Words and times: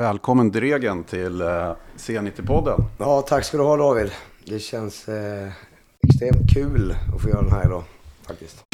Välkommen 0.00 0.50
Dregen 0.50 1.04
till 1.04 1.40
eh, 1.40 1.72
C90-podden. 1.96 2.84
Ja, 2.98 3.22
tack 3.22 3.44
ska 3.44 3.56
du 3.56 3.62
ha 3.62 3.76
David. 3.76 4.10
Det 4.44 4.58
känns 4.58 5.08
eh, 5.08 5.48
extremt 6.08 6.54
kul 6.54 6.94
att 7.14 7.22
få 7.22 7.28
göra 7.28 7.42
den 7.42 7.52
här 7.52 7.66
idag 7.66 7.82
faktiskt. 8.26 8.64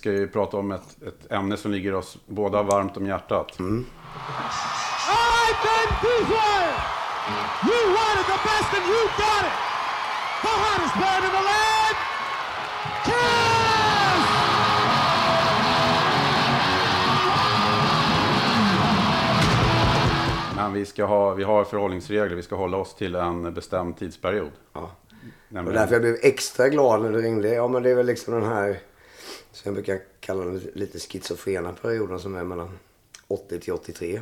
Ska 0.00 0.12
ju 0.12 0.28
prata 0.28 0.56
om 0.56 0.72
ett, 0.72 1.02
ett 1.02 1.32
ämne 1.32 1.56
som 1.56 1.70
ligger 1.70 1.94
oss 1.94 2.18
båda 2.26 2.62
varmt 2.62 2.96
om 2.96 3.06
hjärtat. 3.06 3.56
All 3.60 3.66
right, 3.66 3.84
Ben 5.64 5.88
Beasley! 6.02 6.68
You 7.68 7.80
wanted 7.96 8.26
the 8.26 8.40
best 8.48 8.74
and 8.76 8.86
you 8.92 9.02
got 9.22 9.42
it! 9.44 9.54
The 10.42 10.48
hottest 10.64 10.94
band 10.94 11.24
in 11.24 11.30
the 11.30 11.44
land! 11.50 11.96
Kiss! 13.04 14.24
Men 20.56 20.72
vi, 20.72 20.86
ska 20.86 21.04
ha, 21.04 21.34
vi 21.34 21.44
har 21.44 21.64
förhållningsregler. 21.64 22.36
Vi 22.36 22.42
ska 22.42 22.56
hålla 22.56 22.76
oss 22.76 22.94
till 22.94 23.14
en 23.14 23.54
bestämd 23.54 23.96
tidsperiod. 23.96 24.50
Ja. 24.72 24.80
Och 24.80 24.90
Nämligen, 25.48 25.80
därför 25.80 25.94
jag 25.94 26.02
blev 26.02 26.16
extra 26.22 26.68
glad 26.68 27.02
när 27.02 27.12
du 27.12 27.22
ringde. 27.22 27.48
Ja, 27.48 27.68
men 27.68 27.82
det 27.82 27.90
är 27.90 27.94
väl 27.94 28.06
liksom 28.06 28.34
den 28.34 28.44
här, 28.44 28.78
som 29.52 29.68
jag 29.68 29.74
brukar 29.74 30.00
kalla 30.20 30.44
den 30.44 30.60
lite 30.74 30.98
schizofrena 30.98 31.72
perioden 31.72 32.20
som 32.20 32.36
är 32.36 32.44
mellan 32.44 32.78
80 33.28 33.60
till 33.60 33.72
83. 33.72 34.20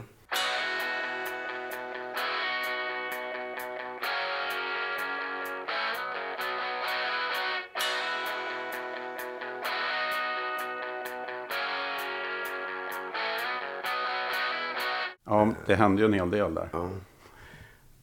ja, 15.39 15.55
det 15.67 15.75
hände 15.75 16.03
ju 16.03 16.07
en 16.07 16.13
hel 16.13 16.31
del 16.31 16.55
där. 16.55 16.69
Ja. 16.73 16.89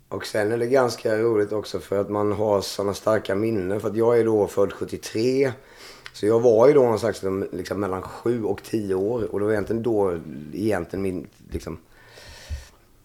Och 0.09 0.25
sen 0.25 0.51
är 0.51 0.57
det 0.57 0.67
ganska 0.67 1.17
roligt 1.17 1.51
också 1.51 1.79
för 1.79 2.01
att 2.01 2.09
man 2.09 2.31
har 2.31 2.61
sådana 2.61 2.93
starka 2.93 3.35
minnen. 3.35 3.79
För 3.79 3.89
att 3.89 3.95
jag 3.95 4.19
är 4.19 4.25
då 4.25 4.47
född 4.47 4.73
73. 4.73 5.51
Så 6.15 6.25
jag 6.25 6.39
var 6.39 6.67
ju 6.67 6.73
då 6.73 6.83
någon 6.83 6.99
slags 6.99 7.21
liksom, 7.51 7.79
mellan 7.79 8.01
7 8.01 8.43
och 8.43 8.63
10 8.63 8.95
år. 8.95 9.33
Och 9.33 9.39
det 9.39 9.45
var 9.45 9.51
egentligen 9.51 9.83
då 9.83 10.19
egentligen 10.53 11.03
min 11.03 11.27
liksom, 11.51 11.77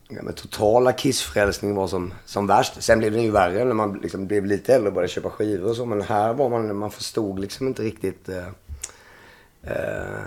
ja, 0.09 0.33
totala 0.35 0.93
kissfrälsning 0.93 1.75
var 1.75 1.87
som, 1.87 2.15
som 2.25 2.47
värst. 2.47 2.83
Sen 2.83 2.99
blev 2.99 3.13
det 3.13 3.21
ju 3.21 3.31
värre 3.31 3.65
när 3.65 3.75
man 3.75 3.99
liksom 4.03 4.27
blev 4.27 4.47
lite 4.47 4.75
äldre 4.75 4.89
och 4.89 4.95
började 4.95 5.13
köpa 5.13 5.31
skivor 5.31 5.71
och 5.71 5.77
så. 5.77 5.87
Men 5.87 6.03
här 6.03 6.33
var 6.33 6.49
man, 6.49 6.77
man 6.77 6.91
förstod 6.91 7.39
liksom 7.39 7.67
inte 7.67 7.83
riktigt 7.83 8.29
eh, 8.29 8.47
eh, 9.63 10.23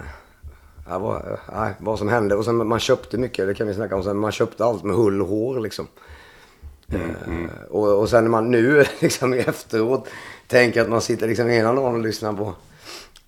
ja, 0.87 0.99
vad, 0.99 1.37
nej, 1.53 1.73
vad 1.79 1.99
som 1.99 2.09
hände. 2.09 2.35
Och 2.35 2.45
sen 2.45 2.67
man 2.67 2.79
köpte 2.79 3.17
mycket, 3.17 3.47
det 3.47 3.53
kan 3.53 3.67
vi 3.67 3.73
snacka 3.73 3.95
om 3.95 4.03
sen. 4.03 4.17
Man 4.17 4.31
köpte 4.31 4.65
allt 4.65 4.83
med 4.83 4.95
hull 4.95 5.21
och 5.21 5.27
hår 5.27 5.59
liksom. 5.59 5.87
Eh, 6.87 7.69
och, 7.69 7.99
och 7.99 8.09
sen 8.09 8.23
när 8.23 8.31
man 8.31 8.51
nu 8.51 8.85
liksom 8.99 9.33
efteråt 9.33 10.07
tänker 10.47 10.81
att 10.81 10.89
man 10.89 11.01
sitter 11.01 11.27
liksom 11.27 11.49
ena 11.49 11.73
dagen 11.73 11.95
och 11.95 12.01
lyssnar 12.01 12.33
på 12.33 12.53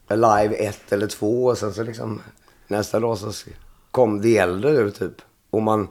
live 0.10 0.56
ett 0.56 0.92
eller 0.92 1.08
två 1.08 1.46
och 1.46 1.58
sen 1.58 1.74
så 1.74 1.84
liksom 1.84 2.22
nästa 2.68 3.00
dag 3.00 3.18
så 3.18 3.50
kom 3.92 4.22
The 4.22 4.38
Elder 4.38 4.70
ur 4.70 4.90
typ. 4.90 5.22
Och 5.50 5.62
man... 5.62 5.88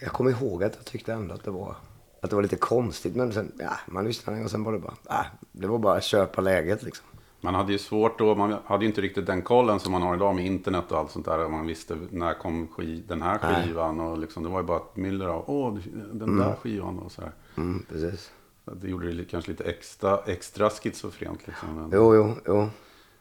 Jag 0.00 0.12
kommer 0.12 0.30
ihåg 0.30 0.64
att 0.64 0.74
jag 0.76 0.84
tyckte 0.84 1.12
ändå 1.12 1.34
att 1.34 1.44
det 1.44 1.50
var, 1.50 1.76
att 2.20 2.30
det 2.30 2.36
var 2.36 2.42
lite 2.42 2.56
konstigt. 2.56 3.16
Men 3.16 3.32
sen, 3.32 3.52
ja, 3.58 3.72
man 3.86 4.04
lyssnade 4.04 4.44
och 4.44 4.50
sen 4.50 4.64
var 4.64 4.72
det 4.72 4.78
bara, 4.78 4.94
ja, 5.08 5.24
det 5.52 5.66
var 5.66 5.78
bara 5.78 5.96
att 5.96 6.04
köpa 6.04 6.40
läget 6.40 6.82
liksom. 6.82 7.06
Man 7.44 7.54
hade 7.54 7.72
ju 7.72 7.78
svårt 7.78 8.18
då, 8.18 8.34
man 8.34 8.56
hade 8.64 8.84
ju 8.84 8.88
inte 8.88 9.00
riktigt 9.00 9.26
den 9.26 9.42
kollen 9.42 9.80
som 9.80 9.92
man 9.92 10.02
har 10.02 10.14
idag 10.16 10.34
med 10.34 10.46
internet 10.46 10.92
och 10.92 10.98
allt 10.98 11.10
sånt 11.10 11.24
där. 11.24 11.48
Man 11.48 11.66
visste 11.66 11.98
när 12.10 12.34
kom 12.34 12.68
skiv, 12.68 13.06
den 13.06 13.22
här 13.22 13.38
skivan 13.38 14.00
och 14.00 14.18
liksom, 14.18 14.42
det 14.42 14.48
var 14.48 14.60
ju 14.60 14.66
bara 14.66 14.76
ett 14.76 14.96
myller 14.96 15.26
av, 15.26 15.44
åh, 15.46 15.78
den 16.12 16.38
där 16.38 16.54
skivan 16.54 16.98
och 16.98 17.12
så 17.12 17.20
här. 17.20 17.32
Mm, 17.56 17.86
precis. 17.88 18.30
Det 18.64 18.88
gjorde 18.88 19.12
det 19.12 19.24
kanske 19.24 19.50
lite 19.50 19.64
extra, 19.64 20.20
extra 20.26 20.70
schizofrent 20.70 21.40
liksom. 21.46 21.68
Men, 21.76 21.90
Jo, 21.92 22.14
jo, 22.14 22.36
jo. 22.46 22.68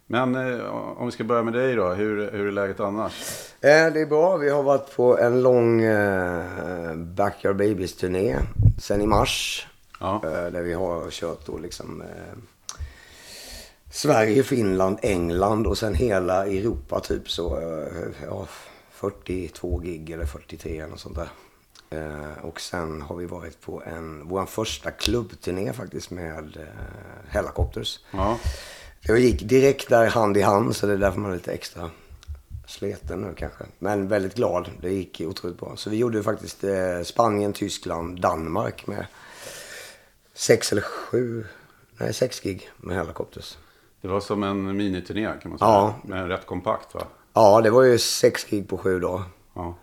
men 0.08 0.36
eh, 0.36 0.66
om 0.98 1.06
vi 1.06 1.12
ska 1.12 1.24
börja 1.24 1.44
med 1.44 1.54
dig 1.54 1.76
då, 1.76 1.90
hur, 1.90 2.32
hur 2.32 2.48
är 2.48 2.52
läget 2.52 2.80
annars? 2.80 3.14
Eh, 3.62 3.94
det 3.94 4.02
är 4.02 4.06
bra. 4.06 4.38
Vi 4.38 4.50
har 4.50 4.64
varit 4.64 4.96
på 4.96 5.18
en 5.18 5.42
lång 5.42 5.82
eh, 5.82 6.96
Backyard 6.96 7.56
Babies-turné 7.56 8.40
sen 8.80 9.02
i 9.02 9.06
mars. 9.08 9.68
Ja. 10.00 10.22
Eh, 10.26 10.52
där 10.52 10.62
vi 10.62 10.74
har 10.74 11.10
kört 11.12 11.46
då 11.46 11.58
liksom 11.58 12.02
eh, 12.02 12.38
Sverige, 13.92 14.44
Finland, 14.44 14.98
England 15.02 15.68
och 15.68 15.78
sen 15.78 15.94
hela 15.96 16.46
Europa 16.46 17.00
typ 17.00 17.30
så. 17.30 17.58
Eh, 17.60 18.26
ja, 18.26 18.48
42 18.92 19.78
gig 19.78 20.10
eller 20.10 20.26
43 20.26 20.80
eller 20.80 20.96
sånt 20.96 21.16
där. 21.16 21.30
Eh, 21.92 22.46
och 22.46 22.62
sen 22.62 23.02
har 23.02 23.16
vi 23.16 23.26
varit 23.26 23.62
på 23.62 23.84
en, 23.86 24.28
vår 24.28 24.46
första 24.46 24.92
klubbturné 24.92 25.74
faktiskt 25.74 26.12
med 26.12 26.58
eh, 26.58 27.28
Hellacopters. 27.28 28.00
Ja. 28.12 28.40
Jag 29.02 29.20
gick 29.20 29.42
direkt 29.42 29.90
där 29.90 30.08
hand 30.08 30.38
i 30.38 30.42
hand 30.42 30.76
så 30.76 30.88
det 30.88 30.94
är 30.94 30.98
därför 30.98 31.20
man 31.20 31.32
är 31.32 31.36
lite 31.36 31.54
extra 31.54 31.90
sleten 32.68 33.22
nu 33.22 33.34
kanske. 33.38 33.64
Men 33.80 34.08
väldigt 34.08 34.36
glad. 34.36 34.70
Det 34.82 34.92
gick 34.92 35.22
otroligt 35.22 35.60
bra. 35.60 35.76
Så 35.76 35.90
vi 35.90 35.98
gjorde 35.98 36.24
faktiskt 36.24 36.64
eh, 36.64 37.02
Spanien, 37.04 37.54
Tyskland, 37.54 38.22
Danmark 38.22 38.88
med 38.88 39.06
sex 40.34 40.72
eller 40.72 40.82
sju, 40.82 41.46
nej 41.98 42.14
sex 42.14 42.40
gig 42.40 42.70
med 42.78 42.96
Hellacopters. 42.96 43.58
Det 44.02 44.08
var 44.08 44.20
som 44.20 44.44
en 44.44 44.78
miniturné 44.78 45.34
kan 45.42 45.50
man 45.50 45.60
säga. 45.60 45.70
Ja. 45.70 45.96
Men 46.04 46.28
rätt 46.28 46.46
kompakt 46.46 46.94
va? 46.96 47.02
Ja, 47.34 47.62
det 47.62 47.70
var 47.70 47.84
ju 47.84 47.98
sex 47.98 48.44
gig 48.44 48.70
på 48.70 48.78
sju 48.78 49.00
dagar. 49.00 49.24
Ja. 49.54 49.76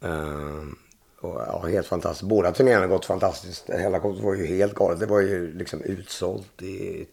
Ehm, 0.00 0.76
och, 1.20 1.40
ja, 1.46 1.66
helt 1.66 1.86
fantastiskt. 1.86 2.28
Båda 2.28 2.52
turnéerna 2.52 2.80
har 2.80 2.88
gått 2.88 3.04
fantastiskt. 3.04 3.68
Hellacopters 3.68 4.24
var 4.24 4.34
ju 4.34 4.46
helt 4.46 4.74
galet. 4.74 5.00
Det 5.00 5.06
var 5.06 5.20
ju 5.20 5.54
liksom 5.54 5.82
utsålt 5.82 6.62
i, 6.62 7.06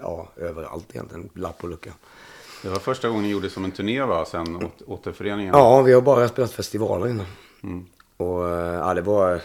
ja, 0.00 0.28
överallt 0.36 0.86
egentligen. 0.90 1.28
Lapp 1.34 1.64
och 1.64 1.68
lucka. 1.68 1.90
Det 2.62 2.68
var 2.68 2.78
första 2.78 3.08
gången 3.08 3.22
ni 3.22 3.30
gjorde 3.30 3.50
som 3.50 3.64
en 3.64 3.70
turné 3.70 4.02
va? 4.02 4.24
Sen 4.24 4.56
åt, 4.56 4.82
återföreningen? 4.86 5.54
Ja, 5.54 5.82
vi 5.82 5.92
har 5.92 6.00
bara 6.00 6.28
spelat 6.28 6.52
festivaler 6.52 7.08
innan. 7.08 7.26
Och 8.16 8.48
eh, 8.48 8.74
ja, 8.74 8.94
det 8.94 9.02
var... 9.02 9.40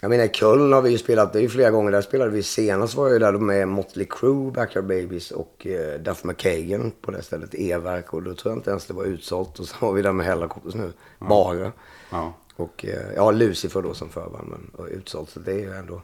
Jag 0.00 0.08
menar 0.08 0.24
i 0.24 0.28
Köln 0.28 0.72
har 0.72 0.82
vi 0.82 0.90
ju 0.90 0.98
spelat, 0.98 1.32
det 1.32 1.38
är 1.38 1.42
ju 1.42 1.48
flera 1.48 1.70
gånger 1.70 1.92
där 1.92 2.02
spelade 2.02 2.30
vi. 2.30 2.42
Senast 2.42 2.94
var 2.94 3.06
jag 3.06 3.12
ju 3.12 3.18
där 3.18 3.32
med 3.32 3.68
Motley 3.68 4.06
Crue, 4.10 4.50
Backyard 4.50 4.84
Babies 4.84 5.30
och 5.30 5.66
eh, 5.66 6.00
Duff 6.00 6.24
McKagan 6.24 6.92
på 7.00 7.10
det 7.10 7.22
stället, 7.22 7.54
E-verk. 7.54 8.14
Och 8.14 8.22
då 8.22 8.34
tror 8.34 8.52
jag 8.52 8.58
inte 8.58 8.70
ens 8.70 8.86
det 8.86 8.94
var 8.94 9.04
utsålt. 9.04 9.58
Och 9.58 9.66
så 9.66 9.76
har 9.76 9.92
vi 9.92 10.02
där 10.02 10.12
med 10.12 10.26
Hellacopters 10.26 10.74
nu, 10.74 10.92
bara. 11.18 11.72
Ja. 12.10 12.34
Och 12.56 12.84
eh, 12.84 13.12
ja, 13.16 13.30
Lucifer 13.30 13.82
då 13.82 13.94
som 13.94 14.10
förband, 14.10 14.48
men 14.48 14.70
och 14.76 14.88
utsålt. 14.90 15.30
Så 15.30 15.40
det 15.40 15.52
är 15.52 15.58
ju 15.58 15.74
ändå... 15.74 16.02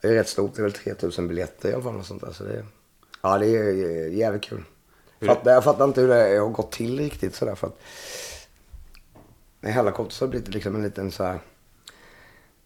Det 0.00 0.08
är 0.08 0.12
rätt 0.12 0.28
stort, 0.28 0.54
det 0.54 0.60
är 0.60 0.62
väl 0.62 0.72
3000 0.72 1.28
biljetter 1.28 1.70
i 1.70 1.72
alla 1.72 1.82
fall. 1.82 1.96
Och 1.96 2.06
sånt 2.06 2.20
där, 2.20 2.32
så 2.32 2.44
det, 2.44 2.64
ja, 3.22 3.38
det 3.38 3.46
är 3.46 3.68
eh, 3.68 4.14
jävligt 4.16 4.42
kul. 4.42 4.64
Fatt, 5.20 5.40
jag 5.44 5.64
fattar 5.64 5.84
inte 5.84 6.00
hur 6.00 6.08
det 6.08 6.38
har 6.38 6.48
gått 6.48 6.72
till 6.72 6.98
riktigt 6.98 7.34
sådär 7.34 7.54
för 7.54 7.66
att... 7.66 7.80
Med 9.60 9.72
Hellacopters 9.72 10.20
har 10.20 10.26
det 10.26 10.30
blivit 10.30 10.54
liksom 10.54 10.74
en 10.74 10.82
liten 10.82 11.10
så 11.10 11.24
här... 11.24 11.40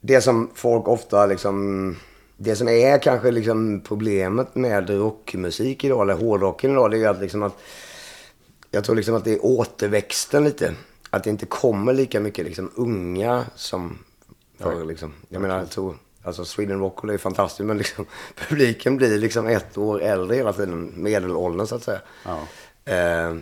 Det 0.00 0.20
som 0.20 0.50
folk 0.54 0.88
ofta 0.88 1.26
liksom... 1.26 1.96
Det 2.36 2.56
som 2.56 2.68
är 2.68 2.98
kanske 2.98 3.30
liksom 3.30 3.80
problemet 3.80 4.54
med 4.54 4.90
rockmusik 4.90 5.84
idag, 5.84 6.02
eller 6.02 6.14
hårdrocken 6.14 6.70
idag, 6.70 6.90
det 6.90 6.98
är 6.98 7.08
att 7.08 7.20
liksom 7.20 7.42
att... 7.42 7.56
Jag 8.70 8.84
tror 8.84 8.96
liksom 8.96 9.14
att 9.14 9.24
det 9.24 9.32
är 9.32 9.44
återväxten 9.44 10.44
lite. 10.44 10.74
Att 11.14 11.24
det 11.24 11.30
inte 11.30 11.46
kommer 11.46 11.92
lika 11.92 12.20
mycket 12.20 12.44
liksom 12.44 12.70
unga 12.74 13.44
som 13.54 13.98
förr 14.58 14.84
liksom. 14.84 15.12
Jag 15.28 15.42
menar, 15.42 15.58
jag 15.58 15.70
tror... 15.70 15.96
Alltså 16.24 16.44
Sweden 16.44 16.78
Rock 16.78 17.04
är 17.04 17.18
fantastiskt 17.18 17.66
men 17.66 17.78
liksom 17.78 18.06
publiken 18.48 18.96
blir 18.96 19.18
liksom 19.18 19.46
ett 19.46 19.78
år 19.78 20.02
äldre 20.02 20.36
hela 20.36 20.52
tiden. 20.52 20.92
Medelåldern 20.96 21.66
så 21.66 21.74
att 21.74 21.82
säga. 21.82 22.00
Ja. 22.24 22.38
Eh, 22.92 23.34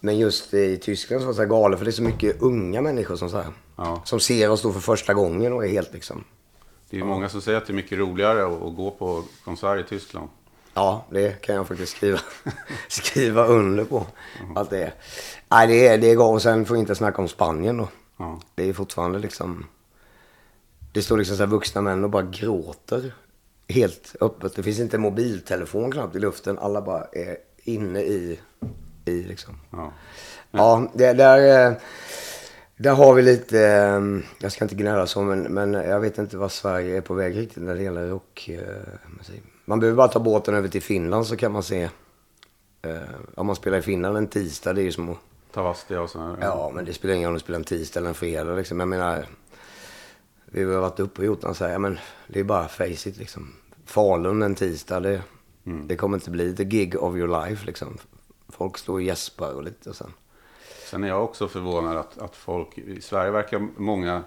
Men 0.00 0.18
just 0.18 0.54
i 0.54 0.76
Tyskland 0.76 1.22
så 1.22 1.26
var 1.26 1.32
det 1.32 1.36
så 1.36 1.44
galet 1.44 1.78
för 1.78 1.84
det 1.84 1.90
är 1.90 1.92
så 1.92 2.02
mycket 2.02 2.42
unga 2.42 2.80
människor 2.82 3.16
som, 3.16 3.30
så 3.30 3.36
här, 3.36 3.46
Ja. 3.76 4.02
som 4.04 4.20
ser 4.20 4.50
oss 4.50 4.62
då 4.62 4.72
för 4.72 4.80
första 4.80 5.14
gången 5.14 5.52
och 5.52 5.64
är 5.64 5.68
helt 5.68 5.92
liksom... 5.92 6.24
Det 6.90 6.96
är 6.96 7.00
ju 7.00 7.06
många 7.06 7.28
som 7.28 7.40
säger 7.40 7.58
att 7.58 7.66
det 7.66 7.72
är 7.72 7.74
mycket 7.74 7.98
roligare 7.98 8.46
att, 8.46 8.62
att 8.62 8.76
gå 8.76 8.90
på 8.90 9.22
konsert 9.44 9.86
i 9.86 9.88
Tyskland. 9.88 10.28
Ja, 10.76 11.04
det 11.10 11.40
kan 11.40 11.54
jag 11.54 11.68
faktiskt 11.68 11.96
skriva, 11.96 12.18
skriva 12.88 13.46
under 13.46 13.84
på. 13.84 14.06
Att 14.54 14.70
det 14.70 14.82
är. 14.82 14.94
Nej, 15.48 15.66
det 15.66 15.88
är, 15.88 15.98
det 15.98 16.10
är. 16.10 16.22
Och 16.22 16.42
sen 16.42 16.66
får 16.66 16.74
vi 16.74 16.80
inte 16.80 16.94
snacka 16.94 17.22
om 17.22 17.28
Spanien 17.28 17.76
då. 17.76 17.88
Ja. 18.16 18.40
Det 18.54 18.68
är 18.68 18.72
fortfarande 18.72 19.18
liksom... 19.18 19.66
Det 20.92 21.02
står 21.02 21.18
liksom 21.18 21.36
så 21.36 21.42
här 21.42 21.50
vuxna 21.50 21.80
män 21.80 22.04
och 22.04 22.10
bara 22.10 22.22
gråter. 22.22 23.14
Helt 23.68 24.16
öppet. 24.20 24.56
Det 24.56 24.62
finns 24.62 24.80
inte 24.80 24.98
mobiltelefon 24.98 25.92
knappt 25.92 26.16
i 26.16 26.18
luften. 26.18 26.58
Alla 26.58 26.82
bara 26.82 27.04
är 27.12 27.36
inne 27.56 28.00
i, 28.00 28.40
i 29.04 29.22
liksom. 29.22 29.54
Ja. 29.70 29.92
Ja, 30.50 30.90
det, 30.94 31.12
där, 31.12 31.68
eh, 31.68 31.76
där 32.76 32.94
har 32.94 33.14
vi 33.14 33.22
lite, 33.22 33.60
eh, 33.60 34.00
jag 34.38 34.52
ska 34.52 34.64
inte 34.64 34.74
gnälla 34.74 35.06
så, 35.06 35.22
men, 35.22 35.42
men 35.42 35.72
jag 35.72 36.00
vet 36.00 36.18
inte 36.18 36.36
vad 36.36 36.52
Sverige 36.52 36.96
är 36.96 37.00
på 37.00 37.14
väg 37.14 37.36
riktigt 37.36 37.62
när 37.62 37.74
det 37.74 37.82
gäller 37.82 38.06
rockmusik. 38.08 39.42
Man 39.68 39.80
behöver 39.80 39.96
bara 39.96 40.08
ta 40.08 40.18
båten 40.18 40.54
över 40.54 40.68
till 40.68 40.82
Finland 40.82 41.26
så 41.26 41.36
kan 41.36 41.52
man 41.52 41.62
se, 41.62 41.82
eh, 42.82 42.96
om 43.34 43.46
man 43.46 43.56
spelar 43.56 43.78
i 43.78 43.82
Finland 43.82 44.16
en 44.16 44.26
tisdag, 44.26 44.72
det 44.72 44.80
är 44.80 44.84
ju 44.84 44.92
som 44.92 45.08
att, 45.08 45.18
Tavastia 45.52 46.00
och 46.00 46.10
sådär. 46.10 46.36
ja 46.40 46.70
men 46.74 46.84
det 46.84 46.92
spelar 46.92 47.14
ingen 47.14 47.26
roll 47.26 47.32
om 47.32 47.38
du 47.38 47.40
spelar 47.40 47.58
en 47.58 47.64
tisdag 47.64 48.00
eller 48.00 48.08
en 48.08 48.14
fredag 48.14 48.56
liksom. 48.56 48.80
Jag 48.80 48.88
menar, 48.88 49.26
vi 50.44 50.64
har 50.64 50.80
varit 50.80 51.00
uppe 51.00 51.20
och 51.20 51.26
gjort 51.26 51.44
och 51.44 51.56
säger, 51.56 51.72
ja 51.72 51.78
men 51.78 51.98
det 52.26 52.40
är 52.40 52.44
bara 52.44 52.68
face 52.68 53.08
it 53.08 53.16
liksom. 53.16 53.52
Falun 53.84 54.42
en 54.42 54.54
tisdag, 54.54 55.00
det, 55.00 55.22
det 55.62 55.96
kommer 55.96 56.16
inte 56.16 56.30
bli 56.30 56.56
the 56.56 56.64
gig 56.64 57.02
of 57.02 57.16
your 57.16 57.44
life 57.44 57.66
liksom. 57.66 57.98
Folk 58.48 58.78
står 58.78 58.94
och 58.94 59.02
gäspar 59.02 59.52
och 59.52 59.62
lite 59.62 59.90
och 59.90 59.96
sen. 59.96 60.12
Sen 60.90 61.04
är 61.04 61.08
jag 61.08 61.24
också 61.24 61.48
förvånad 61.48 61.96
att, 61.96 62.18
att 62.18 62.36
folk 62.36 62.78
i 62.78 63.00
Sverige 63.00 63.30
verkar 63.30 63.68
många 63.76 64.22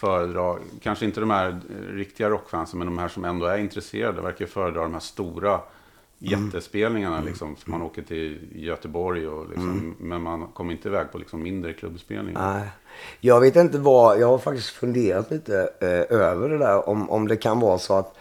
föredra, 0.00 0.58
kanske 0.82 1.04
inte 1.04 1.20
de 1.20 1.30
här 1.30 1.48
eh, 1.48 1.94
riktiga 1.94 2.30
rockfansen, 2.30 2.78
men 2.78 2.86
de 2.86 2.98
här 2.98 3.08
som 3.08 3.24
ändå 3.24 3.46
är 3.46 3.58
intresserade 3.58 4.22
verkar 4.22 4.46
föredra 4.46 4.82
de 4.82 4.92
här 4.92 5.00
stora 5.00 5.60
jättespelningarna. 6.18 7.20
Liksom, 7.20 7.56
som 7.56 7.70
man 7.70 7.82
åker 7.82 8.02
till 8.02 8.48
Göteborg, 8.54 9.28
och 9.28 9.48
liksom, 9.48 9.96
men 9.98 10.22
man 10.22 10.46
kommer 10.46 10.72
inte 10.72 10.88
iväg 10.88 11.12
på 11.12 11.18
liksom, 11.18 11.42
mindre 11.42 11.72
klubbspelningar. 11.72 12.54
Nej. 12.54 12.68
Jag 13.20 13.40
vet 13.40 13.56
inte 13.56 13.78
vad, 13.78 14.20
jag 14.20 14.26
har 14.26 14.38
faktiskt 14.38 14.68
funderat 14.70 15.30
lite 15.30 15.70
eh, 15.80 16.18
över 16.18 16.48
det 16.48 16.58
där. 16.58 16.88
Om, 16.88 17.10
om 17.10 17.28
det 17.28 17.36
kan 17.36 17.60
vara 17.60 17.78
så 17.78 17.94
att, 17.94 18.16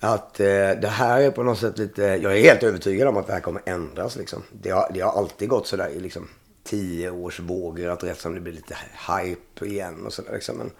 att 0.00 0.40
eh, 0.40 0.46
det 0.82 0.90
här 0.90 1.20
är 1.20 1.30
på 1.30 1.42
något 1.42 1.58
sätt 1.58 1.78
lite, 1.78 2.02
jag 2.02 2.38
är 2.38 2.42
helt 2.42 2.62
övertygad 2.62 3.08
om 3.08 3.16
att 3.16 3.26
det 3.26 3.32
här 3.32 3.40
kommer 3.40 3.62
ändras 3.64 4.16
liksom. 4.16 4.42
Det 4.52 4.70
har, 4.70 4.90
det 4.94 5.00
har 5.00 5.12
alltid 5.12 5.48
gått 5.48 5.66
sådär 5.66 5.90
liksom 5.98 6.28
tio 6.64 7.10
års 7.10 7.40
vågor 7.40 7.88
att 7.88 8.04
rätt 8.04 8.20
som 8.20 8.34
det 8.34 8.40
blir 8.40 8.52
lite 8.52 8.76
hype 9.08 9.66
igen 9.66 10.06
och 10.06 10.12
sådär 10.12 10.32
liksom. 10.32 10.56
Men, 10.56 10.70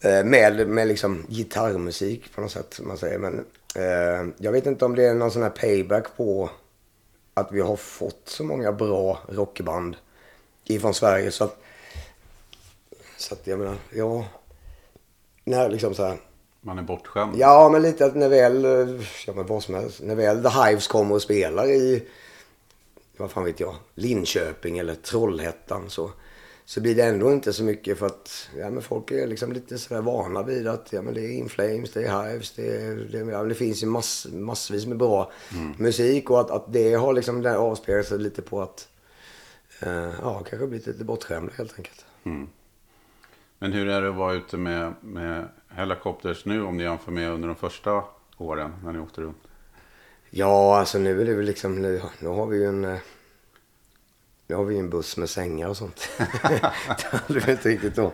eh, 0.00 0.24
med, 0.24 0.68
med 0.68 0.88
liksom 0.88 1.26
gitarrmusik 1.28 2.34
på 2.34 2.40
något 2.40 2.52
sätt, 2.52 2.80
man 2.82 2.98
säger. 2.98 3.18
Men 3.18 3.44
eh, 3.74 4.32
jag 4.38 4.52
vet 4.52 4.66
inte 4.66 4.84
om 4.84 4.94
det 4.94 5.04
är 5.04 5.14
någon 5.14 5.30
sån 5.30 5.42
här 5.42 5.50
payback 5.50 6.16
på 6.16 6.50
att 7.34 7.52
vi 7.52 7.60
har 7.60 7.76
fått 7.76 8.22
så 8.24 8.44
många 8.44 8.72
bra 8.72 9.18
rockband 9.28 9.96
ifrån 10.64 10.94
Sverige 10.94 11.30
så 11.30 11.44
att, 11.44 11.58
så 13.16 13.34
att 13.34 13.46
jag 13.46 13.58
menar, 13.58 13.76
ja, 13.92 14.24
när 15.44 15.68
liksom 15.68 15.94
så 15.94 16.04
här, 16.04 16.16
Man 16.60 16.78
är 16.78 16.82
bortskämd. 16.82 17.36
ja 17.36 17.68
men 17.68 17.82
lite 17.82 18.04
att 18.06 18.14
när 18.14 18.28
väl, 18.28 18.64
eh, 18.64 19.04
ja 19.26 19.32
men 19.32 19.46
vad 19.46 19.62
som 19.62 19.74
helst, 19.74 20.00
när 20.02 20.14
väl 20.14 20.42
The 20.42 20.48
Hives 20.48 20.88
kommer 20.88 21.14
och 21.14 21.22
spelar 21.22 21.66
i, 21.66 22.08
vad 23.16 23.30
fan 23.30 23.44
vet 23.44 23.60
jag, 23.60 23.74
Linköping 23.94 24.78
eller 24.78 24.94
Trollhättan 24.94 25.90
så, 25.90 26.10
så 26.64 26.80
blir 26.80 26.94
det 26.94 27.02
ändå 27.02 27.32
inte 27.32 27.52
så 27.52 27.64
mycket 27.64 27.98
för 27.98 28.06
att, 28.06 28.48
ja 28.58 28.70
men 28.70 28.82
folk 28.82 29.10
är 29.10 29.26
liksom 29.26 29.52
lite 29.52 29.78
sådär 29.78 30.02
vana 30.02 30.42
vid 30.42 30.68
att, 30.68 30.92
ja 30.92 31.02
men 31.02 31.14
det 31.14 31.20
är 31.20 31.32
In 31.32 31.48
Flames, 31.48 31.92
det 31.92 32.04
är 32.04 32.32
Hives, 32.32 32.52
det, 32.52 32.76
är, 32.76 32.94
det, 32.96 33.18
ja, 33.18 33.42
det 33.42 33.54
finns 33.54 33.82
ju 33.82 33.86
mass, 33.86 34.26
massvis 34.32 34.86
med 34.86 34.96
bra 34.96 35.32
musik 35.78 36.30
och 36.30 36.40
att, 36.40 36.50
att 36.50 36.72
det 36.72 36.94
har 36.94 37.12
liksom 37.12 37.42
det 37.42 37.58
avspeglat 37.58 38.06
sig 38.06 38.18
lite 38.18 38.42
på 38.42 38.62
att, 38.62 38.88
eh, 39.80 40.10
ja 40.22 40.42
kanske 40.50 40.66
blivit 40.66 40.86
lite 40.86 41.04
bortskämda 41.04 41.52
helt 41.56 41.74
enkelt. 41.78 42.06
Men 43.58 43.72
hur 43.72 43.88
är 43.88 44.02
det 44.02 44.08
att 44.08 44.16
vara 44.16 44.34
ute 44.34 44.56
med, 44.56 44.94
med 45.00 45.48
Helicopters 45.68 46.44
nu 46.44 46.64
om 46.64 46.76
ni 46.76 46.82
jämför 46.82 47.12
med 47.12 47.30
under 47.30 47.48
de 47.48 47.56
första 47.56 48.04
åren 48.36 48.72
när 48.84 48.92
ni 48.92 48.98
åkte 48.98 49.20
runt? 49.20 49.48
Ja, 50.34 50.78
alltså 50.78 50.98
nu 50.98 51.20
är 51.20 51.24
det 51.24 51.34
väl 51.34 51.44
liksom, 51.44 51.82
nu, 51.82 52.02
nu 52.18 52.28
har 52.28 52.46
vi 52.46 52.58
ju 52.58 52.66
en, 52.66 52.84
eh, 52.84 52.98
nu 54.46 54.54
har 54.54 54.64
vi 54.64 54.74
ju 54.74 54.80
en 54.80 54.90
buss 54.90 55.16
med 55.16 55.30
sängar 55.30 55.68
och 55.68 55.76
sånt. 55.76 56.08
det 57.28 57.48
är 57.48 57.50
inte 57.50 57.68
riktigt 57.68 57.96
då. 57.96 58.12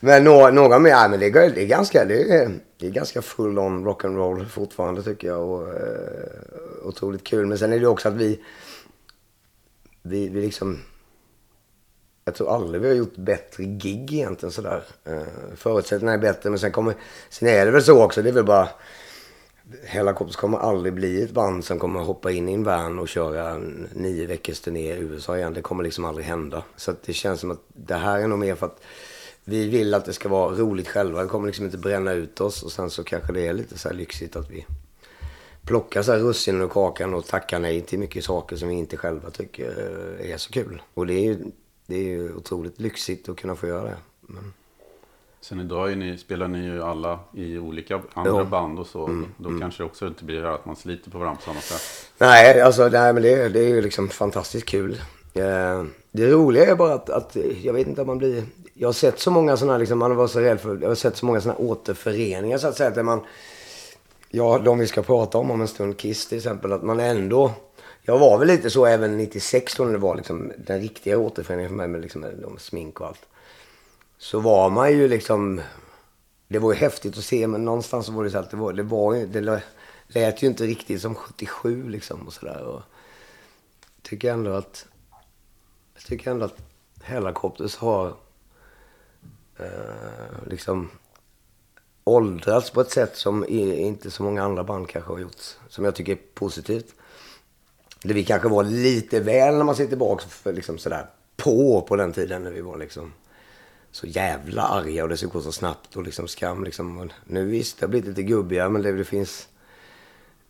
Men 0.00 0.24
några, 0.24 0.50
några 0.50 0.78
mer, 0.78 0.90
ja, 0.90 1.08
men 1.08 1.20
det 1.20 1.26
är, 1.26 1.50
det 1.50 1.62
är 1.62 1.66
ganska, 1.66 2.04
det 2.04 2.22
är, 2.22 2.58
det 2.78 2.86
är 2.86 2.90
ganska 2.90 3.22
full 3.22 3.58
on 3.58 3.86
rock'n'roll 3.86 4.48
fortfarande 4.48 5.02
tycker 5.02 5.28
jag. 5.28 5.48
Och, 5.48 5.68
eh, 5.68 6.84
otroligt 6.84 7.24
kul. 7.24 7.46
Men 7.46 7.58
sen 7.58 7.72
är 7.72 7.80
det 7.80 7.86
också 7.86 8.08
att 8.08 8.14
vi, 8.14 8.40
vi, 10.02 10.28
vi 10.28 10.40
liksom, 10.40 10.78
jag 12.24 12.34
tror 12.34 12.54
aldrig 12.54 12.82
vi 12.82 12.88
har 12.88 12.94
gjort 12.94 13.16
bättre 13.16 13.64
gig 13.64 14.12
egentligen 14.12 14.52
sådär. 14.52 14.82
Eh, 15.04 15.22
förutsättningarna 15.56 16.18
är 16.18 16.32
bättre 16.32 16.50
men 16.50 16.58
sen 16.58 16.72
kommer, 16.72 16.94
sen 17.30 17.48
är 17.48 17.66
det 17.66 17.72
väl 17.72 17.82
så 17.82 18.02
också, 18.02 18.22
det 18.22 18.28
är 18.28 18.32
väl 18.32 18.44
bara 18.44 18.68
Hellacopters 19.84 20.36
kommer 20.36 20.58
aldrig 20.58 20.94
bli 20.94 21.22
ett 21.22 21.30
band 21.30 21.64
som 21.64 21.78
kommer 21.78 22.00
hoppa 22.00 22.30
in 22.30 22.48
i 22.48 22.52
en 22.52 22.64
van 22.64 22.98
och 22.98 23.08
köra 23.08 23.50
en 23.50 23.88
nio 23.92 24.26
veckors 24.26 24.60
turné 24.60 24.92
i 24.92 24.98
USA 24.98 25.36
igen. 25.36 25.54
Det 25.54 25.62
kommer 25.62 25.84
liksom 25.84 26.04
aldrig 26.04 26.26
hända. 26.26 26.64
Så 26.76 26.90
att 26.90 27.02
det 27.02 27.12
känns 27.12 27.40
som 27.40 27.50
att 27.50 27.62
det 27.68 27.94
här 27.94 28.20
är 28.20 28.28
nog 28.28 28.38
mer 28.38 28.54
för 28.54 28.66
att 28.66 28.80
vi 29.44 29.68
vill 29.68 29.94
att 29.94 30.04
det 30.04 30.12
ska 30.12 30.28
vara 30.28 30.54
roligt 30.54 30.88
själva. 30.88 31.22
Vi 31.22 31.28
kommer 31.28 31.46
liksom 31.46 31.64
inte 31.64 31.78
bränna 31.78 32.12
ut 32.12 32.40
oss 32.40 32.62
och 32.62 32.72
sen 32.72 32.90
så 32.90 33.04
kanske 33.04 33.32
det 33.32 33.46
är 33.46 33.52
lite 33.52 33.78
så 33.78 33.88
här 33.88 33.96
lyxigt 33.96 34.36
att 34.36 34.50
vi 34.50 34.66
plockar 35.62 36.02
så 36.02 36.12
här 36.12 36.18
russinen 36.18 36.62
ur 36.62 36.68
kakan 36.68 37.14
och 37.14 37.26
tackar 37.26 37.58
nej 37.58 37.80
till 37.80 37.98
mycket 37.98 38.24
saker 38.24 38.56
som 38.56 38.68
vi 38.68 38.74
inte 38.74 38.96
själva 38.96 39.30
tycker 39.30 39.68
eh, 40.20 40.32
är 40.32 40.36
så 40.36 40.52
kul. 40.52 40.82
Och 40.94 41.06
det 41.06 41.14
är 41.14 41.24
ju, 41.24 41.38
det 41.86 41.96
är 41.96 42.04
ju 42.04 42.34
otroligt 42.34 42.80
lyxigt 42.80 43.28
att 43.28 43.36
kunna 43.36 43.56
få 43.56 43.66
göra 43.66 43.84
det. 43.84 43.96
Men, 44.20 44.52
Sen 45.42 45.60
idag 45.60 45.96
ni, 45.98 46.18
spelar 46.18 46.48
ni 46.48 46.64
ju 46.64 46.82
alla 46.82 47.18
i 47.34 47.58
olika 47.58 48.00
andra 48.14 48.32
Ja. 48.32 48.44
band 48.44 48.78
och 48.78 48.86
så. 48.86 49.24
Då 49.36 49.58
kanske 49.60 49.82
det 49.82 49.86
också 49.86 50.06
inte 50.06 50.24
blir 50.24 50.44
att 50.44 50.66
man 50.66 50.76
sliter 50.76 51.10
på 51.10 51.18
varandra 51.18 51.36
på 51.36 51.42
samma 51.42 51.60
sätt. 51.60 52.10
Nej, 52.18 52.60
alltså 52.60 52.88
nej, 52.88 53.12
men 53.12 53.22
det, 53.22 53.48
det 53.48 53.60
är 53.60 53.68
ju 53.68 53.80
liksom 53.82 54.08
fantastiskt 54.08 54.66
kul. 54.66 55.00
Eh, 55.34 55.84
det 56.12 56.26
roliga 56.30 56.66
är 56.66 56.74
bara 56.74 56.94
att, 56.94 57.10
att 57.10 57.36
jag 57.62 57.72
vet 57.72 57.86
inte 57.86 58.00
om 58.00 58.06
man 58.06 58.18
blir... 58.18 58.44
Jag 58.74 58.88
har 58.88 58.92
sett 58.92 59.18
så 59.20 59.30
många 59.30 59.56
sådana, 59.56 59.78
liksom, 59.78 59.98
man 59.98 60.16
var 60.16 60.26
så 60.26 60.40
rädd 60.40 60.60
för, 60.60 60.78
jag 60.82 60.88
har 60.88 60.94
sett 60.94 61.16
så 61.16 61.26
många 61.26 61.40
sådana 61.40 61.58
återföreningar 61.58 62.58
så 62.58 62.68
att 62.68 62.76
säga. 62.76 62.90
Där 62.90 63.02
man, 63.02 63.20
ja, 64.30 64.58
de 64.58 64.78
vi 64.78 64.86
ska 64.86 65.02
prata 65.02 65.38
om 65.38 65.50
om 65.50 65.60
en 65.60 65.68
stund, 65.68 65.96
Kiss 65.98 66.28
till 66.28 66.38
exempel, 66.38 66.72
att 66.72 66.82
man 66.82 67.00
ändå... 67.00 67.52
Jag 68.02 68.18
var 68.18 68.38
väl 68.38 68.48
lite 68.48 68.70
så 68.70 68.86
även 68.86 69.16
96 69.16 69.74
då 69.76 69.84
när 69.84 69.92
det 69.92 69.98
var 69.98 70.16
liksom 70.16 70.52
den 70.66 70.80
riktiga 70.80 71.18
återföreningen 71.18 71.70
för 71.70 71.76
mig 71.76 71.88
med, 71.88 72.00
liksom, 72.00 72.20
med 72.20 72.44
smink 72.58 73.00
och 73.00 73.06
allt. 73.06 73.20
Så 74.20 74.40
var 74.40 74.70
man 74.70 74.92
ju 74.92 75.08
liksom... 75.08 75.60
Det 76.48 76.58
var 76.58 76.72
ju 76.72 76.78
häftigt 76.78 77.18
att 77.18 77.24
se 77.24 77.46
men 77.46 77.64
någonstans 77.64 78.08
var 78.08 78.24
det 78.24 78.30
så 78.30 78.38
att 78.38 78.50
det 78.50 78.56
var, 78.56 78.72
det 78.72 78.82
var 78.82 79.14
ju, 79.14 79.26
det 79.26 79.62
lät 80.06 80.42
ju 80.42 80.46
inte 80.46 80.66
riktigt 80.66 81.02
som 81.02 81.14
77 81.14 81.88
liksom 81.88 82.26
och 82.26 82.32
sådär. 82.32 82.60
Jag 82.60 82.82
tycker 84.02 84.32
ändå 84.32 84.52
att, 84.52 84.86
jag 85.94 86.02
tycker 86.02 86.30
ändå 86.30 86.44
att 86.44 86.56
Hellacopters 87.02 87.76
har 87.76 88.14
eh, 89.58 90.46
liksom 90.46 90.90
åldrats 92.04 92.70
på 92.70 92.80
ett 92.80 92.90
sätt 92.90 93.16
som 93.16 93.48
inte 93.48 94.10
så 94.10 94.22
många 94.22 94.42
andra 94.42 94.64
band 94.64 94.88
kanske 94.88 95.12
har 95.12 95.18
gjort. 95.18 95.42
Som 95.68 95.84
jag 95.84 95.94
tycker 95.94 96.12
är 96.12 96.20
positivt. 96.34 96.94
Det 98.02 98.14
vi 98.14 98.24
kanske 98.24 98.48
var 98.48 98.64
lite 98.64 99.20
väl 99.20 99.56
när 99.56 99.64
man 99.64 99.76
ser 99.76 99.86
tillbaka 99.86 100.24
för 100.28 100.52
liksom 100.52 100.78
sådär 100.78 101.06
på 101.36 101.80
på 101.80 101.96
den 101.96 102.12
tiden 102.12 102.44
när 102.44 102.50
vi 102.50 102.60
var 102.60 102.78
liksom 102.78 103.12
så 103.92 104.06
jävla 104.06 104.62
arga 104.62 105.02
och 105.02 105.08
det 105.08 105.16
skulle 105.16 105.32
gå 105.32 105.40
så 105.40 105.52
snabbt 105.52 105.96
och 105.96 106.02
liksom 106.02 106.28
skam 106.28 106.64
liksom. 106.64 107.10
Nu 107.24 107.46
visst, 107.46 107.78
det 107.78 107.86
har 107.86 107.90
blivit 107.90 108.08
lite 108.08 108.22
gubbigare 108.22 108.68
men 108.68 108.82
det, 108.82 108.92
det 108.92 109.04
finns 109.04 109.48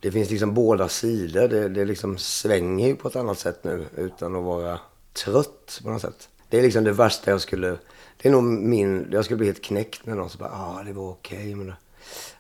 det 0.01 0.13
finns 0.13 0.31
liksom 0.31 0.55
båda 0.55 0.89
sidor. 0.89 1.49
Det, 1.49 1.69
det 1.69 1.85
liksom 1.85 2.19
svänger 2.19 2.89
ju 2.89 2.97
på 2.97 3.09
ett 3.09 3.17
annat 3.17 3.39
sätt 3.39 3.65
nu 3.65 3.87
utan 3.97 4.37
att 4.37 4.45
vara 4.45 4.81
trött 5.13 5.81
på 5.83 5.91
något 5.91 6.03
sätt. 6.03 6.29
Det 6.49 6.59
är 6.59 6.63
liksom 6.63 6.85
det 6.85 6.93
värsta 6.93 7.31
jag 7.31 7.41
skulle... 7.41 7.79
Det 8.23 8.29
är 8.29 8.33
nog 8.33 8.45
min... 8.45 9.09
Jag 9.13 9.25
skulle 9.25 9.39
bli 9.39 9.47
helt 9.47 9.63
knäckt 9.63 10.07
när 10.07 10.15
någon 10.15 10.31
så 10.31 10.39
bara, 10.39 10.49
ja 10.49 10.77
ah, 10.81 10.83
det 10.83 10.93
var 10.93 11.11
okej 11.11 11.55
men... 11.55 11.73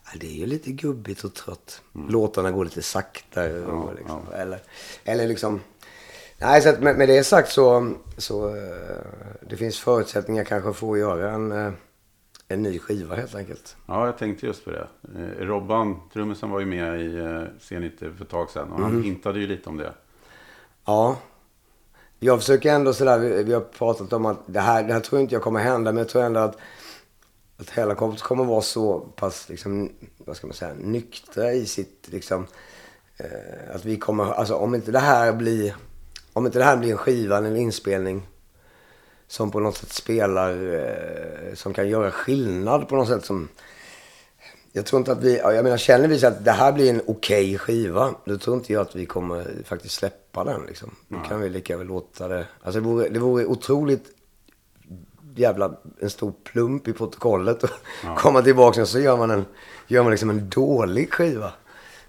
Ja, 0.04 0.18
det 0.20 0.26
är 0.26 0.36
ju 0.36 0.46
lite 0.46 0.72
gubbigt 0.72 1.24
och 1.24 1.34
trött. 1.34 1.82
Låtarna 2.08 2.50
går 2.50 2.64
lite 2.64 2.82
saktare. 2.82 3.64
och 3.64 3.94
liksom, 3.94 4.20
Eller, 4.34 4.62
eller 5.04 5.28
liksom... 5.28 5.60
Nej, 6.40 6.62
så 6.62 6.68
att 6.68 6.80
med, 6.82 6.98
med 6.98 7.08
det 7.08 7.24
sagt 7.24 7.52
så... 7.52 7.94
så 8.16 8.48
eh, 8.48 8.96
det 9.48 9.56
finns 9.56 9.78
förutsättningar 9.80 10.44
kanske 10.44 10.72
för 10.72 10.92
att 10.92 10.98
göra 10.98 11.30
en, 11.30 11.52
eh, 11.52 11.72
en 12.48 12.62
ny 12.62 12.78
skiva 12.78 13.14
helt 13.14 13.34
enkelt. 13.34 13.76
Ja, 13.86 14.06
jag 14.06 14.18
tänkte 14.18 14.46
just 14.46 14.64
på 14.64 14.70
det. 14.70 14.86
Eh, 15.16 15.44
Robban, 15.46 16.00
trummisen 16.12 16.50
var 16.50 16.60
ju 16.60 16.66
med 16.66 17.00
i 17.00 17.16
eh, 17.18 17.24
C90 17.60 18.16
för 18.16 18.24
ett 18.24 18.30
tag 18.30 18.50
sedan 18.50 18.72
och 18.72 18.78
Mm. 18.78 18.92
han 18.92 19.02
hintade 19.02 19.38
ju 19.40 19.46
lite 19.46 19.68
om 19.68 19.76
det. 19.76 19.92
Ja. 20.84 21.16
jag 22.18 22.38
försöker 22.38 22.72
ändå 22.74 22.92
sådär, 22.92 23.18
vi, 23.18 23.42
vi 23.42 23.52
har 23.54 23.60
pratat 23.60 24.12
om 24.12 24.26
att 24.26 24.38
det 24.46 24.60
här, 24.60 24.82
det 24.82 24.92
här 24.92 25.00
tror 25.00 25.18
jag 25.18 25.24
inte 25.24 25.34
jag 25.34 25.42
kommer 25.42 25.60
hända, 25.60 25.92
men 25.92 25.98
jag 25.98 26.08
tror 26.08 26.22
ändå 26.22 26.40
att, 26.40 26.56
att 27.60 27.70
Hellacopters 27.70 28.22
kommer 28.22 28.44
vara 28.44 28.62
så 28.62 28.98
pass, 29.00 29.48
liksom, 29.48 29.92
vad 30.18 30.36
ska 30.36 30.46
man 30.46 30.54
säga, 30.54 30.74
nyktra 30.78 31.52
i 31.52 31.66
sitt, 31.66 32.08
liksom, 32.10 32.46
eh, 33.16 33.74
att 33.74 33.84
vi 33.84 33.96
kommer, 33.96 34.24
alltså 34.32 34.54
om 34.54 34.74
inte 34.74 34.92
det 34.92 34.98
här 34.98 35.32
blir, 35.32 35.74
om 36.40 36.46
inte 36.46 36.58
det 36.58 36.64
här 36.64 36.76
blir 36.76 36.90
en 36.90 36.98
skiva 36.98 37.38
eller 37.38 37.48
en 37.48 37.56
inspelning 37.56 38.28
som 39.26 39.50
på 39.50 39.60
något 39.60 39.76
sätt 39.76 39.92
spelar, 39.92 40.74
eh, 40.74 41.54
som 41.54 41.74
kan 41.74 41.88
göra 41.88 42.10
skillnad 42.10 42.88
på 42.88 42.96
något 42.96 43.08
sätt 43.08 43.24
som, 43.24 43.48
jag 44.72 44.86
tror 44.86 44.98
inte 44.98 45.12
att 45.12 45.22
vi, 45.22 45.38
ja, 45.38 45.52
jag 45.52 45.64
menar 45.64 45.76
känner 45.76 46.08
vi 46.08 46.18
så 46.18 46.26
att 46.26 46.44
det 46.44 46.50
här 46.50 46.72
blir 46.72 46.90
en 46.90 47.02
okej 47.06 47.58
skiva, 47.58 48.14
då 48.24 48.38
tror 48.38 48.56
inte 48.56 48.72
jag 48.72 48.82
att 48.82 48.96
vi 48.96 49.06
kommer 49.06 49.46
faktiskt 49.64 49.94
släppa 49.94 50.44
den 50.44 50.60
liksom. 50.66 50.90
Då 51.08 51.18
kan 51.28 51.40
vi 51.40 51.48
lika 51.48 51.76
väl 51.76 51.86
låta 51.86 52.28
det, 52.28 52.46
alltså 52.62 52.80
det 52.80 52.86
vore, 52.86 53.08
det 53.08 53.18
vore 53.18 53.46
otroligt 53.46 54.04
jävla 55.34 55.74
en 56.00 56.10
stor 56.10 56.32
plump 56.44 56.88
i 56.88 56.92
protokollet 56.92 57.64
och 57.64 57.70
komma 58.16 58.42
tillbaka 58.42 58.82
och 58.82 58.88
så 58.88 58.98
gör 58.98 59.16
man 59.16 59.30
en, 59.30 59.44
gör 59.86 60.02
man 60.02 60.10
liksom 60.10 60.30
en 60.30 60.50
dålig 60.50 61.12
skiva 61.12 61.52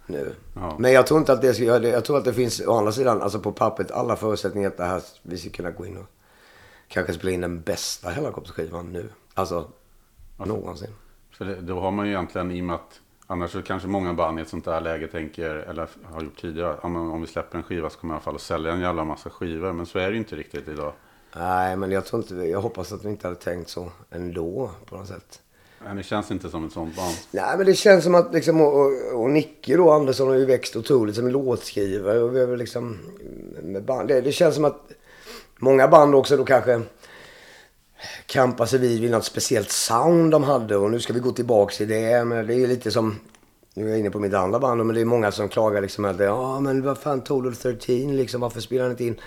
nu. 0.05 0.35
Ja. 0.55 0.75
Men 0.79 0.93
jag 0.93 1.07
tror 1.07 1.19
inte 1.19 1.33
att 1.33 1.41
det 1.41 1.53
ska 1.53 1.63
göra 1.63 1.79
det. 1.79 1.89
Jag 1.89 2.05
tror 2.05 2.17
att 2.17 2.25
det 2.25 2.33
finns 2.33 2.61
å 2.67 2.77
andra 2.77 2.91
sidan, 2.91 3.21
alltså 3.21 3.39
på 3.39 3.51
pappret, 3.51 3.91
alla 3.91 4.15
förutsättningar 4.15 4.67
att 4.69 4.77
det 4.77 4.85
här, 4.85 5.01
vi 5.21 5.37
ska 5.37 5.49
kunna 5.49 5.71
gå 5.71 5.85
in 5.85 5.97
och 5.97 6.05
kanske 6.87 7.13
spela 7.13 7.31
in 7.31 7.41
den 7.41 7.61
bästa 7.61 8.09
Hellacopters-skivan 8.09 8.91
nu. 8.91 9.09
Alltså, 9.33 9.67
någonsin. 10.37 10.89
För 11.31 11.45
det, 11.45 11.61
då 11.61 11.79
har 11.79 11.91
man 11.91 12.05
ju 12.05 12.11
egentligen 12.11 12.51
i 12.51 12.61
och 12.61 12.65
med 12.65 12.75
att 12.75 12.99
annars 13.27 13.51
så 13.51 13.61
kanske 13.61 13.87
många 13.87 14.13
band 14.13 14.39
i 14.39 14.41
ett 14.41 14.49
sånt 14.49 14.65
där 14.65 14.81
läge 14.81 15.07
tänker, 15.07 15.55
eller 15.55 15.87
har 16.03 16.21
gjort 16.21 16.41
tidigare, 16.41 16.77
om 16.77 17.21
vi 17.21 17.27
släpper 17.27 17.57
en 17.57 17.63
skiva 17.63 17.89
så 17.89 17.99
kommer 17.99 18.13
jag 18.13 18.15
i 18.15 18.19
alla 18.19 18.23
fall 18.23 18.35
att 18.35 18.41
sälja 18.41 18.71
en 18.71 18.79
jävla 18.79 19.03
massa 19.03 19.29
skivor. 19.29 19.73
Men 19.73 19.85
så 19.85 19.99
är 19.99 20.07
det 20.07 20.11
ju 20.11 20.17
inte 20.17 20.35
riktigt 20.35 20.67
idag. 20.67 20.93
Nej, 21.35 21.77
men 21.77 21.91
jag 21.91 22.05
tror 22.05 22.21
inte, 22.21 22.35
jag 22.35 22.61
hoppas 22.61 22.91
att 22.91 23.05
vi 23.05 23.09
inte 23.09 23.27
hade 23.27 23.39
tänkt 23.39 23.69
så 23.69 23.91
ändå 24.09 24.71
på 24.85 24.97
något 24.97 25.07
sätt. 25.07 25.41
Men 25.85 25.97
det 25.97 26.03
känns 26.03 26.31
inte 26.31 26.49
som 26.49 26.65
ett 26.65 26.73
sånt 26.73 26.95
band. 26.95 27.15
Nej, 27.31 27.57
men 27.57 27.65
det 27.65 27.73
känns 27.73 28.03
som 28.03 28.15
att 28.15 28.33
liksom, 28.33 28.61
och, 28.61 29.21
och, 29.21 29.29
Nicke 29.29 29.77
då, 29.77 29.91
Andersson 29.91 30.27
har 30.27 30.35
ju 30.35 30.45
växt 30.45 30.75
otroligt 30.75 31.15
som 31.15 31.27
låtskrivare 31.27 32.19
och 32.19 32.35
vi 32.35 32.39
har 32.39 32.47
väl 32.47 32.59
liksom, 32.59 32.99
med 33.63 33.83
band, 33.83 34.07
det, 34.07 34.21
det 34.21 34.31
känns 34.31 34.55
som 34.55 34.65
att 34.65 34.91
många 35.59 35.87
band 35.87 36.15
också 36.15 36.37
då 36.37 36.45
kanske 36.45 36.81
kampar 38.25 38.65
sig 38.65 38.79
vid, 38.79 39.01
vid 39.01 39.11
något 39.11 39.25
speciellt 39.25 39.71
sound 39.71 40.31
de 40.31 40.43
hade 40.43 40.77
och 40.77 40.91
nu 40.91 40.99
ska 40.99 41.13
vi 41.13 41.19
gå 41.19 41.31
tillbaka 41.31 41.75
till 41.75 41.87
det. 41.87 42.25
Men 42.25 42.47
det 42.47 42.55
är 42.55 42.67
lite 42.67 42.91
som, 42.91 43.19
nu 43.73 43.85
är 43.85 43.89
jag 43.89 43.99
inne 43.99 44.09
på 44.09 44.19
mitt 44.19 44.33
andra 44.33 44.59
band 44.59 44.85
men 44.85 44.95
det 44.95 45.01
är 45.01 45.05
många 45.05 45.31
som 45.31 45.49
klagar 45.49 45.81
liksom 45.81 46.05
att 46.05 46.19
ja 46.19 46.59
men 46.59 46.83
vad 46.83 46.97
fan 46.97 47.21
Total 47.21 47.55
13 47.55 48.17
liksom, 48.17 48.41
varför 48.41 48.61
spelar 48.61 48.83
han 48.83 48.91
inte 48.91 49.05
in? 49.05 49.19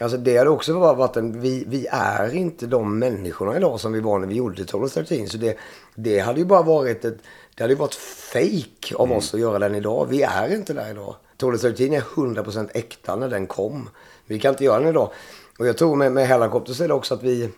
Alltså 0.00 0.18
det 0.18 0.36
hade 0.36 0.50
också 0.50 0.72
varit 0.72 1.16
en, 1.16 1.40
vi, 1.40 1.64
vi 1.66 1.86
är 1.90 2.34
inte 2.34 2.66
de 2.66 2.98
människorna 2.98 3.56
idag 3.56 3.80
som 3.80 3.92
vi 3.92 4.00
var 4.00 4.18
när 4.18 4.26
vi 4.26 4.34
gjorde 4.34 4.64
13. 4.64 4.88
Så 5.28 5.36
det, 5.36 5.58
det 5.94 6.18
hade 6.18 6.38
ju 6.38 6.46
bara 6.46 6.62
varit 6.62 7.04
ett, 7.04 7.18
det 7.54 7.62
hade 7.62 7.72
ju 7.72 7.78
varit 7.78 7.94
fake 7.94 8.94
av 8.94 9.12
oss 9.12 9.34
att 9.34 9.40
göra 9.40 9.58
den 9.58 9.74
idag. 9.74 10.06
Vi 10.10 10.22
är 10.22 10.54
inte 10.54 10.72
där 10.72 10.90
idag. 10.90 11.16
13 11.36 11.54
är 11.54 12.00
100% 12.00 12.70
äkta 12.74 13.16
när 13.16 13.28
den 13.28 13.46
kom. 13.46 13.88
Vi 14.26 14.40
kan 14.40 14.50
inte 14.50 14.64
göra 14.64 14.80
den 14.80 14.88
idag. 14.88 15.10
Och 15.58 15.66
jag 15.66 15.78
tror 15.78 15.96
med, 15.96 16.12
med 16.12 16.26
Hellacopters 16.26 16.80
är 16.80 16.88
det 16.88 16.94
också 16.94 17.14
att 17.14 17.22
vi, 17.22 17.50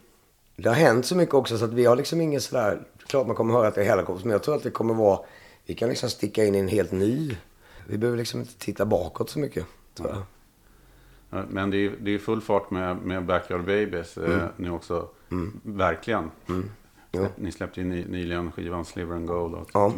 det 0.56 0.68
har 0.68 0.76
hänt 0.76 1.06
så 1.06 1.16
mycket 1.16 1.34
också 1.34 1.58
så 1.58 1.64
att 1.64 1.72
vi 1.72 1.84
har 1.84 1.96
liksom 1.96 2.20
ingen 2.20 2.40
sådär, 2.40 2.82
klart 3.06 3.26
man 3.26 3.36
kommer 3.36 3.54
höra 3.54 3.68
att 3.68 3.74
det 3.74 3.80
är 3.80 3.84
Hellacopters, 3.84 4.24
men 4.24 4.32
jag 4.32 4.42
tror 4.42 4.56
att 4.56 4.62
det 4.62 4.70
kommer 4.70 4.94
vara, 4.94 5.20
vi 5.66 5.74
kan 5.74 5.88
liksom 5.88 6.10
sticka 6.10 6.44
in 6.44 6.54
i 6.54 6.58
en 6.58 6.68
helt 6.68 6.92
ny. 6.92 7.36
Vi 7.86 7.98
behöver 7.98 8.18
liksom 8.18 8.40
inte 8.40 8.58
titta 8.58 8.84
bakåt 8.84 9.30
så 9.30 9.38
mycket, 9.38 9.64
tror 9.94 10.08
jag. 10.08 10.22
Ja, 11.30 11.42
Men 11.50 11.70
det 11.70 11.76
är, 11.86 11.92
det 12.00 12.14
är 12.14 12.18
full 12.18 12.40
fart 12.40 12.70
med, 12.70 12.96
med 12.96 13.24
Backyard 13.24 13.60
Babies 13.64 14.18
eh, 14.18 14.42
nu 14.56 14.70
också. 14.70 15.08
Verkligen. 15.62 16.30
Jo. 17.12 17.26
Ni 17.36 17.52
släppte 17.52 17.80
ju 17.80 17.86
ny, 17.86 18.04
nyligen 18.04 18.52
skivan 18.52 18.84
Sliver 18.84 19.14
and 19.14 19.26
Gold. 19.28 19.54
Och 19.54 19.70
Ja. 19.72 19.92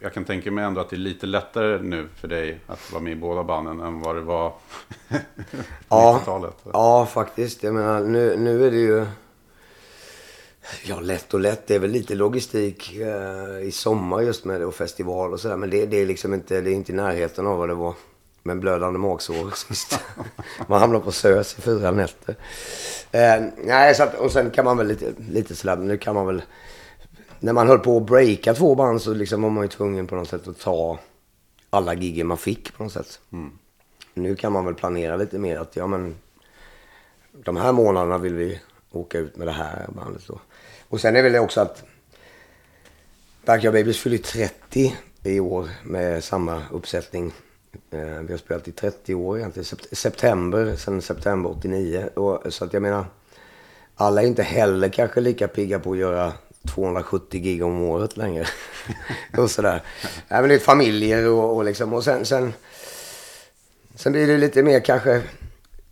Jag 0.00 0.12
kan 0.14 0.24
tänka 0.24 0.50
mig 0.50 0.64
ändå 0.64 0.80
att 0.80 0.90
det 0.90 0.96
är 0.96 0.98
lite 0.98 1.26
lättare 1.26 1.82
nu 1.82 2.08
för 2.16 2.28
dig 2.28 2.60
att 2.66 2.92
vara 2.92 3.02
med 3.02 3.12
i 3.12 3.16
båda 3.16 3.44
banden 3.44 3.80
än 3.80 4.00
vad 4.00 4.14
det 4.16 4.20
var 4.20 4.50
på 5.08 5.16
Ja, 5.88 6.18
90-talet. 6.22 6.56
ja 6.72 7.06
faktiskt. 7.06 7.62
Jag 7.62 7.74
menar, 7.74 8.00
nu, 8.00 8.36
nu 8.36 8.66
är 8.66 8.70
det 8.70 8.76
ju... 8.76 9.06
Ja, 10.84 11.00
lätt 11.00 11.34
och 11.34 11.40
lätt. 11.40 11.66
Det 11.66 11.74
är 11.74 11.78
väl 11.78 11.90
lite 11.90 12.14
logistik 12.14 12.96
eh, 12.96 13.58
i 13.68 13.70
sommar 13.72 14.20
just 14.20 14.44
med 14.44 14.60
det 14.60 14.66
och 14.66 14.74
festival 14.74 15.32
och 15.32 15.40
sådär. 15.40 15.56
Men 15.56 15.70
det, 15.70 15.86
det 15.86 15.96
är 15.96 16.06
liksom 16.06 16.34
inte, 16.34 16.60
det 16.60 16.70
är 16.70 16.74
inte 16.74 16.92
i 16.92 16.94
närheten 16.94 17.46
av 17.46 17.58
vad 17.58 17.68
det 17.68 17.74
var 17.74 17.94
med 18.42 18.58
blödande 18.58 18.98
magsår 18.98 19.50
sist. 19.50 19.98
man 20.66 20.80
hamnar 20.80 21.00
på 21.00 21.12
SÖS 21.12 21.58
i 21.58 21.62
fyra 21.62 21.90
nätter. 21.90 22.36
Eh, 23.12 23.42
nej, 23.64 23.94
så 23.94 24.02
att, 24.02 24.14
och 24.14 24.32
sen 24.32 24.50
kan 24.50 24.64
man 24.64 24.76
väl 24.76 24.86
lite, 24.86 25.12
lite 25.30 25.54
sådär, 25.54 25.76
nu 25.76 25.98
kan 25.98 26.14
man 26.14 26.26
väl... 26.26 26.42
När 27.40 27.52
man 27.52 27.68
höll 27.68 27.78
på 27.78 27.96
att 27.96 28.06
breaka 28.06 28.54
två 28.54 28.74
band 28.74 29.02
så 29.02 29.14
liksom 29.14 29.42
var 29.42 29.50
man 29.50 29.64
ju 29.64 29.68
tvungen 29.68 30.06
på 30.06 30.14
något 30.14 30.28
sätt 30.28 30.48
att 30.48 30.60
ta 30.60 30.98
alla 31.70 31.94
giggen 31.94 32.26
man 32.26 32.38
fick 32.38 32.76
på 32.76 32.82
något 32.82 32.92
sätt. 32.92 33.20
Nu 34.14 34.36
kan 34.36 34.52
man 34.52 34.64
väl 34.64 34.74
planera 34.74 35.16
lite 35.16 35.38
mer 35.38 35.58
att 35.58 35.76
ja 35.76 35.86
men 35.86 36.14
de 37.32 37.56
här 37.56 37.72
månaderna 37.72 38.18
vill 38.18 38.34
vi 38.34 38.60
åka 38.90 39.18
ut 39.18 39.36
med 39.36 39.46
det 39.46 39.52
här 39.52 39.86
bandet 39.88 40.22
då. 40.26 40.40
Och 40.88 41.00
sen 41.00 41.16
är 41.16 41.22
väl 41.22 41.32
det 41.32 41.40
också 41.40 41.60
att 41.60 41.84
Backyard 43.44 43.74
Babies 43.74 43.98
fyller 43.98 44.18
30 44.18 44.96
i 45.22 45.40
år 45.40 45.68
med 45.84 46.24
samma 46.24 46.62
uppsättning. 46.72 47.32
Eh, 47.90 48.00
vi 48.00 48.32
har 48.32 48.38
spelat 48.38 48.68
i 48.68 48.72
30 48.72 49.14
år 49.14 49.38
egentligen. 49.38 49.78
September, 49.92 50.76
sen 50.76 51.02
september 51.02 51.50
89. 51.50 52.08
Och, 52.14 52.52
så 52.52 52.64
att 52.64 52.72
jag 52.72 52.82
menar, 52.82 53.04
alla 53.96 54.22
är 54.22 54.26
inte 54.26 54.42
heller 54.42 54.88
kanske 54.88 55.20
lika 55.20 55.48
pigga 55.48 55.78
på 55.78 55.92
att 55.92 55.98
göra 55.98 56.32
270 56.74 57.40
gig 57.40 57.64
om 57.64 57.82
året 57.82 58.16
längre. 58.16 58.46
och 59.38 59.50
sådär. 59.50 59.82
Även 60.28 60.48
det 60.48 60.54
är 60.54 60.58
familjer 60.58 61.28
och, 61.28 61.56
och 61.56 61.64
liksom, 61.64 61.92
och 61.92 62.04
sen, 62.04 62.24
sen 62.24 62.52
Sen 63.94 64.12
blir 64.12 64.26
det 64.26 64.38
lite 64.38 64.62
mer 64.62 64.80
kanske 64.80 65.22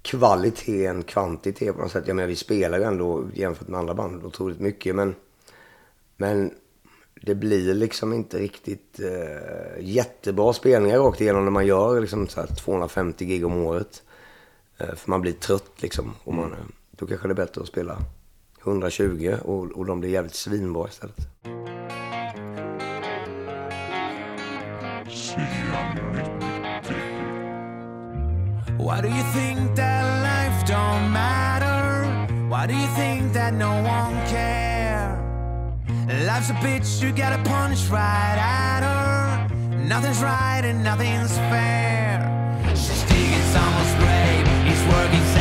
kvalitet 0.03 0.87
än 0.87 1.03
kvantitet 1.03 1.75
på 1.75 1.83
något 1.83 1.93
sätt. 1.93 2.05
Jag 2.07 2.17
menar 2.17 2.29
vi 2.29 2.37
spelar 2.37 2.79
ju 2.79 2.85
ändå 2.85 3.25
jämfört 3.35 3.69
med 3.69 3.81
andra 3.81 3.95
band 3.95 4.25
otroligt 4.25 4.61
mycket 4.61 4.95
men, 4.95 5.15
men 6.17 6.55
det 7.23 7.35
blir 7.35 7.75
liksom 7.75 8.13
inte 8.13 8.39
riktigt 8.39 9.01
eh, 9.01 9.81
jättebra 9.81 10.53
spelningar 10.53 10.99
rakt 10.99 11.21
igenom 11.21 11.45
när 11.45 11.51
man 11.51 11.67
gör 11.67 12.01
liksom 12.01 12.29
så 12.29 12.41
här 12.41 12.47
250 12.47 13.25
gig 13.25 13.47
om 13.47 13.57
året. 13.57 14.03
Eh, 14.79 14.95
för 14.95 15.11
man 15.11 15.21
blir 15.21 15.33
trött 15.33 15.83
liksom. 15.83 16.15
Och 16.25 16.35
man, 16.35 16.53
eh, 16.53 16.59
då 16.91 17.07
kanske 17.07 17.29
det 17.29 17.33
är 17.33 17.37
bättre 17.47 17.61
att 17.61 17.69
spela 17.69 17.99
120 18.63 19.37
och, 19.43 19.65
och 19.65 19.87
de 19.87 20.01
blir 20.01 20.11
jävligt 20.11 20.35
svinbra 20.35 20.89
istället. 20.89 21.17
Why 28.79 29.03
do 29.03 29.09
you 29.09 29.25
think 29.35 29.77
that 29.77 30.05
life 30.23 30.73
don't 30.73 31.11
matter? 31.11 32.49
Why 32.49 32.67
do 32.67 32.75
you 32.75 32.89
think 32.97 33.33
that 33.35 33.55
no 33.55 33.71
one 33.71 34.27
care? 34.27 34.60
Life's 36.27 36.51
a 36.51 36.55
bitch, 36.55 37.01
you 37.03 37.13
gotta 37.13 37.43
punch 37.49 37.87
right 37.89 38.37
at 38.37 38.83
her. 38.83 39.49
Nothing's 39.87 40.23
right 40.23 40.61
and 40.63 40.85
nothing's 40.85 41.35
fair. 41.49 42.21
She's 42.75 43.03
digging 43.05 43.47
someone's 43.55 43.95
grave, 43.95 44.47
he's 44.69 44.85
working 44.93 45.40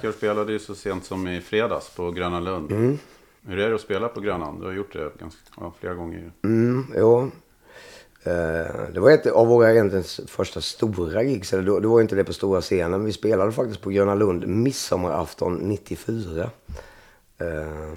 Backyard 0.00 0.14
spelade 0.14 0.52
ju 0.52 0.58
så 0.58 0.74
sent 0.74 1.04
som 1.04 1.28
i 1.28 1.40
fredags 1.40 1.90
på 1.90 2.10
Gröna 2.10 2.40
Lund. 2.40 2.72
Mm. 2.72 2.98
Hur 3.46 3.58
är 3.58 3.68
det 3.68 3.74
att 3.74 3.80
spela 3.80 4.08
på 4.08 4.20
Grönan? 4.20 4.60
Du 4.60 4.66
har 4.66 4.72
gjort 4.72 4.92
det 4.92 5.10
ganska, 5.18 5.40
ja, 5.56 5.72
flera 5.80 5.94
gånger. 5.94 6.32
Mm, 6.44 6.86
jo. 6.96 7.30
Eh, 8.22 8.90
det 8.94 9.00
var 9.00 9.10
ett 9.10 9.26
av 9.26 9.46
våra 9.46 9.72
egentligen 9.72 10.04
första 10.26 10.60
stora 10.60 11.22
gigs. 11.22 11.52
Eller 11.52 11.80
då 11.80 11.88
var 11.92 12.00
inte 12.00 12.14
det 12.14 12.24
på 12.24 12.32
stora 12.32 12.60
scenen. 12.60 12.90
men 12.90 13.04
Vi 13.04 13.12
spelade 13.12 13.52
faktiskt 13.52 13.80
på 13.80 13.90
Gröna 13.90 14.14
Lund 14.14 14.46
midsommarafton 14.46 15.54
94. 15.54 16.50
Eh, 17.38 17.94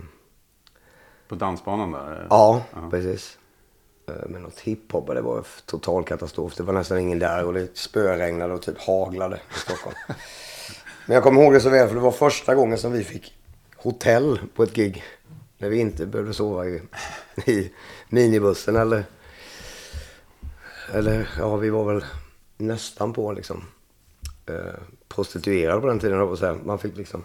På 1.28 1.36
dansbanan 1.36 1.92
där? 1.92 2.28
ja, 2.30 2.64
precis. 2.92 3.38
Eh, 4.08 4.30
med 4.30 4.42
något 4.42 4.60
hiphop 4.60 5.08
det 5.08 5.22
var 5.22 5.46
total 5.66 6.04
katastrof. 6.04 6.56
Det 6.56 6.64
var 6.64 6.74
nästan 6.74 7.00
ingen 7.00 7.20
där 7.20 7.46
och 7.46 7.54
det 7.54 7.78
spöregnade 7.78 8.54
och 8.54 8.62
typ 8.62 8.78
haglade 8.80 9.36
i 9.36 9.60
Stockholm. 9.60 9.96
Men 11.06 11.16
jag 11.16 11.24
kommer 11.24 11.42
ihåg 11.42 11.54
det 11.54 11.60
så 11.60 11.70
väl 11.70 11.88
för 11.88 11.96
det 11.96 12.02
var 12.02 12.12
första 12.12 12.56
gången 12.56 12.78
som 12.78 12.92
vi 12.92 13.04
fick 13.04 13.34
hotell 13.76 14.40
på 14.56 14.64
ett 14.64 14.74
gig. 14.74 15.04
När 15.58 15.70
vi 15.70 15.80
inte 15.80 16.06
behövde 16.06 16.34
sova 16.34 16.66
i, 16.66 16.82
i 17.46 17.72
minibussen 18.10 18.76
eller... 18.76 19.04
Eller 20.94 21.30
ja, 21.40 21.56
vi 21.56 21.70
var 21.70 21.94
väl 21.94 22.06
nästan 22.58 23.14
på 23.14 23.32
liksom 23.32 23.64
eh, 24.46 24.74
prostituerad 25.08 25.82
på 25.82 25.88
den 25.88 26.00
tiden. 26.00 26.22
att 26.22 26.40
säga. 26.40 26.58
Man 26.66 26.80
fick 26.80 26.98
liksom 26.98 27.24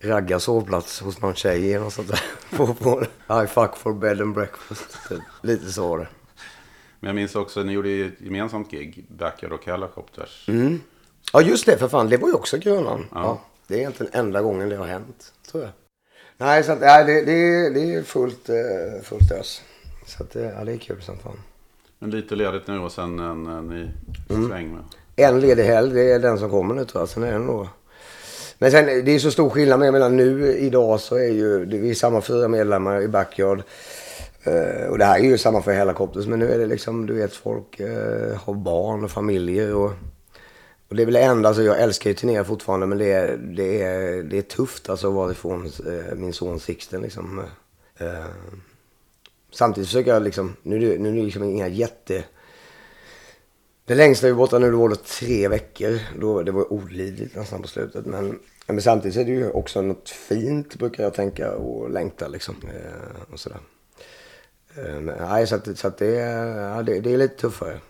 ragga 0.00 0.40
sovplats 0.40 1.00
hos 1.00 1.20
någon 1.20 1.34
tjej 1.34 1.74
eller 1.74 1.84
något 1.84 1.92
sånt 1.92 2.08
där. 2.08 2.22
på, 2.56 2.74
på, 2.74 3.02
I 3.44 3.46
fuck 3.46 3.76
for 3.76 3.92
bed 3.92 4.20
and 4.20 4.34
breakfast. 4.34 5.08
Typ. 5.08 5.22
Lite 5.42 5.72
så 5.72 5.88
var 5.88 5.98
det. 5.98 6.08
Men 7.00 7.08
jag 7.08 7.14
minns 7.14 7.34
också, 7.34 7.62
ni 7.62 7.72
gjorde 7.72 7.88
ju 7.88 8.06
ett 8.06 8.20
gemensamt 8.20 8.70
gig, 8.70 9.06
Backyard 9.08 9.52
och 9.52 9.66
Helicopters. 9.66 10.48
Mm. 10.48 10.80
Ja 11.32 11.42
just 11.42 11.66
det, 11.66 11.78
för 11.78 11.88
fan. 11.88 12.08
Det 12.08 12.16
var 12.16 12.28
ju 12.28 12.34
också 12.34 12.58
Grönan. 12.58 13.06
Ja. 13.14 13.40
det 13.66 13.74
är 13.74 13.78
egentligen 13.78 14.12
enda 14.14 14.42
gången 14.42 14.68
det 14.68 14.76
har 14.76 14.86
hänt, 14.86 15.32
tror 15.50 15.62
jag. 15.62 15.72
Nej, 16.38 16.62
så 16.64 16.72
att, 16.72 16.80
nej, 16.80 17.04
det, 17.04 17.12
det, 17.22 17.70
det 17.70 17.94
är 17.94 18.02
fullt, 18.02 18.48
eh, 18.48 19.02
fullt 19.02 19.32
ös. 19.32 19.62
Så 20.06 20.22
att, 20.22 20.36
eh, 20.36 20.42
ja, 20.44 20.64
det 20.64 20.72
är 20.72 20.76
kul 20.76 21.02
som 21.02 21.18
fan. 21.18 21.38
Men 21.98 22.10
lite 22.10 22.34
ledigt 22.36 22.66
nu 22.66 22.78
och 22.78 22.92
sen 22.92 23.18
en, 23.18 23.46
en 23.46 23.68
ny 23.68 23.88
Mm. 24.30 24.48
sväng 24.48 24.74
med. 24.74 24.82
En 25.16 25.40
ledig 25.40 25.64
helg, 25.64 25.94
det 25.94 26.12
är 26.12 26.18
den 26.18 26.38
som 26.38 26.50
kommer 26.50 26.74
nu 26.74 26.84
tror 26.84 27.02
jag. 27.02 27.08
Sen 27.08 27.22
är 27.22 27.32
det 27.32 27.38
nog... 27.38 27.66
Men 28.58 28.70
sen, 28.70 28.86
det 28.86 29.10
är 29.14 29.18
så 29.18 29.30
stor 29.30 29.50
skillnad. 29.50 29.78
Menar 29.80 30.10
nu 30.10 30.56
idag 30.56 31.00
så 31.00 31.16
är 31.16 31.28
ju, 31.32 31.64
vi 31.64 31.90
är 31.90 31.94
samma 31.94 32.20
fyra 32.20 32.48
medlemmar 32.48 33.02
i 33.02 33.08
Backyard. 33.08 33.62
Eh, 34.42 34.86
och 34.90 34.98
det 34.98 35.04
här 35.04 35.18
är 35.18 35.24
ju 35.24 35.38
samma 35.38 35.62
för 35.62 35.72
Helicopters. 35.72 36.26
Men 36.26 36.38
nu 36.38 36.50
är 36.52 36.58
det 36.58 36.66
liksom, 36.66 37.06
du 37.06 37.14
vet 37.14 37.32
folk 37.34 37.80
eh, 37.80 38.36
har 38.44 38.54
barn 38.54 39.04
och 39.04 39.10
familjer 39.10 39.74
och... 39.74 39.90
Och 40.96 40.98
det 40.98 41.02
är 41.02 41.06
väl 41.06 41.14
det 41.14 41.20
enda, 41.22 41.48
alltså 41.48 41.62
jag 41.62 41.80
älskar 41.80 42.10
ju 42.10 42.14
turnera 42.16 42.44
fortfarande 42.44 42.86
men 42.86 42.98
det 42.98 43.12
är, 43.12 43.36
det 43.36 43.82
är, 43.82 44.22
det 44.22 44.38
är 44.38 44.42
tufft 44.42 44.88
alltså 44.88 45.08
att 45.08 45.14
vara 45.14 45.30
ifrån 45.32 45.66
eh, 45.86 46.14
min 46.14 46.32
son 46.32 46.60
Sixten 46.60 47.00
liksom. 47.02 47.42
Eh, 47.98 48.24
samtidigt 49.52 49.88
försöker 49.88 50.12
jag 50.12 50.22
liksom, 50.22 50.56
nu, 50.62 50.78
nu, 50.78 50.88
det- 50.90 50.98
nu 50.98 51.08
är 51.08 51.12
det 51.12 51.22
liksom 51.22 51.44
inga 51.44 51.68
jätte... 51.68 52.24
Det 53.84 53.94
längsta 53.94 54.26
vi 54.26 54.32
var 54.32 54.38
borta 54.38 54.58
nu 54.58 54.70
det 54.70 54.76
var 54.76 54.88
då 54.88 54.94
tre 54.96 55.48
veckor. 55.48 55.98
Då, 56.20 56.42
det 56.42 56.52
var 56.52 56.72
olidligt 56.72 57.36
nästan 57.36 57.62
på 57.62 57.68
slutet. 57.68 58.06
Men, 58.06 58.38
men 58.66 58.82
samtidigt 58.82 59.16
är 59.16 59.24
det 59.24 59.30
ju 59.30 59.50
också 59.50 59.82
något 59.82 60.08
fint 60.10 60.74
brukar 60.78 61.02
jag 61.04 61.14
tänka 61.14 61.52
och 61.52 61.90
längta 61.90 62.28
liksom. 62.28 62.54
Eh, 62.64 63.32
och 63.32 63.40
sådär. 63.40 63.58
Eh, 64.76 65.00
men, 65.00 65.14
nej, 65.28 65.46
så 65.46 65.54
att, 65.54 65.78
så 65.78 65.88
att 65.88 65.98
det, 65.98 66.10
ja, 66.76 66.82
det, 66.82 67.00
det 67.00 67.14
är 67.14 67.18
lite 67.18 67.36
tuffare. 67.36 67.80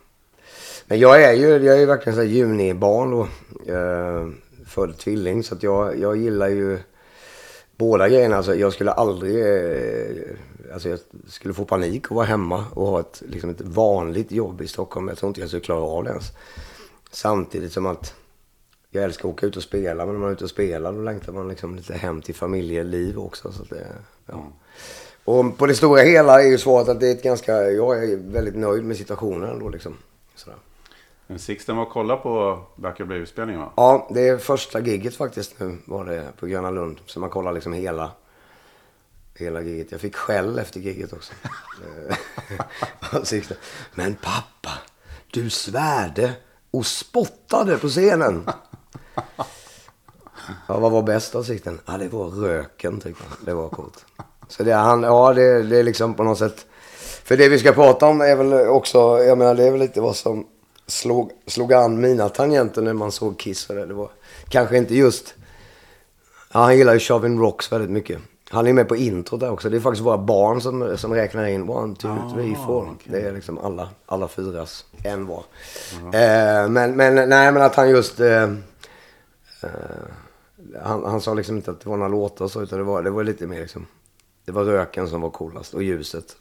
Men 0.86 0.98
jag 0.98 1.22
är 1.22 1.32
ju, 1.32 1.48
jag 1.48 1.74
är 1.76 1.80
ju 1.80 1.86
verkligen 1.86 2.16
så 2.16 2.22
här 2.22 2.28
junibarn 2.28 3.10
då. 3.10 3.28
Eh, 3.72 4.28
född 4.66 4.98
tvilling. 4.98 5.42
Så 5.42 5.54
att 5.54 5.62
jag, 5.62 5.98
jag 5.98 6.16
gillar 6.16 6.48
ju 6.48 6.78
båda 7.76 8.08
grejerna. 8.08 8.36
Alltså, 8.36 8.54
jag 8.54 8.72
skulle 8.72 8.90
aldrig... 8.92 9.40
Eh, 9.40 10.72
alltså 10.72 10.88
jag 10.88 10.98
skulle 11.28 11.54
få 11.54 11.64
panik 11.64 12.10
och 12.10 12.16
vara 12.16 12.26
hemma 12.26 12.64
och 12.74 12.86
ha 12.86 13.00
ett, 13.00 13.22
liksom 13.26 13.50
ett 13.50 13.60
vanligt 13.60 14.32
jobb 14.32 14.62
i 14.62 14.68
Stockholm. 14.68 15.08
Jag 15.08 15.18
tror 15.18 15.28
inte 15.28 15.40
jag 15.40 15.48
skulle 15.48 15.62
klara 15.62 15.80
av 15.80 16.04
det 16.04 16.10
ens. 16.10 16.32
Samtidigt 17.10 17.72
som 17.72 17.86
att 17.86 18.14
jag 18.90 19.04
älskar 19.04 19.28
att 19.28 19.34
åka 19.34 19.46
ut 19.46 19.56
och 19.56 19.62
spela. 19.62 20.06
Men 20.06 20.14
när 20.14 20.20
man 20.20 20.28
är 20.28 20.32
ute 20.32 20.44
och 20.44 20.50
spelar 20.50 20.92
då 20.92 21.00
längtar 21.00 21.32
man 21.32 21.48
liksom 21.48 21.76
lite 21.76 21.94
hem 21.94 22.22
till 22.22 22.34
familjeliv 22.34 23.18
också. 23.18 23.52
Så 23.52 23.62
att 23.62 23.70
det, 23.70 23.86
ja. 24.26 24.52
Och 25.24 25.58
på 25.58 25.66
det 25.66 25.74
stora 25.74 26.00
hela 26.00 26.42
är 26.42 26.46
ju 26.46 26.58
svaret 26.58 26.88
att 26.88 27.00
det 27.00 27.08
är 27.08 27.12
ett 27.12 27.22
ganska... 27.22 27.52
Jag 27.70 28.04
är 28.04 28.16
väldigt 28.16 28.56
nöjd 28.56 28.84
med 28.84 28.96
situationen 28.96 29.50
ändå 29.50 29.68
liksom. 29.68 29.96
Sådär. 30.34 30.58
Men 31.26 31.38
Sixten 31.38 31.76
var 31.76 31.82
och 31.82 31.92
kolla 31.92 32.16
på 32.16 32.62
Backyard 32.76 33.08
Baby-spelningen 33.08 33.60
va? 33.60 33.72
Ja, 33.76 34.08
det 34.10 34.28
är 34.28 34.38
första 34.38 34.80
giget 34.80 35.16
faktiskt 35.16 35.60
nu 35.60 35.78
var 35.84 36.04
det 36.04 36.32
på 36.40 36.46
Gröna 36.46 36.70
Lund. 36.70 37.00
Så 37.06 37.20
man 37.20 37.30
kollar 37.30 37.52
liksom 37.52 37.72
hela, 37.72 38.10
hela 39.34 39.60
giget. 39.60 39.92
Jag 39.92 40.00
fick 40.00 40.16
skäll 40.16 40.58
efter 40.58 40.80
giget 40.80 41.12
också. 41.12 41.32
Eh. 42.08 42.16
Men 43.94 44.14
pappa, 44.14 44.70
du 45.30 45.50
svärde 45.50 46.32
och 46.70 46.86
spottade 46.86 47.78
på 47.78 47.88
scenen. 47.88 48.48
Ja, 50.68 50.78
vad 50.78 50.92
var 50.92 51.02
bäst 51.02 51.34
av 51.34 51.42
Sixten? 51.42 51.80
Ja, 51.86 51.98
det 51.98 52.08
var 52.08 52.26
röken 52.26 53.00
tyckte 53.00 53.24
han. 53.28 53.38
Det 53.44 53.54
var 53.54 53.68
coolt. 53.68 54.04
Så 54.48 54.62
det, 54.62 54.72
han, 54.72 55.02
ja, 55.02 55.32
det, 55.32 55.62
det 55.62 55.78
är 55.78 55.82
liksom 55.82 56.14
på 56.14 56.24
något 56.24 56.38
sätt. 56.38 56.66
För 57.24 57.36
det 57.36 57.48
vi 57.48 57.58
ska 57.58 57.72
prata 57.72 58.06
om 58.06 58.20
är 58.20 58.36
väl 58.36 58.68
också, 58.68 58.98
jag 58.98 59.38
menar 59.38 59.54
det 59.54 59.66
är 59.66 59.70
väl 59.70 59.80
lite 59.80 60.00
vad 60.00 60.16
som 60.16 60.46
slog, 60.86 61.32
slog 61.46 61.72
an 61.72 62.00
mina 62.00 62.28
tangenter 62.28 62.82
när 62.82 62.92
man 62.92 63.12
såg 63.12 63.38
Kiss. 63.38 63.66
Det, 63.66 63.94
var 63.94 64.10
kanske 64.48 64.76
inte 64.76 64.94
just, 64.94 65.34
ja, 66.52 66.60
han 66.60 66.76
gillar 66.76 66.94
ju 66.94 67.00
Shovin 67.00 67.38
Rocks 67.38 67.72
väldigt 67.72 67.90
mycket. 67.90 68.20
Han 68.50 68.66
är 68.66 68.72
med 68.72 68.88
på 68.88 68.96
introt 68.96 69.40
där 69.40 69.50
också. 69.50 69.70
Det 69.70 69.76
är 69.76 69.80
faktiskt 69.80 70.06
våra 70.06 70.18
barn 70.18 70.60
som, 70.60 70.98
som 70.98 71.14
räknar 71.14 71.46
in 71.46 71.68
one, 71.68 71.96
two, 71.96 72.16
three, 72.34 72.56
four. 72.66 72.88
Det 73.04 73.20
är 73.20 73.32
liksom 73.32 73.58
alla, 73.58 73.88
alla 74.06 74.28
fyras 74.28 74.84
en 75.04 75.26
var. 75.26 75.44
Eh, 75.94 76.68
men, 76.68 76.96
men 76.96 77.14
nej, 77.14 77.52
men 77.52 77.62
att 77.62 77.74
han 77.74 77.90
just... 77.90 78.20
Eh, 78.20 78.42
eh, 78.42 79.70
han, 80.82 81.04
han 81.04 81.20
sa 81.20 81.34
liksom 81.34 81.56
inte 81.56 81.70
att 81.70 81.80
det 81.80 81.88
var 81.88 81.96
några 81.96 82.08
låtar 82.08 82.44
och 82.44 82.50
så, 82.50 82.62
utan 82.62 82.78
det 82.78 82.84
var, 82.84 83.02
det 83.02 83.10
var 83.10 83.24
lite 83.24 83.46
mer 83.46 83.60
liksom... 83.60 83.86
Det 84.44 84.52
var 84.52 84.64
röken 84.64 85.08
som 85.08 85.20
var 85.20 85.30
coolast 85.30 85.74
och 85.74 85.82
ljuset. 85.82 86.36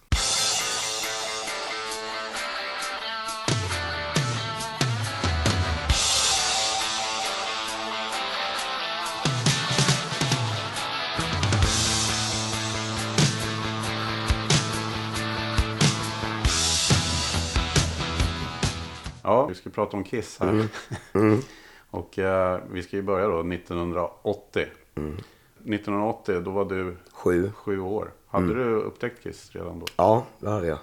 Ja, 19.26 19.46
vi 19.46 19.56
ska 19.56 19.70
prata 19.70 19.98
om 19.98 20.04
Kiss 20.04 20.38
här. 20.40 20.68
Mm. 21.14 21.40
och 21.90 22.20
eh, 22.20 22.60
vi 22.72 22.84
ska 22.84 22.96
ju 22.96 23.02
börja 23.02 23.28
då 23.28 23.40
1980. 23.54 24.66
Mm. 24.96 25.14
1980, 25.58 26.40
då 26.42 26.52
var 26.52 26.66
du 26.66 26.96
Sju. 27.14 27.52
sju 27.56 27.80
år. 27.80 28.12
Hade 28.28 28.46
Mm. 28.46 28.58
du 28.58 28.76
upptäckt 28.76 29.24
Kiss 29.24 29.50
redan 29.52 29.80
då? 29.80 29.86
Ja, 29.96 30.26
det 30.40 30.50
hade 30.50 30.68
jag. 30.68 30.78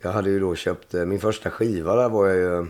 Jag 0.00 0.12
hade 0.12 0.30
ju 0.30 0.40
då 0.40 0.54
köpt, 0.54 0.94
eh, 0.94 1.04
min 1.04 1.20
första 1.20 1.50
skiva 1.50 1.94
där 1.96 2.08
var 2.08 2.26
jag 2.26 2.36
ju, 2.36 2.66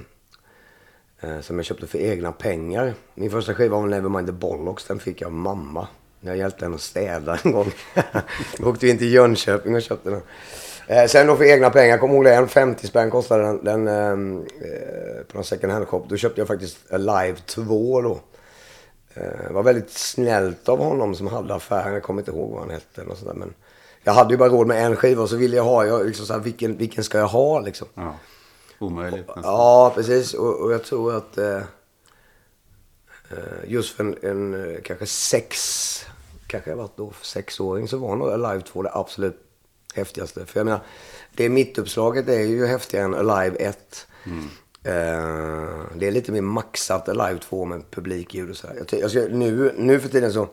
eh, 1.20 1.40
som 1.40 1.56
jag 1.56 1.64
köpte 1.64 1.86
för 1.86 1.98
egna 1.98 2.32
pengar. 2.32 2.94
Min 3.14 3.30
första 3.30 3.54
skiva 3.54 3.76
var 3.80 3.86
Nevermind 3.86 4.26
the 4.26 4.32
Bollocks, 4.32 4.84
den 4.84 4.98
fick 4.98 5.20
jag 5.20 5.26
av 5.26 5.32
mamma. 5.32 5.88
När 6.20 6.30
jag 6.32 6.38
hjälpte 6.38 6.64
henne 6.64 6.74
att 6.74 6.80
städa 6.80 7.38
en 7.44 7.52
gång. 7.52 7.70
Då 8.58 8.68
åkte 8.70 8.86
vi 8.86 8.92
in 8.92 8.98
till 8.98 9.12
Jönköping 9.12 9.74
och 9.74 9.82
köpte 9.82 10.10
den. 10.10 10.20
Eh, 10.86 11.06
sen 11.06 11.26
då 11.26 11.36
för 11.36 11.44
egna 11.44 11.70
pengar, 11.70 11.98
kom 11.98 12.10
ihåg 12.10 12.24
det, 12.24 12.34
en 12.34 12.48
50 12.48 12.86
spänn 12.86 13.10
kostade 13.10 13.42
den, 13.42 13.64
den 13.64 13.88
ehm, 13.88 14.38
eh, 14.60 15.24
på 15.28 15.34
någon 15.36 15.44
second 15.44 15.72
hand 15.72 15.88
shop. 15.88 16.06
Då 16.08 16.16
köpte 16.16 16.40
jag 16.40 16.48
faktiskt 16.48 16.92
Alive 16.92 17.38
2 17.46 18.00
då. 18.02 18.20
Eh, 19.14 19.22
Det 19.48 19.52
var 19.52 19.62
väldigt 19.62 19.90
snällt 19.90 20.68
av 20.68 20.78
honom 20.78 21.14
som 21.14 21.26
hade 21.26 21.54
affären. 21.54 21.92
Jag 21.94 22.02
kommer 22.02 22.20
inte 22.20 22.30
ihåg 22.30 22.50
vad 22.50 22.60
han 22.60 22.70
hette. 22.70 23.00
eller 23.00 23.08
något 23.08 23.18
sånt 23.18 23.30
där, 23.30 23.38
men 23.38 23.54
jag 24.02 24.12
hade 24.12 24.34
ju 24.34 24.38
bara 24.38 24.48
råd 24.48 24.66
med 24.66 24.86
en 24.86 24.96
skiva 24.96 25.22
och 25.22 25.30
så 25.30 25.36
ville 25.36 25.56
jag 25.56 25.64
ha, 25.64 25.86
jag, 25.86 26.06
liksom 26.06 26.26
så 26.26 26.32
här, 26.32 26.40
vilken, 26.40 26.76
vilken 26.76 27.04
ska 27.04 27.18
jag 27.18 27.26
ha 27.28 27.60
liksom? 27.60 27.88
Ja. 27.94 28.14
Omöjligt 28.78 29.26
nästan. 29.26 29.42
Ja, 29.44 29.92
precis. 29.94 30.34
Och, 30.34 30.60
och 30.60 30.72
jag 30.72 30.84
tror 30.84 31.16
att 31.16 31.38
eh, 31.38 31.56
eh, 31.56 31.62
just 33.66 33.96
för 33.96 34.04
en, 34.04 34.16
en 34.22 34.74
eh, 34.74 34.80
kanske 34.82 35.06
sex, 35.06 35.56
kanske 36.46 36.70
jag 36.70 36.76
varit 36.76 36.96
då 36.96 37.12
sexåring 37.22 37.88
så 37.88 37.98
var 37.98 38.16
nog 38.16 38.28
Alive 38.30 38.60
2 38.60 38.82
det 38.82 38.90
absolut 38.92 39.45
häftigaste. 39.96 40.46
För 40.46 40.60
jag 40.60 40.64
menar, 40.64 40.80
det 41.36 41.48
mittuppslaget 41.48 42.28
är 42.28 42.40
ju 42.40 42.66
häftigare 42.66 43.04
än 43.04 43.14
Alive 43.14 43.56
1. 43.56 44.06
Eh, 44.82 44.92
det 45.94 46.06
är 46.06 46.10
lite 46.10 46.32
mer 46.32 46.40
maxat 46.40 47.08
Alive 47.08 47.38
2 47.38 47.64
med 47.64 47.90
publikljud 47.90 48.50
och 48.50 48.56
sådär. 48.56 48.74
Jag, 48.78 48.88
ty- 48.88 49.00
jag 49.00 49.10
ska, 49.10 49.20
nu, 49.20 49.74
nu 49.76 50.00
för 50.00 50.08
tiden 50.08 50.32
så, 50.32 50.48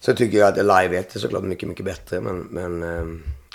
så 0.00 0.14
tycker 0.14 0.38
jag 0.38 0.48
att 0.48 0.58
Alive 0.58 0.98
1 0.98 1.14
är 1.14 1.20
såklart 1.20 1.42
mycket, 1.42 1.68
mycket 1.68 1.84
bättre. 1.84 2.20
Men, 2.20 2.38
men, 2.40 2.82
uh, 2.82 3.04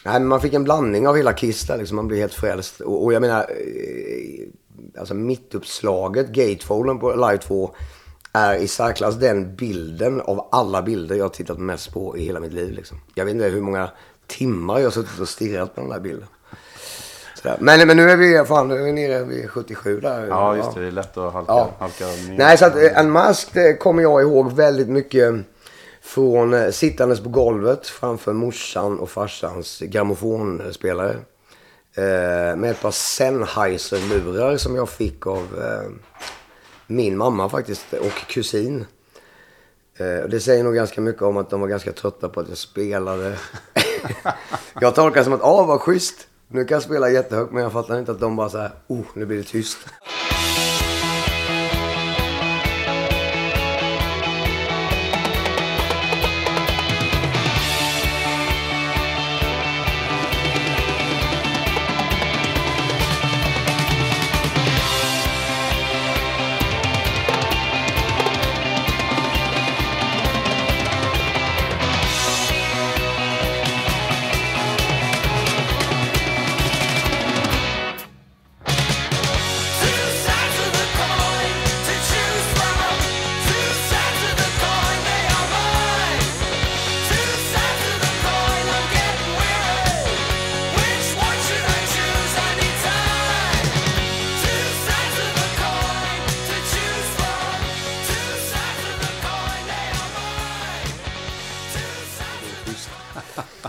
nej, 0.05 0.13
men 0.13 0.27
man 0.27 0.41
fick 0.41 0.53
en 0.53 0.63
blandning 0.63 1.07
av 1.07 1.15
hela 1.15 1.33
Kiss 1.33 1.67
där 1.67 1.77
liksom. 1.77 1.95
Man 1.95 2.07
blir 2.07 2.17
helt 2.17 2.33
frälst. 2.33 2.81
Och, 2.81 3.03
och 3.03 3.13
jag 3.13 3.21
menar, 3.21 3.39
eh, 3.39 4.47
alltså 4.99 5.13
mittuppslaget, 5.13 6.27
gatefolden 6.27 6.99
på 6.99 7.11
Alive 7.11 7.43
2 7.43 7.75
är 8.33 8.55
i 8.55 8.67
särklass 8.67 9.15
den 9.15 9.55
bilden 9.55 10.21
av 10.21 10.47
alla 10.51 10.81
bilder 10.81 11.15
jag 11.15 11.23
har 11.23 11.29
tittat 11.29 11.59
mest 11.59 11.93
på 11.93 12.17
i 12.17 12.25
hela 12.25 12.39
mitt 12.39 12.53
liv. 12.53 12.73
Liksom. 12.73 12.97
Jag 13.15 13.25
vet 13.25 13.33
inte 13.33 13.47
hur 13.47 13.61
många 13.61 13.89
timmar 14.27 14.77
jag 14.79 14.85
har 14.85 14.91
suttit 14.91 15.19
och 15.19 15.29
stirrat 15.29 15.75
på 15.75 15.81
den 15.81 15.89
där 15.89 15.99
bilden. 15.99 16.27
Sådär. 17.35 17.57
Men, 17.59 17.87
men 17.87 17.97
nu 17.97 18.09
är 18.09 18.15
vi, 18.17 18.45
fan, 18.47 18.67
nu 18.67 18.75
är 18.77 18.83
vi 18.83 18.91
nere 18.91 19.23
vid 19.23 19.49
77 19.49 19.99
där. 19.99 20.27
Ja, 20.27 20.57
just 20.57 20.73
det. 20.73 20.81
Det 20.81 20.87
är 20.87 20.91
lätt 20.91 21.17
att 21.17 21.33
halka, 21.33 21.51
Ja. 21.51 21.71
halka 21.79 22.05
ner. 22.05 22.35
Nej, 22.37 22.57
så 22.57 22.65
att 22.65 22.75
eh, 22.75 22.97
en 22.99 23.11
mask 23.11 23.49
det 23.53 23.73
kommer 23.73 24.03
jag 24.03 24.21
ihåg 24.21 24.51
väldigt 24.51 24.87
mycket 24.89 25.33
från 26.01 26.53
eh, 26.53 26.69
sittandes 26.71 27.19
på 27.23 27.29
golvet 27.29 27.87
framför 27.87 28.33
morsan 28.33 28.99
och 28.99 29.09
farsans 29.09 29.79
grammofonspelare. 29.79 31.15
Eh, 31.97 32.55
med 32.55 32.65
ett 32.71 32.81
par 32.81 32.91
Sennheiser-lurar 32.91 34.57
som 34.57 34.75
jag 34.75 34.89
fick 34.89 35.27
av 35.27 35.37
eh, 35.61 35.91
min 36.87 37.17
mamma 37.17 37.49
faktiskt 37.49 37.93
och 37.93 38.27
kusin. 38.27 38.85
Eh, 39.97 40.23
och 40.23 40.29
det 40.29 40.39
säger 40.39 40.63
nog 40.63 40.75
ganska 40.75 41.01
mycket 41.01 41.21
om 41.21 41.37
att 41.37 41.49
de 41.49 41.61
var 41.61 41.67
ganska 41.67 41.91
trötta 41.91 42.29
på 42.29 42.39
att 42.39 42.49
jag 42.49 42.57
spelade. 42.57 43.37
jag 44.81 44.95
tolkar 44.95 45.19
det 45.19 45.23
som 45.23 45.33
att, 45.33 45.43
ah 45.43 45.65
vad 45.65 45.81
schysst. 45.81 46.27
Nu 46.47 46.65
kan 46.65 46.75
jag 46.75 46.83
spela 46.83 47.09
jättehögt 47.09 47.51
men 47.51 47.63
jag 47.63 47.71
fattar 47.71 47.99
inte 47.99 48.11
att 48.11 48.19
de 48.19 48.35
bara 48.35 48.49
så 48.49 48.57
här, 48.57 48.71
oh 48.87 49.05
nu 49.13 49.25
blir 49.25 49.37
det 49.37 49.43
tyst. 49.43 49.77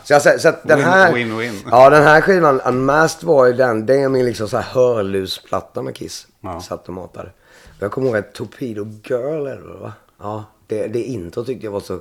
Så, 0.07 0.13
jag, 0.13 0.41
så, 0.41 0.53
den 0.63 0.79
Win- 0.79 0.83
här... 0.83 1.13
win-win. 1.13 1.59
Ja, 1.71 1.91
den 1.91 2.03
här 2.03 2.21
skivan, 2.21 2.61
Unmasked 2.61 3.27
var 3.29 3.47
ju 3.47 3.53
den. 3.53 3.87
Det 3.87 4.01
är 4.01 4.09
min 4.09 4.25
liksom 4.27 4.49
så 4.49 4.57
här 4.57 4.65
hörlusplatta 4.65 5.83
med 5.83 5.95
Kiss. 5.97 6.27
Ja. 6.41 6.61
Satt 6.61 6.89
och 6.89 6.95
matade. 6.95 7.31
Jag 7.79 7.91
kommer 7.93 8.07
ihåg 8.07 8.17
att 8.17 8.33
Torpedo 8.33 8.87
Girl 9.05 9.47
är 9.47 9.57
det 9.57 9.81
va? 9.81 9.93
Ja, 10.19 10.45
det, 10.67 10.87
det 10.87 11.03
intro 11.03 11.45
tyckte 11.45 11.67
jag 11.67 11.73
var 11.73 11.81
så 11.81 12.01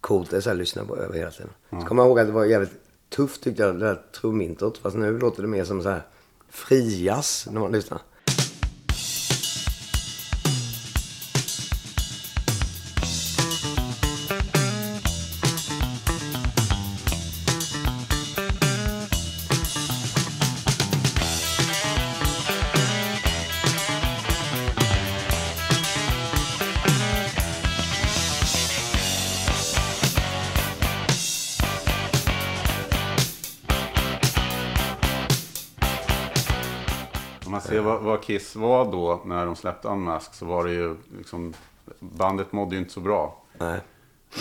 coolt. 0.00 0.30
Det 0.30 0.42
så 0.42 0.50
här 0.50 0.56
lyssna 0.56 0.84
på 0.84 0.96
över 0.96 1.18
hela 1.18 1.30
tiden. 1.30 1.50
Så 1.70 1.76
kommer 1.76 2.02
jag 2.02 2.08
ihåg 2.08 2.20
att 2.20 2.26
det 2.26 2.32
var 2.32 2.44
jävligt 2.44 2.72
tufft 3.16 3.42
tyckte 3.42 3.62
jag, 3.62 3.74
det 3.74 3.86
där 3.86 4.00
trumintrot. 4.20 4.78
Fast 4.78 4.96
nu 4.96 5.18
låter 5.18 5.42
det 5.42 5.48
mer 5.48 5.64
som 5.64 5.82
så 5.82 5.88
här 5.88 6.02
frias 6.50 7.48
när 7.50 7.60
man 7.60 7.72
lyssnar. 7.72 7.98
Vad, 38.18 38.26
Kiss 38.26 38.56
var 38.56 38.92
då 38.92 39.20
när 39.24 39.46
de 39.46 39.56
släppte 39.56 39.88
Unmask 39.88 40.34
så 40.34 40.44
var 40.46 40.64
det 40.64 40.72
ju 40.72 40.96
liksom, 41.18 41.54
bandet 41.98 42.52
mådde 42.52 42.74
ju 42.74 42.80
inte 42.80 42.92
så 42.92 43.00
bra. 43.00 43.42
Nej. 43.58 43.80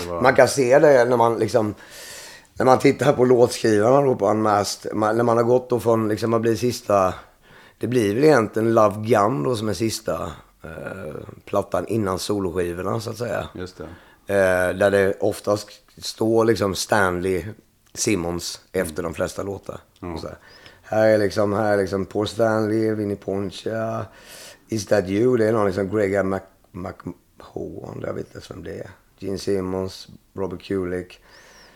Var, 0.08 0.22
Man 0.22 0.36
kan 0.36 0.48
se 0.48 0.80
det 0.80 1.06
när 1.06 1.18
man 1.18 1.40
liksom 1.40 1.76
när 2.54 2.66
man 2.66 2.80
tittar 2.80 3.13
på 3.13 3.26
låtskrivarna 3.26 4.02
då 4.02 4.16
på 4.16 4.30
Unmasked. 4.30 4.96
Man, 4.96 5.18
när 5.18 5.24
man 5.24 5.38
har 5.38 5.44
gått 5.44 5.70
då 5.70 5.80
från 5.80 6.08
liksom 6.08 6.32
man 6.32 6.42
blir 6.42 6.56
sista. 6.56 7.13
Det 7.78 7.88
blir 7.88 8.16
väl 8.16 8.24
egentligen 8.24 8.74
Love 8.74 8.96
Gun 9.08 9.44
då 9.44 9.56
som 9.56 9.70
är 9.70 9.74
sista 9.74 10.32
eh, 10.63 11.16
plattan 11.46 11.88
innan 11.88 12.20
soloskivorna 12.20 13.00
så 13.00 13.10
att 13.10 13.18
säga. 13.18 13.50
Just 13.54 13.78
det. 13.78 13.84
Eh, 14.34 14.76
där 14.78 14.92
det 14.92 15.13
oftast 15.20 15.70
står 15.98 16.46
liksom 16.46 16.76
Stanley 16.76 17.46
Simmons 17.94 18.62
efter 18.72 19.04
de 19.04 19.13
flesta 19.13 19.44
låtar. 19.44 19.78
Och 20.00 20.20
så 20.20 20.28
här. 20.89 21.08
är 21.08 21.17
liksom, 21.17 21.54
här 21.54 21.73
är 21.73 21.78
liksom 21.78 22.06
Paul 22.06 22.28
Stanley, 22.28 22.93
Vinnie 22.93 23.15
Poncha, 23.15 24.06
Is 24.69 24.86
That 24.86 25.10
You? 25.10 25.38
Det 25.38 25.47
är 25.47 25.52
någon 25.52 25.65
liksom 25.65 25.89
Grega 25.89 26.19
Mc, 26.19 26.43
McMahon, 26.71 28.04
jag 28.06 28.13
vet 28.13 28.17
inte 28.17 28.32
ens 28.32 28.52
vem 28.52 28.63
det 28.63 28.80
är. 28.80 28.89
Gene 29.19 29.38
Simmons, 29.38 30.08
Robert 30.34 30.63
Kulick. 30.63 31.19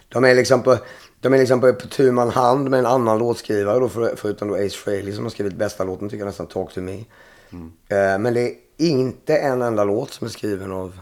De 0.09 0.23
är 0.23 0.35
liksom 0.35 0.63
på, 0.63 0.77
de 1.19 1.33
är 1.33 1.37
liksom 1.37 1.61
på, 1.61 1.73
på 1.73 1.87
tu 1.87 2.11
man 2.11 2.29
hand 2.29 2.69
med 2.69 2.79
en 2.79 2.85
annan 2.85 3.19
låtskrivare 3.19 3.79
då, 3.79 3.89
för, 3.89 4.15
förutom 4.15 4.47
då 4.47 4.55
Ace 4.55 4.77
Frehley 4.77 5.13
som 5.13 5.25
har 5.25 5.29
skrivit 5.29 5.55
bästa 5.55 5.83
låten 5.83 6.09
tycker 6.09 6.19
jag 6.19 6.27
nästan, 6.27 6.47
Talk 6.47 6.73
To 6.73 6.81
Me. 6.81 7.03
Eh, 7.87 8.19
men 8.19 8.33
det 8.33 8.41
är 8.41 8.55
inte 8.77 9.37
en 9.37 9.61
enda 9.61 9.83
låt 9.83 10.11
som 10.11 10.25
är 10.25 10.31
skriven 10.31 10.71
av 10.71 10.99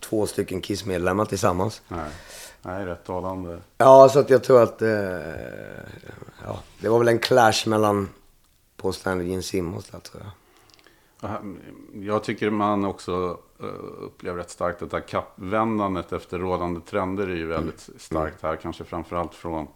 två 0.00 0.26
stycken 0.26 0.60
Kiss-medlemmar 0.60 1.24
tillsammans. 1.24 1.82
Nej, 1.88 2.10
Nej 2.62 2.86
rätt 2.86 3.04
talande. 3.04 3.60
Ja, 3.78 4.08
så 4.08 4.18
att 4.18 4.30
jag 4.30 4.44
tror 4.44 4.62
att... 4.62 4.82
Eh, 4.82 4.88
ja, 6.44 6.58
det 6.80 6.88
var 6.88 6.98
väl 6.98 7.08
en 7.08 7.18
clash 7.18 7.66
mellan 7.66 8.08
Paul 8.76 8.92
Stanley 8.92 9.26
och 9.26 9.30
Gene 9.30 9.42
Simmons 9.42 9.88
där 9.88 9.98
tror 9.98 10.22
jag. 10.22 10.32
Jag 11.92 12.24
tycker 12.24 12.50
man 12.50 12.84
också 12.84 13.38
eh, 13.60 13.66
upplever 14.00 14.38
rätt 14.38 14.50
starkt 14.50 14.82
att 14.82 14.90
det 14.90 14.96
här 14.96 15.04
kappvändandet 15.04 16.12
efter 16.12 16.38
rådande 16.38 16.80
trender 16.80 17.26
är 17.26 17.36
ju 17.36 17.46
väldigt 17.46 17.88
starkt 17.96 18.42
här. 18.42 18.56
Kanske 18.56 18.84
framförallt 18.84 19.34
från 19.34 19.68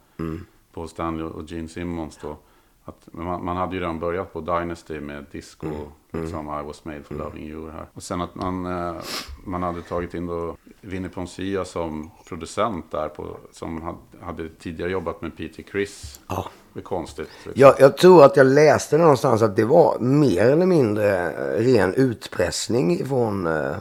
Paul 0.75 0.89
Stanley 0.89 1.27
och 1.27 1.45
Gene 1.45 1.69
Simmons 1.69 2.19
då. 2.23 2.37
Att 2.85 3.09
man, 3.13 3.45
man 3.45 3.57
hade 3.57 3.75
ju 3.75 3.81
redan 3.81 3.99
börjat 3.99 4.33
på 4.33 4.41
Dynasty 4.41 5.01
med 5.01 5.27
disco, 5.33 5.69
liksom 6.11 6.47
I 6.47 6.67
was 6.67 6.85
made 6.85 7.03
for 7.03 7.15
loving 7.15 7.49
you 7.49 7.71
här. 7.71 7.87
Och 7.93 8.03
sen 8.03 8.21
att 8.21 8.35
man, 8.35 8.67
eh, 8.67 9.03
man 9.45 9.63
hade 9.63 9.83
tagit 9.83 10.15
in 10.15 10.27
då 10.27 10.57
Vinnie 10.81 11.09
Poncia 11.09 11.65
som 11.65 12.11
producent 12.29 12.91
där, 12.91 13.09
på, 13.09 13.37
som 13.53 13.83
hade, 13.83 13.99
hade 14.21 14.49
tidigare 14.49 14.91
jobbat 14.91 15.23
med 15.23 15.37
Peter 15.37 15.63
Criss. 15.63 16.21
Ja. 16.29 16.47
Det 16.73 16.81
är 16.81 16.85
konstigt. 16.85 17.29
Liksom. 17.45 17.53
Jag, 17.63 17.75
jag 17.79 17.97
tror 17.97 18.25
att 18.25 18.37
jag 18.37 18.47
läste 18.47 18.99
någonstans 18.99 19.43
att 19.43 19.57
det 19.57 19.65
var 19.65 19.99
mer 19.99 20.47
eller 20.47 20.67
mindre 20.67 21.33
eh, 21.33 21.65
ren 21.65 21.95
utpressning 21.95 23.07
från 23.07 23.47
eh, 23.47 23.77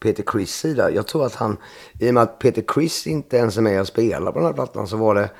Peter 0.00 0.22
Criss 0.26 0.54
sida. 0.54 0.90
Jag 0.90 1.06
tror 1.06 1.26
att 1.26 1.34
han, 1.34 1.56
i 1.98 2.10
och 2.10 2.14
med 2.14 2.22
att 2.22 2.38
Peter 2.38 2.64
Criss 2.66 3.06
inte 3.06 3.36
ens 3.36 3.56
är 3.56 3.62
med 3.62 3.80
och 3.80 3.86
spelar 3.86 4.32
på 4.32 4.38
den 4.38 4.46
här 4.46 4.54
plattan 4.54 4.86
så 4.86 4.96
var 4.96 5.14
det, 5.14 5.30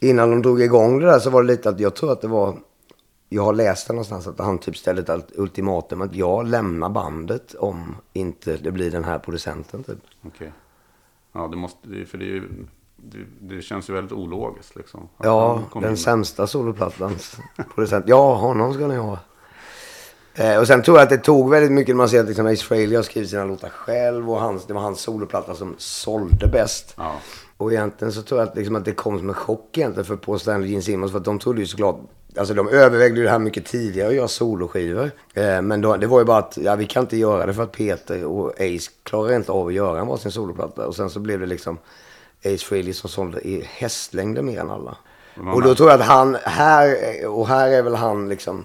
innan 0.00 0.30
de 0.30 0.42
drog 0.42 0.62
igång 0.62 0.98
det 1.00 1.06
där 1.06 1.18
så 1.18 1.30
var 1.30 1.42
det 1.42 1.48
lite 1.48 1.68
att 1.68 1.80
jag 1.80 1.94
tror 1.94 2.12
att 2.12 2.20
det 2.20 2.28
var, 2.28 2.58
jag 3.28 3.42
har 3.42 3.52
läst 3.52 3.86
det 3.86 3.92
någonstans 3.92 4.26
att 4.26 4.38
han 4.38 4.58
typ 4.58 4.76
ställde 4.76 5.14
ett 5.14 5.32
ultimatum 5.34 6.02
att 6.02 6.14
jag 6.14 6.46
lämnar 6.46 6.88
bandet 6.88 7.54
om 7.54 7.96
inte 8.12 8.56
det 8.56 8.70
blir 8.70 8.90
den 8.90 9.04
här 9.04 9.18
producenten 9.18 9.82
typ. 9.84 9.98
Okej. 10.26 10.52
Ja, 11.32 11.48
det 11.48 11.56
måste, 11.56 11.88
för 12.06 12.18
det, 12.18 12.24
är 12.24 12.28
ju, 12.28 12.48
det, 12.96 13.18
det 13.40 13.62
känns 13.62 13.90
ju 13.90 13.94
väldigt 13.94 14.12
ologiskt 14.12 14.76
liksom. 14.76 15.00
Att 15.16 15.26
Ja, 15.26 15.62
den 15.74 15.90
in. 15.90 15.96
sämsta 15.96 16.46
soloplattans 16.46 17.36
producent. 17.74 18.04
Ja, 18.08 18.34
honom 18.34 18.74
ska 18.74 18.86
ni 18.86 18.96
ha. 18.96 19.18
Eh, 20.34 20.58
och 20.58 20.66
sen 20.66 20.82
tror 20.82 20.96
jag 20.96 21.02
att 21.04 21.10
det 21.10 21.18
tog 21.18 21.50
väldigt 21.50 21.72
mycket 21.72 21.96
man 21.96 22.08
ser 22.08 22.20
att 22.20 22.26
liksom 22.26 22.56
Frehley 22.56 22.96
har 22.96 23.02
skrivit 23.02 23.30
sina 23.30 23.44
låtar 23.44 23.68
själv 23.68 24.30
och 24.30 24.40
hans, 24.40 24.66
det 24.66 24.74
var 24.74 24.80
hans 24.80 25.00
soloplatta 25.00 25.54
som 25.54 25.74
sålde 25.78 26.46
bäst. 26.48 26.94
Ja. 26.96 27.14
Och 27.58 27.72
egentligen 27.72 28.12
så 28.12 28.22
tror 28.22 28.40
jag 28.40 28.48
att, 28.48 28.56
liksom 28.56 28.76
att 28.76 28.84
det 28.84 28.92
kom 28.92 29.18
som 29.18 29.28
en 29.28 29.34
chock 29.34 29.78
egentligen 29.78 30.04
för 30.04 30.16
Paul 30.16 30.40
Stanley 30.40 30.62
och 30.66 30.70
Gene 30.70 30.82
Simmons. 30.82 31.12
För 31.12 31.18
att 31.18 31.24
de 31.24 31.38
trodde 31.38 31.60
ju 31.60 31.66
såklart, 31.66 31.96
alltså 32.36 32.54
de 32.54 32.68
övervägde 32.68 33.18
ju 33.18 33.24
det 33.24 33.30
här 33.30 33.38
mycket 33.38 33.66
tidigare 33.66 34.08
att 34.08 34.14
göra 34.14 34.28
soloskivor. 34.28 35.10
Eh, 35.34 35.62
men 35.62 35.80
då, 35.80 35.96
det 35.96 36.06
var 36.06 36.18
ju 36.18 36.24
bara 36.24 36.38
att, 36.38 36.56
ja 36.62 36.74
vi 36.76 36.86
kan 36.86 37.02
inte 37.02 37.16
göra 37.16 37.46
det 37.46 37.54
för 37.54 37.62
att 37.62 37.72
Peter 37.72 38.24
och 38.24 38.50
Ace 38.60 38.90
klarar 39.02 39.32
inte 39.36 39.52
av 39.52 39.66
att 39.66 39.72
göra 39.72 40.00
en 40.00 40.06
varsin 40.06 40.32
soloplatta. 40.32 40.86
Och 40.86 40.96
sen 40.96 41.10
så 41.10 41.20
blev 41.20 41.40
det 41.40 41.46
liksom 41.46 41.78
Ace 42.44 42.58
Frehley 42.64 42.92
som 42.92 43.10
sålde 43.10 43.40
i 43.48 43.62
hästlängder 43.68 44.42
mer 44.42 44.60
än 44.60 44.70
alla. 44.70 44.96
Man- 45.36 45.54
Och 45.54 45.62
då 45.62 45.74
tror 45.74 45.90
jag 45.90 46.00
att 46.00 46.06
han, 46.06 46.36
här, 46.42 46.96
och 47.26 47.48
här 47.48 47.68
är 47.68 47.82
väl 47.82 47.94
han 47.94 48.28
liksom 48.28 48.64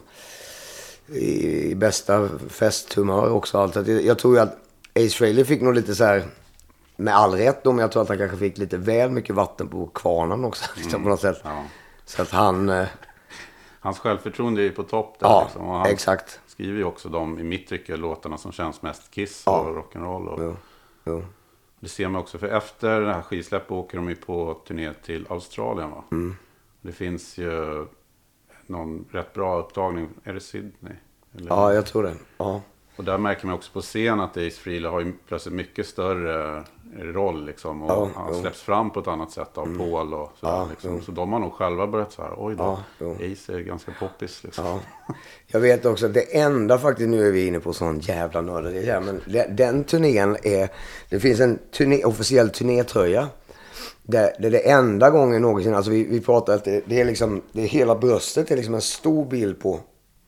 i, 1.08 1.72
i 1.72 1.76
bästa 1.76 2.30
festhumör 2.50 3.32
också. 3.32 3.58
Allt. 3.58 3.88
Jag 3.88 4.18
tror 4.18 4.36
ju 4.36 4.42
att 4.42 4.58
Ace 4.96 5.10
Frehley 5.10 5.46
fick 5.46 5.62
nog 5.62 5.74
lite 5.74 5.96
så 5.96 6.04
här, 6.04 6.24
med 6.96 7.16
all 7.16 7.32
rätt 7.32 7.64
då, 7.64 7.72
men 7.72 7.80
jag 7.82 7.92
tror 7.92 8.02
att 8.04 8.10
han 8.10 8.18
kanske 8.18 8.38
fick 8.38 8.58
lite 8.58 8.78
väl 8.78 9.12
mycket 9.12 9.36
vatten 9.36 9.68
på 9.68 9.88
kvarnen 9.88 10.46
också. 10.46 10.66
Liksom, 10.76 11.04
på 11.04 11.10
något 11.10 11.20
sätt. 11.20 11.42
Ja. 11.44 11.64
Så 12.06 12.22
att 12.22 12.32
han, 12.32 12.70
eh, 12.70 12.88
Hans 13.80 14.00
självförtroende 14.00 14.62
är 14.62 14.64
ju 14.64 14.72
på 14.72 14.84
topp 14.84 15.16
där. 15.20 15.28
ja, 15.28 15.44
liksom. 15.44 15.68
och 15.70 15.76
han 15.78 15.88
exakt. 15.90 16.40
skriver 16.48 16.78
ju 16.78 16.84
också 16.84 17.10
de, 17.10 17.40
i 17.40 17.44
mitt 17.44 17.68
tycke, 17.68 17.96
låtarna 17.96 18.38
som 18.38 18.52
känns 18.52 18.82
mest 18.82 19.12
Kiss 19.12 19.44
Ja. 19.46 19.60
och 19.60 19.76
rock'n'roll. 19.76 20.28
Och 20.28 20.40
Jo, 20.42 20.56
jo. 21.04 21.24
Det 21.80 21.90
ser 21.90 22.08
man 22.08 22.22
också, 22.22 22.38
för 22.38 22.48
efter 22.48 23.02
det 23.02 23.14
här 23.14 23.22
skivsläppet 23.22 23.72
åker 23.72 23.98
de 23.98 24.10
ju 24.10 24.16
på 24.16 24.62
turné 24.68 24.94
till 24.94 25.28
Australien. 25.30 25.92
Va? 25.92 26.04
Mm. 26.12 26.36
Det 26.82 26.92
finns 26.92 27.38
ju 27.38 27.86
någon 28.68 29.06
rätt 29.12 29.34
bra 29.34 29.60
upptagning. 29.60 30.10
Är 30.24 30.34
det 30.34 30.40
Sydney? 30.40 30.94
Eller? 31.38 31.48
Ja, 31.50 31.74
jag 31.74 31.86
tror 31.86 32.04
det. 32.04 32.16
Ja. 32.38 32.62
Och 32.96 33.04
där 33.04 33.18
märker 33.18 33.46
man 33.46 33.56
också 33.56 33.72
på 33.74 33.82
scen 33.82 34.20
att 34.20 34.38
Ace 34.38 34.52
Frehley 34.52 34.92
har 34.92 35.00
ju 35.00 35.14
plötsligt 35.28 35.56
mycket 35.56 35.88
större 35.88 36.64
roll 37.00 37.46
liksom. 37.46 37.82
Och 37.82 37.92
Ja, 37.92 38.10
han. 38.16 38.28
Mm. 38.28 38.42
släpps 38.42 38.62
fram 38.62 38.90
på 38.90 39.00
ett 39.00 39.08
annat 39.08 39.32
sätt 39.32 39.58
av 39.58 39.78
Paul 39.78 40.14
och 40.14 40.32
sådär, 40.40 40.54
Ja, 40.54 40.68
liksom. 40.70 41.02
Så 41.02 41.12
de 41.12 41.34
har 41.34 41.40
nog 41.40 41.54
själva 41.54 41.88
börjat 41.88 42.12
så 42.12 42.22
här, 42.22 42.34
oj 42.38 42.56
då. 42.56 42.80
Ace 43.16 43.54
är 43.54 43.60
ganska 43.60 43.92
poppis 44.00 44.44
liksom. 44.44 44.66
Ja. 44.66 44.80
Jag 45.48 45.60
vet 45.60 45.86
också 45.86 46.06
att 46.06 46.14
det 46.14 46.38
enda 46.38 46.78
faktiskt, 46.80 47.10
nu 47.10 47.28
är 47.28 47.32
vi 47.32 47.48
inne 47.48 47.60
på 47.60 47.74
sån 47.74 48.00
jävla 48.00 48.42
nörderi 48.42 48.86
här, 48.86 49.02
men 49.02 49.22
den 49.56 49.84
turnén 49.84 50.38
är, 50.44 50.70
det 51.10 51.20
finns 51.20 51.40
en 51.40 51.60
turné, 51.72 52.04
officiell 52.04 52.50
turnétröja. 52.50 53.28
Det, 54.04 54.36
det 54.40 54.48
är 54.48 54.52
det 54.52 54.70
enda 54.72 55.10
gången 55.10 55.42
någonsin, 55.42 55.74
alltså 55.76 55.92
vi, 55.92 56.04
vi 56.04 56.22
pratar 56.22 56.54
att 56.56 56.64
det, 56.64 56.82
det 56.86 57.02
är 57.02 57.06
liksom, 57.06 57.42
det 57.52 57.62
är 57.62 57.68
hela 57.68 57.96
bröstet 57.96 58.52
är 58.52 58.56
liksom 58.56 58.74
en 58.74 58.82
stor 58.82 59.26
bild 59.26 59.62
på, 59.62 59.80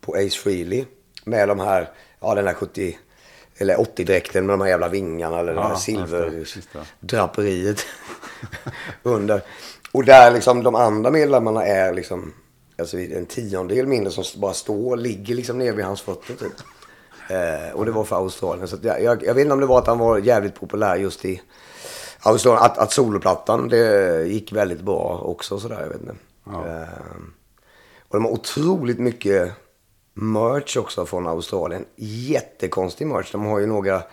på 0.02 0.14
Ace 0.14 0.38
Frehley. 0.44 0.86
Med 1.28 1.48
de 1.48 1.60
här, 1.60 1.90
ja 2.26 2.36
den 2.36 2.48
här 2.48 2.54
70, 2.54 2.98
eller 3.58 3.76
80-dräkten 3.76 4.42
med 4.42 4.54
de 4.54 4.62
här 4.62 4.68
jävla 4.68 4.88
vingarna 4.90 5.40
eller 5.40 5.54
Ja, 5.54 5.62
här 5.62 5.70
det, 5.70 6.40
det. 6.40 6.46
silverdraperiet 6.46 7.86
under. 9.04 9.42
Och 9.92 10.06
där 10.06 10.32
liksom 10.32 10.64
de 10.64 10.76
andra 10.76 11.12
medlemmarna 11.12 11.66
är 11.66 11.94
liksom 11.94 12.34
alltså 12.80 12.98
en 13.00 13.26
tiondel 13.26 13.88
mindre 13.88 14.12
som 14.12 14.24
bara 14.42 14.54
står, 14.54 14.98
ligger 14.98 15.36
liksom 15.36 15.58
ner 15.58 15.74
vid 15.74 15.86
hans 15.86 16.02
fötter 16.02 16.34
typ. 16.34 16.54
Eh, 17.30 17.76
och 17.76 17.86
det 17.86 17.92
var 17.92 18.04
för 18.04 18.16
Australien. 18.16 18.68
Så 18.68 18.78
jag, 18.82 19.04
jag, 19.04 19.24
jag 19.24 19.34
vet 19.34 19.42
inte 19.42 19.54
om 19.54 19.60
det 19.60 19.66
var 19.66 19.80
att 19.80 19.88
han 19.88 19.98
var 20.00 20.18
jävligt 20.18 20.56
populär 20.60 20.96
just 20.96 21.26
i 21.26 21.42
Australien. 22.20 22.64
Att, 22.64 22.78
att 22.78 22.92
soloplattan, 22.92 23.70
det 23.70 24.26
gick 24.28 24.52
väldigt 24.52 24.82
bra 24.82 25.22
också 25.26 25.60
sådär, 25.60 25.82
jag 25.82 25.88
vet 25.88 26.02
inte. 26.02 26.16
Ja. 26.46 26.66
Eh, 26.68 26.88
och 28.10 28.16
de 28.18 28.26
har 28.26 28.32
otroligt 28.32 29.00
mycket 29.00 29.52
merch 30.16 30.78
också 30.78 31.06
från 31.06 31.28
Australien. 31.28 31.86
Jättekonstig 31.96 33.08
merch. 33.08 33.32
De 33.32 33.46
har 33.46 33.60
ju 33.60 33.66
några, 33.66 34.04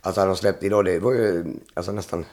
alltså 0.00 0.26
de 0.26 0.36
släppte 0.36 0.66
idag, 0.66 0.84
det 0.84 0.98
var 0.98 1.12
ju 1.12 1.44
alltså 1.74 1.92
nästan 1.92 2.24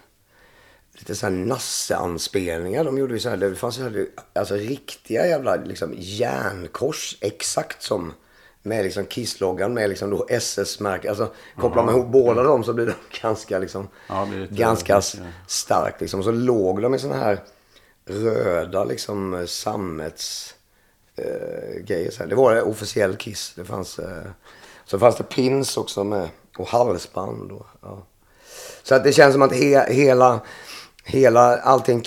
lite 0.94 1.16
så 1.16 1.26
här 1.26 1.34
Nasse-anspelningar. 1.34 2.84
De 2.84 2.98
gjorde 2.98 3.14
ju 3.14 3.20
så 3.20 3.30
här, 3.30 3.38
det 3.38 3.56
fanns 3.56 3.80
ju 3.80 4.12
alltså 4.34 4.56
riktiga 4.56 5.28
jävla 5.28 5.56
liksom 5.56 5.94
järnkors. 5.98 7.18
Exakt 7.22 7.84
som 7.84 8.14
med 8.62 8.84
liksom 8.84 9.06
Kiss-loggan 9.06 9.74
med 9.74 9.90
liksom 9.90 10.10
då 10.10 10.26
SS-märke. 10.30 11.10
Alltså 11.10 11.34
kopplar 11.58 11.84
man 11.84 11.96
ihop 11.96 12.08
båda 12.08 12.44
dem 12.44 12.64
så 12.64 12.74
blir 12.74 12.86
det 12.86 12.96
ganska 13.22 13.60
liksom, 13.60 13.88
Ja, 14.08 14.28
ganska 14.50 14.94
ja. 14.94 15.02
starkt 15.48 16.02
liksom. 16.02 16.24
Så 16.24 16.32
låg 16.32 16.82
de 16.82 16.96
i 16.96 17.00
såna 17.00 17.16
här 17.16 17.44
röda 18.06 18.84
liksom 18.84 19.34
eh, 19.34 19.46
sammets 19.46 20.56
eh, 21.16 21.84
grejer. 21.86 22.12
Så 22.12 22.24
här. 22.24 22.30
Det 22.30 22.36
var 22.36 22.62
officiell 22.62 23.16
Kiss. 23.16 23.54
Det 23.56 23.66
fanns, 23.66 24.00
eh, 24.00 24.30
så 24.86 25.00
fanns 25.00 25.16
det 25.16 25.24
pins 25.24 25.78
också 25.78 26.04
med 26.04 26.30
och 26.58 26.68
halsband. 26.68 27.52
Och, 27.52 27.66
ja. 27.82 28.06
Så 28.84 28.96
att 28.96 29.04
det 29.04 29.14
känns 29.14 29.34
som 29.34 29.42
att 29.42 29.54
he, 29.54 29.94
hela, 29.94 30.42
hela 31.04 31.58
allting 31.58 32.04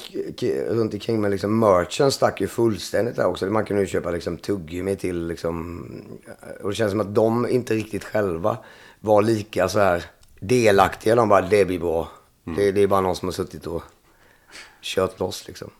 runt 0.69 0.95
omkring 0.95 1.21
med 1.21 1.31
liksom 1.31 1.59
merchen 1.59 2.13
stack 2.13 2.41
ju 2.41 2.49
fullständigt 2.49 3.17
där 3.17 3.27
också. 3.27 3.47
Man 3.47 3.65
kunde 3.65 3.83
ju 3.83 3.89
köpa 3.89 4.11
liksom 4.11 4.37
tuggummi 4.37 4.97
till 4.97 5.27
liksom, 5.27 5.87
och 6.63 6.69
det 6.69 6.75
känns 6.75 6.91
som 6.91 7.01
att 7.01 7.15
de 7.15 7.49
inte 7.49 7.75
riktigt 7.75 8.05
själva 8.05 8.59
var 9.01 9.23
lika 9.23 9.69
så 9.69 9.79
här 9.79 10.05
delaktiga. 10.41 11.15
De 11.15 11.29
bara, 11.29 11.43
det 11.43 11.65
blir 11.65 11.79
bra. 11.79 12.09
Det, 12.57 12.73
det 12.73 12.83
är 12.83 12.87
bara 12.87 13.01
någon 13.01 13.17
som 13.17 13.29
har 13.29 13.33
suttit 13.33 13.67
och 13.67 13.83
kört 14.83 15.21
loss 15.21 15.47
liksom. 15.47 15.71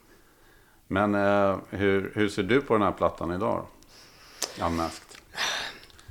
Men 0.89 1.15
eh, 1.15 1.57
hur, 1.71 2.13
hur 2.15 2.29
ser 2.29 2.43
du 2.43 2.61
på 2.61 2.75
den 2.75 2.83
här 2.83 2.93
plattan 2.93 3.33
idag? 3.33 3.63
Unmasked. 4.67 5.03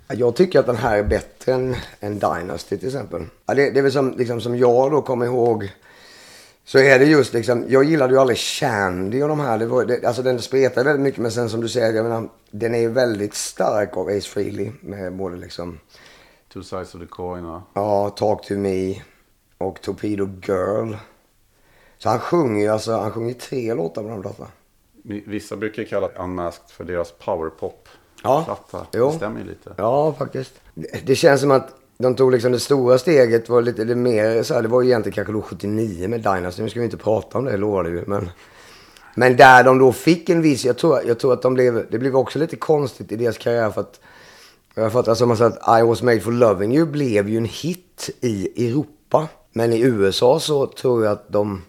Jag 0.07 0.35
tycker 0.35 0.59
att 0.59 0.65
den 0.65 0.75
här 0.75 0.97
är 0.97 1.03
bättre 1.03 1.53
än, 1.53 1.75
än 1.99 2.19
Dynasty 2.19 2.77
till 2.77 2.87
exempel. 2.87 3.25
Ja, 3.45 3.53
det, 3.53 3.69
det 3.69 3.79
är 3.79 3.83
väl 3.83 3.91
som, 3.91 4.11
liksom, 4.17 4.41
som 4.41 4.57
jag 4.57 4.91
då 4.91 5.01
kommer 5.01 5.25
ihåg. 5.25 5.71
Så 6.63 6.79
är 6.79 6.99
det 6.99 7.05
just 7.05 7.33
liksom, 7.33 7.65
jag 7.67 7.83
gillade 7.83 8.13
ju 8.13 8.19
aldrig 8.19 8.37
Shandy 8.37 9.23
och 9.23 9.27
de 9.27 9.39
här. 9.39 9.57
Det 9.57 9.65
var, 9.65 9.85
det, 9.85 10.05
alltså 10.05 10.21
den 10.21 10.41
spretar 10.41 10.83
väldigt 10.83 11.03
mycket 11.03 11.19
men 11.19 11.31
sen 11.31 11.49
som 11.49 11.61
du 11.61 11.69
säger, 11.69 11.93
jag 11.93 12.03
menar, 12.03 12.29
den 12.51 12.75
är 12.75 12.79
ju 12.79 12.89
väldigt 12.89 13.33
stark 13.33 13.97
av 13.97 14.07
Ace 14.07 14.29
Frehley. 14.29 14.71
Med 14.81 15.15
både 15.15 15.35
liksom, 15.35 15.79
Two 16.53 16.61
sides 16.61 16.95
of 16.95 17.01
the 17.01 17.07
coin 17.07 17.45
va? 17.45 17.63
ja, 17.73 18.09
Talk 18.09 18.47
to 18.47 18.53
me 18.53 19.01
och 19.57 19.81
Torpedo 19.81 20.29
Girl. 20.47 20.93
Så 21.97 22.09
han 22.09 22.19
sjunger 22.19 22.61
ju 22.61 22.67
alltså, 22.67 22.97
han 22.97 23.11
sjunger 23.11 23.33
tre 23.33 23.73
låtar 23.73 24.03
på 24.03 24.09
den 24.09 24.21
plattan. 24.21 24.47
Vissa 25.07 25.55
brukar 25.55 25.83
kalla 25.83 26.07
Unmasked 26.07 26.69
för 26.69 26.83
deras 26.83 27.11
powerpop. 27.11 27.87
Ja. 28.23 28.57
Det 28.91 29.11
stämmer 29.11 29.39
ju 29.39 29.45
lite. 29.45 29.73
Ja, 29.77 30.13
faktiskt. 30.13 30.53
Det, 31.03 31.15
känns 31.15 31.41
som 31.41 31.51
att 31.51 31.75
de 31.97 32.15
tog 32.15 32.31
liksom 32.31 32.51
det 32.51 32.59
stora 32.59 32.97
steget 32.97 33.49
var 33.49 33.61
lite 33.61 33.83
det 33.83 33.95
mer 33.95 34.43
så 34.43 34.53
här, 34.53 34.61
det 34.61 34.67
var 34.67 34.81
ju 34.81 34.87
egentligen 34.87 35.15
kanske 35.15 35.33
då 35.33 35.41
79 35.41 36.07
med 36.07 36.19
Dynasty. 36.19 36.63
Nu 36.63 36.69
ska 36.69 36.79
vi 36.79 36.85
inte 36.85 36.97
prata 36.97 37.37
om 37.37 37.45
det, 37.45 37.57
lovade 37.57 37.89
vi. 37.89 38.03
Men, 38.07 38.29
men 39.15 39.37
där 39.37 39.63
de 39.63 39.79
då 39.79 39.91
fick 39.91 40.29
en 40.29 40.41
viss, 40.41 40.65
jag 40.65 40.77
tror, 40.77 40.99
jag 41.05 41.19
tror 41.19 41.33
att 41.33 41.41
de 41.41 41.53
blev, 41.53 41.85
det 41.91 41.99
blev 41.99 42.15
också 42.15 42.39
lite 42.39 42.55
konstigt 42.55 43.11
i 43.11 43.15
deras 43.15 43.37
karriär 43.37 43.69
för 43.69 43.81
att 43.81 43.99
jag 44.75 44.83
har 44.83 44.89
fattat 44.89 45.17
som 45.17 45.31
att 45.31 45.79
I 45.79 45.83
was 45.83 46.01
made 46.01 46.19
for 46.19 46.31
loving 46.31 46.75
you 46.75 46.85
blev 46.85 47.29
ju 47.29 47.37
en 47.37 47.45
hit 47.45 48.09
i 48.21 48.67
Europa. 48.67 49.27
Men 49.53 49.73
i 49.73 49.79
USA 49.79 50.39
så 50.39 50.67
tror 50.67 51.03
jag 51.03 51.11
att 51.11 51.29
de 51.29 51.61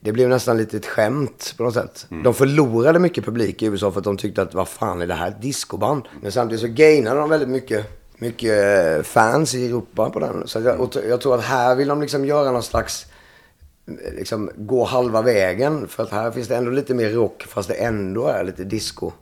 det 0.00 0.12
blev 0.12 0.28
nästan 0.28 0.56
lite 0.56 0.76
ett 0.76 0.86
skämt 0.86 1.54
på 1.56 1.62
något 1.62 1.74
sätt. 1.74 2.06
De 2.24 2.34
förlorade 2.34 2.98
mycket 2.98 3.24
publik 3.24 3.62
i 3.62 3.66
USA 3.66 3.90
för 3.90 4.00
att 4.00 4.04
de 4.04 4.16
tyckte 4.16 4.42
att 4.42 4.54
vad 4.54 4.68
fan 4.68 5.02
är 5.02 5.06
det 5.06 5.14
här 5.14 5.36
discoband? 5.40 6.02
Men 6.22 6.32
samtidigt 6.32 6.60
så 6.60 6.68
gainade 6.68 7.20
de 7.20 7.30
väldigt 7.30 7.48
mycket, 7.48 7.86
mycket 8.18 8.96
eh, 8.96 9.02
fans 9.02 9.54
i 9.54 9.66
Europa 9.66 10.10
på 10.10 10.20
den. 10.20 10.48
Så 10.48 10.60
jag, 10.60 10.94
jag 11.08 11.20
tror 11.20 11.34
att 11.34 11.44
här 11.44 11.74
vill 11.74 11.88
de 11.88 12.00
liksom 12.00 12.24
göra 12.24 12.50
någon 12.50 12.62
slags, 12.62 13.06
eh, 13.86 14.14
liksom 14.14 14.50
gå 14.56 14.84
halva 14.84 15.22
vägen. 15.22 15.88
För 15.88 16.02
att 16.02 16.10
här 16.10 16.30
finns 16.30 16.48
det 16.48 16.56
ändå 16.56 16.70
lite 16.70 16.94
mer 16.94 17.10
rock 17.10 17.44
fast 17.48 17.68
det 17.68 17.74
ändå 17.74 18.26
är 18.26 18.44
lite 18.44 18.64
disco. 18.64 19.12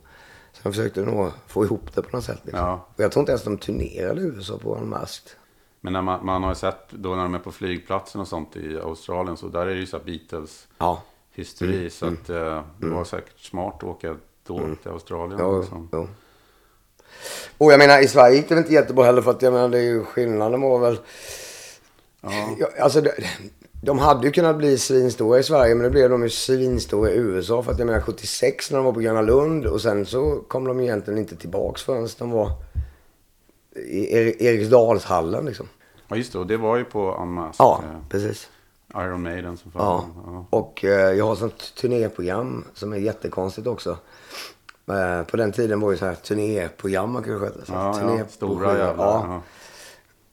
Så 0.53 0.59
de 0.63 0.73
försökte 0.73 1.01
nog 1.01 1.31
få 1.47 1.65
ihop 1.65 1.95
det 1.95 2.01
på 2.01 2.15
något 2.15 2.25
sätt. 2.25 2.39
Liksom. 2.43 2.65
Ja. 2.65 2.87
Och 2.95 3.03
jag 3.03 3.11
tror 3.11 3.21
inte 3.21 3.31
ens 3.31 3.43
de 3.43 3.57
turnerade 3.57 4.21
i 4.21 4.23
USA 4.23 4.57
på 4.57 4.75
en 4.75 4.89
Masked. 4.89 5.31
Men 5.87 5.93
när 5.93 6.01
man, 6.01 6.25
man 6.25 6.43
har 6.43 6.53
sett 6.53 6.89
då 6.91 7.15
när 7.15 7.23
de 7.23 7.33
är 7.35 7.39
på 7.39 7.51
flygplatsen 7.51 8.21
och 8.21 8.27
sånt 8.27 8.55
i 8.55 8.77
Australien 8.79 9.37
så 9.37 9.47
där 9.47 9.61
är 9.61 9.65
det 9.65 9.79
ju 9.79 9.85
så 9.85 9.99
Beatles 9.99 10.67
Ja. 10.77 11.01
hysteri. 11.33 11.89
Så 11.89 12.05
att 12.05 12.29
eh, 12.29 12.63
det 12.77 12.87
var 12.89 13.03
säkert 13.03 13.39
smart 13.39 13.75
att 13.77 13.83
åka 13.83 14.15
då 14.47 14.59
till 14.81 14.91
Australien. 14.91 15.39
Jo, 15.43 15.59
liksom. 15.59 15.89
jo. 15.91 16.07
Och 17.57 17.71
jag 17.71 17.77
menar 17.79 17.99
i 18.03 18.07
Sverige 18.07 18.35
gick 18.35 18.49
det 18.49 18.55
väl 18.55 18.63
inte 18.63 18.73
jättebra 18.73 19.05
heller 19.05 19.21
för 19.21 19.31
att 19.31 19.41
jag 19.41 19.53
menar 19.53 19.69
det 19.69 19.77
är 19.77 19.83
ju 19.83 20.03
skillnaden 20.03 20.61
var 20.61 20.79
väl. 20.79 20.99
Ja. 22.21 22.67
alltså 22.79 23.01
de, 23.01 23.09
de 23.83 23.99
hade 23.99 24.25
ju 24.27 24.31
kunnat 24.31 24.57
bli 24.57 24.77
svinstora 24.77 25.39
i 25.39 25.43
Sverige 25.43 25.75
men 25.75 25.83
nu 25.83 25.89
blev 25.89 26.09
de 26.09 26.23
ju 26.23 26.29
svinstora 26.29 27.09
i 27.11 27.17
USA 27.17 27.63
för 27.63 27.71
att 27.71 27.79
jag 27.79 27.85
menar 27.85 28.01
76 28.01 28.71
när 28.71 28.77
de 28.77 28.85
var 28.85 28.93
på 28.93 28.99
Gröna 28.99 29.21
Lund 29.21 29.65
och 29.65 29.81
sen 29.81 30.05
så 30.05 30.39
kom 30.47 30.63
de 30.67 30.79
egentligen 30.79 31.19
inte 31.19 31.35
tillbaks 31.35 31.83
förrän 31.83 32.07
de 32.19 32.31
var 32.31 32.51
i 33.75 34.15
Er- 34.17 34.41
Eriksdalshallen 34.43 35.45
liksom. 35.45 35.67
Ja 36.07 36.15
just 36.15 36.33
det, 36.33 36.39
och 36.39 36.47
det 36.47 36.57
var 36.57 36.77
ju 36.77 36.83
på 36.83 37.15
Unmasked. 37.15 37.55
Ja, 37.63 37.83
eh, 37.83 37.99
precis. 38.09 38.49
Iron 38.95 39.23
Maiden 39.23 39.57
som 39.57 39.71
Ja. 39.75 40.05
Ja. 40.25 40.45
Och 40.49 40.85
eh, 40.85 41.11
jag 41.11 41.25
har 41.25 41.33
ett 41.33 41.39
sånt 41.39 41.75
turnéprogram 41.75 42.65
som 42.73 42.93
är 42.93 42.97
jättekonstigt 42.97 43.67
också. 43.67 43.97
Eh, 44.87 45.23
på 45.23 45.37
den 45.37 45.51
tiden 45.51 45.79
var 45.79 45.91
ju 45.91 45.97
så 45.97 46.05
här 46.05 46.15
turnéprogram 46.15 47.11
man 47.11 47.23
kunde 47.23 47.39
sköta. 47.39 47.65
Så 47.65 47.73
Ja, 47.73 47.93
turné 47.93 48.17
ja, 48.19 48.25
stora 48.29 48.77
jävlar. 48.77 49.05
Ja. 49.05 49.25
Ja. 49.27 49.41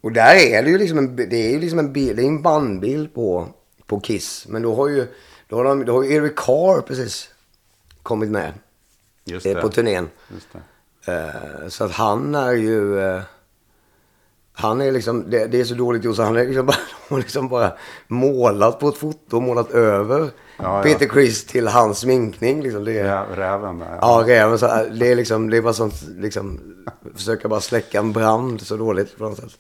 Och 0.01 0.13
där 0.13 0.35
är 0.35 0.63
det 0.63 0.71
ju 0.71 0.79
liksom 0.79 0.99
en, 0.99 1.17
det 1.17 1.37
är 1.37 1.51
ju 1.51 1.61
liksom 1.61 1.79
en, 1.79 1.93
bild, 1.93 2.17
det 2.17 2.23
är 2.23 2.27
en 2.27 2.43
bandbild 2.43 3.15
på, 3.15 3.49
på 3.87 4.01
Kiss. 4.01 4.47
Men 4.49 4.63
då 4.63 4.75
har 4.75 4.89
ju, 4.89 5.07
då 5.49 5.57
har, 5.57 5.65
de, 5.65 5.85
då 5.85 5.93
har 5.93 6.03
ju 6.03 6.15
Eric 6.15 6.37
Carr 6.37 6.81
precis 6.81 7.31
kommit 8.03 8.31
med 8.31 8.53
Just 9.25 9.47
eh, 9.47 9.55
det. 9.55 9.61
på 9.61 9.69
turnén. 9.69 10.11
Just 10.35 10.49
det. 10.53 11.13
Eh, 11.13 11.69
så 11.69 11.85
att 11.85 11.93
han 11.93 12.35
är 12.35 12.53
ju... 12.53 13.01
Han 14.57 14.81
är 14.81 14.93
liksom, 14.93 15.31
det, 15.31 15.47
det 15.47 15.61
är 15.61 15.65
så 15.65 15.75
dåligt 15.75 16.05
gjort 16.05 16.17
så 16.17 16.23
han 16.23 16.37
är 16.37 16.47
liksom 16.47 16.67
bara, 16.67 16.77
liksom 17.19 17.49
bara 17.49 17.73
målat 18.09 18.81
på 18.81 18.89
ett 18.89 18.97
foto, 18.97 19.41
målat 19.41 19.71
över 19.71 20.31
ja. 20.57 20.83
Peter 20.83 21.07
Criss 21.07 21.45
till 21.45 21.69
hans 21.69 21.99
sminkning. 21.99 22.63
Liksom. 22.63 22.85
Det 22.85 22.99
är, 22.99 23.05
Rä- 23.05 23.37
Räven 23.37 23.79
där. 23.79 23.99
Ja, 24.01 24.25
räven. 24.27 24.59
Så, 24.59 24.67
här, 24.67 24.91
det 25.01 25.13
är 25.13 25.17
liksom, 25.17 25.51
det 25.51 25.57
är 25.57 25.63
bara 25.63 25.73
sånt, 25.73 25.95
liksom, 26.19 26.61
försöka 27.15 27.49
bara 27.49 27.61
släcka 27.61 27.99
en 27.99 28.13
brand 28.13 28.61
så 28.61 28.77
dåligt 28.77 29.19
på 29.19 29.25
något 29.25 29.37
sätt. 29.39 29.51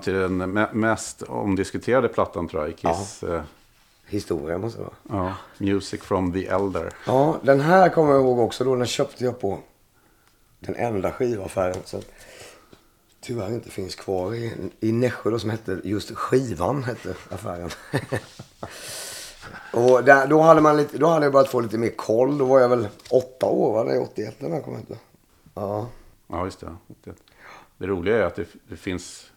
Fram 0.00 0.04
till 0.04 0.38
den 0.38 0.58
me- 0.58 0.74
mest 0.74 1.22
omdiskuterade 1.22 2.08
plattan 2.08 2.48
tror 2.48 2.62
jag 2.62 2.70
i 2.70 2.74
Kiss. 2.74 3.22
Ja. 3.22 3.42
Historia 4.06 4.58
måste 4.58 4.78
det 4.78 4.84
vara. 4.84 5.26
Ja. 5.26 5.34
Music 5.58 6.02
from 6.02 6.32
the 6.32 6.46
Elder. 6.46 6.92
Ja, 7.06 7.38
den 7.42 7.60
här 7.60 7.88
kommer 7.88 8.12
jag 8.12 8.20
ihåg 8.20 8.38
också. 8.38 8.64
Då 8.64 8.74
den 8.76 8.86
köpte 8.86 9.24
jag 9.24 9.40
på 9.40 9.58
den 10.60 10.74
enda 10.74 11.12
skivaffären. 11.12 11.76
Så 11.84 12.00
tyvärr 13.20 13.48
inte 13.48 13.70
finns 13.70 13.94
kvar 13.94 14.34
i, 14.34 14.52
i 14.80 14.92
Nässjö 14.92 15.30
då, 15.30 15.38
som 15.38 15.50
hette 15.50 15.80
just 15.84 16.10
Skivan 16.16 16.82
hette 16.84 17.14
affären. 17.30 17.70
och 19.72 20.04
där, 20.04 20.26
då, 20.26 20.40
hade 20.40 20.60
man 20.60 20.76
lite, 20.76 20.98
då 20.98 21.06
hade 21.06 21.26
jag 21.26 21.32
börjat 21.32 21.50
få 21.50 21.60
lite 21.60 21.78
mer 21.78 21.90
koll. 21.90 22.38
Då 22.38 22.44
var 22.44 22.60
jag 22.60 22.68
väl 22.68 22.88
åtta 23.10 23.46
år, 23.46 23.72
va? 23.72 23.84
Det 23.84 23.94
är 23.94 24.02
81 24.02 24.34
när 24.38 24.50
den 24.50 24.62
kom 24.62 24.76
ut. 24.76 24.98
Ja. 25.54 25.88
Ja, 26.26 26.44
just 26.44 26.60
det. 26.60 26.76
Det, 27.04 27.12
det 27.78 27.86
roliga 27.86 28.18
är 28.18 28.22
att 28.22 28.36
det, 28.36 28.46
det 28.68 28.76
finns 28.76 29.29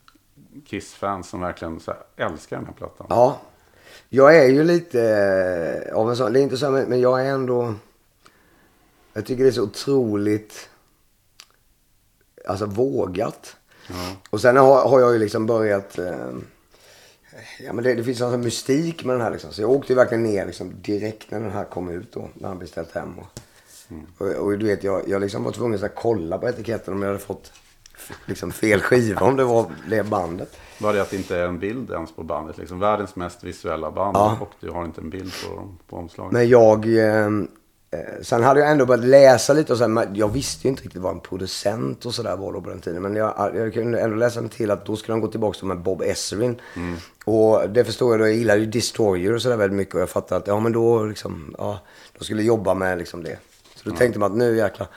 Kiss-fans 0.65 1.29
som 1.29 1.41
verkligen 1.41 1.79
älskar 2.17 2.57
den 2.57 2.65
här 2.65 2.73
plattan. 2.73 3.07
Ja. 3.09 3.41
Jag 4.09 4.37
är 4.37 4.47
ju 4.47 4.63
lite 4.63 5.01
eh, 5.87 5.95
av 5.95 6.09
en 6.09 6.15
sån, 6.15 6.33
det 6.33 6.39
är 6.39 6.43
inte 6.43 6.57
så 6.57 6.71
men 6.71 6.99
jag 7.01 7.25
är 7.25 7.25
ändå, 7.25 7.73
jag 9.13 9.25
tycker 9.25 9.43
det 9.43 9.49
är 9.49 9.51
så 9.51 9.63
otroligt, 9.63 10.69
alltså 12.47 12.65
vågat. 12.65 13.55
Och 14.29 14.41
sen 14.41 14.57
har, 14.57 14.89
har 14.89 14.99
jag 14.99 15.13
ju 15.13 15.19
liksom 15.19 15.45
börjat, 15.45 15.97
eh, 15.97 16.29
ja 17.59 17.73
men 17.73 17.83
det, 17.83 17.93
det 17.93 18.03
finns 18.03 18.21
en 18.21 18.31
sån 18.31 18.41
mystik 18.41 19.05
med 19.05 19.15
den 19.15 19.21
här 19.21 19.31
liksom. 19.31 19.51
Så 19.51 19.61
jag 19.61 19.71
åkte 19.71 19.93
ju 19.93 19.97
verkligen 19.97 20.23
ner 20.23 20.45
liksom 20.45 20.81
direkt 20.81 21.31
när 21.31 21.39
den 21.39 21.51
här 21.51 21.65
kom 21.65 21.89
ut 21.89 22.13
då, 22.13 22.29
när 22.33 22.47
han 22.47 22.59
beställt 22.59 22.91
hem. 22.91 23.19
Och, 23.19 23.41
Och, 24.17 24.27
och 24.27 24.57
du 24.57 24.65
vet, 24.65 24.83
jag, 24.83 25.07
jag 25.07 25.21
liksom 25.21 25.43
var 25.43 25.51
tvungen 25.51 25.83
att 25.83 25.95
kolla 25.95 26.37
på 26.37 26.49
etiketten 26.49 26.93
om 26.93 27.01
jag 27.01 27.09
hade 27.09 27.19
fått 27.19 27.51
liksom 28.25 28.51
fel 28.51 28.81
skiva, 28.81 29.21
om 29.21 29.35
det 29.35 29.43
var 29.43 29.65
det 29.89 30.03
bandet. 30.03 30.57
Bara 30.79 30.93
det 30.93 31.01
att 31.01 31.09
det 31.09 31.17
inte 31.17 31.37
är 31.37 31.45
en 31.45 31.59
bild 31.59 31.91
ens 31.91 32.11
på 32.11 32.23
bandet. 32.23 32.57
Liksom 32.57 32.79
världens 32.79 33.15
mest 33.15 33.43
visuella 33.43 33.91
band. 33.91 34.17
Ja. 34.17 34.37
Och 34.41 34.51
du 34.59 34.69
har 34.69 34.85
inte 34.85 35.01
en 35.01 35.09
bild 35.09 35.31
på, 35.45 35.69
på 35.89 35.97
omslaget. 35.97 36.31
Men 36.31 36.49
jag... 36.49 36.97
Eh, 36.97 37.25
eh, 37.25 37.31
sen 38.21 38.43
hade 38.43 38.59
jag 38.59 38.71
ändå 38.71 38.85
börjat 38.85 39.05
läsa 39.05 39.53
lite 39.53 39.73
och 39.73 39.79
sen, 39.79 39.99
jag 40.13 40.27
visste 40.27 40.67
ju 40.67 40.69
inte 40.69 40.83
riktigt 40.83 41.01
vad 41.01 41.13
en 41.13 41.19
producent 41.19 42.05
och 42.05 42.13
sådär 42.13 42.37
var 42.37 42.53
då 42.53 42.61
på 42.61 42.69
den 42.69 42.81
tiden. 42.81 43.01
Men 43.01 43.15
jag, 43.15 43.51
jag 43.55 43.73
kunde 43.73 43.99
ändå 43.99 44.15
läsa 44.15 44.41
mig 44.41 44.49
till 44.49 44.71
att 44.71 44.85
då 44.85 44.95
skulle 44.95 45.13
de 45.13 45.21
gå 45.21 45.27
tillbaka 45.27 45.57
till 45.57 45.67
med 45.67 45.79
Bob 45.79 46.01
Esserin. 46.01 46.61
Och 47.25 47.69
det 47.69 47.85
förstår 47.85 48.13
jag 48.13 48.19
då. 48.19 48.27
Jag 48.27 48.35
gillade 48.35 48.59
ju 48.59 48.65
Destroyer 48.65 49.33
och 49.33 49.41
sådär 49.41 49.57
väldigt 49.57 49.77
mycket. 49.77 49.95
Och 49.95 50.01
jag 50.01 50.09
fattade 50.09 50.41
att 50.41 50.47
ja 50.47 50.59
men 50.59 50.71
då 50.71 51.03
liksom, 51.03 51.55
ja, 51.57 51.79
de 52.17 52.25
skulle 52.25 52.43
jobba 52.43 52.73
med 52.73 52.97
liksom 52.97 53.23
det. 53.23 53.37
Så 53.75 53.89
då 53.89 53.95
tänkte 53.95 54.19
man 54.19 54.31
att 54.31 54.37
nu 54.37 54.57
jäklar. 54.57 54.87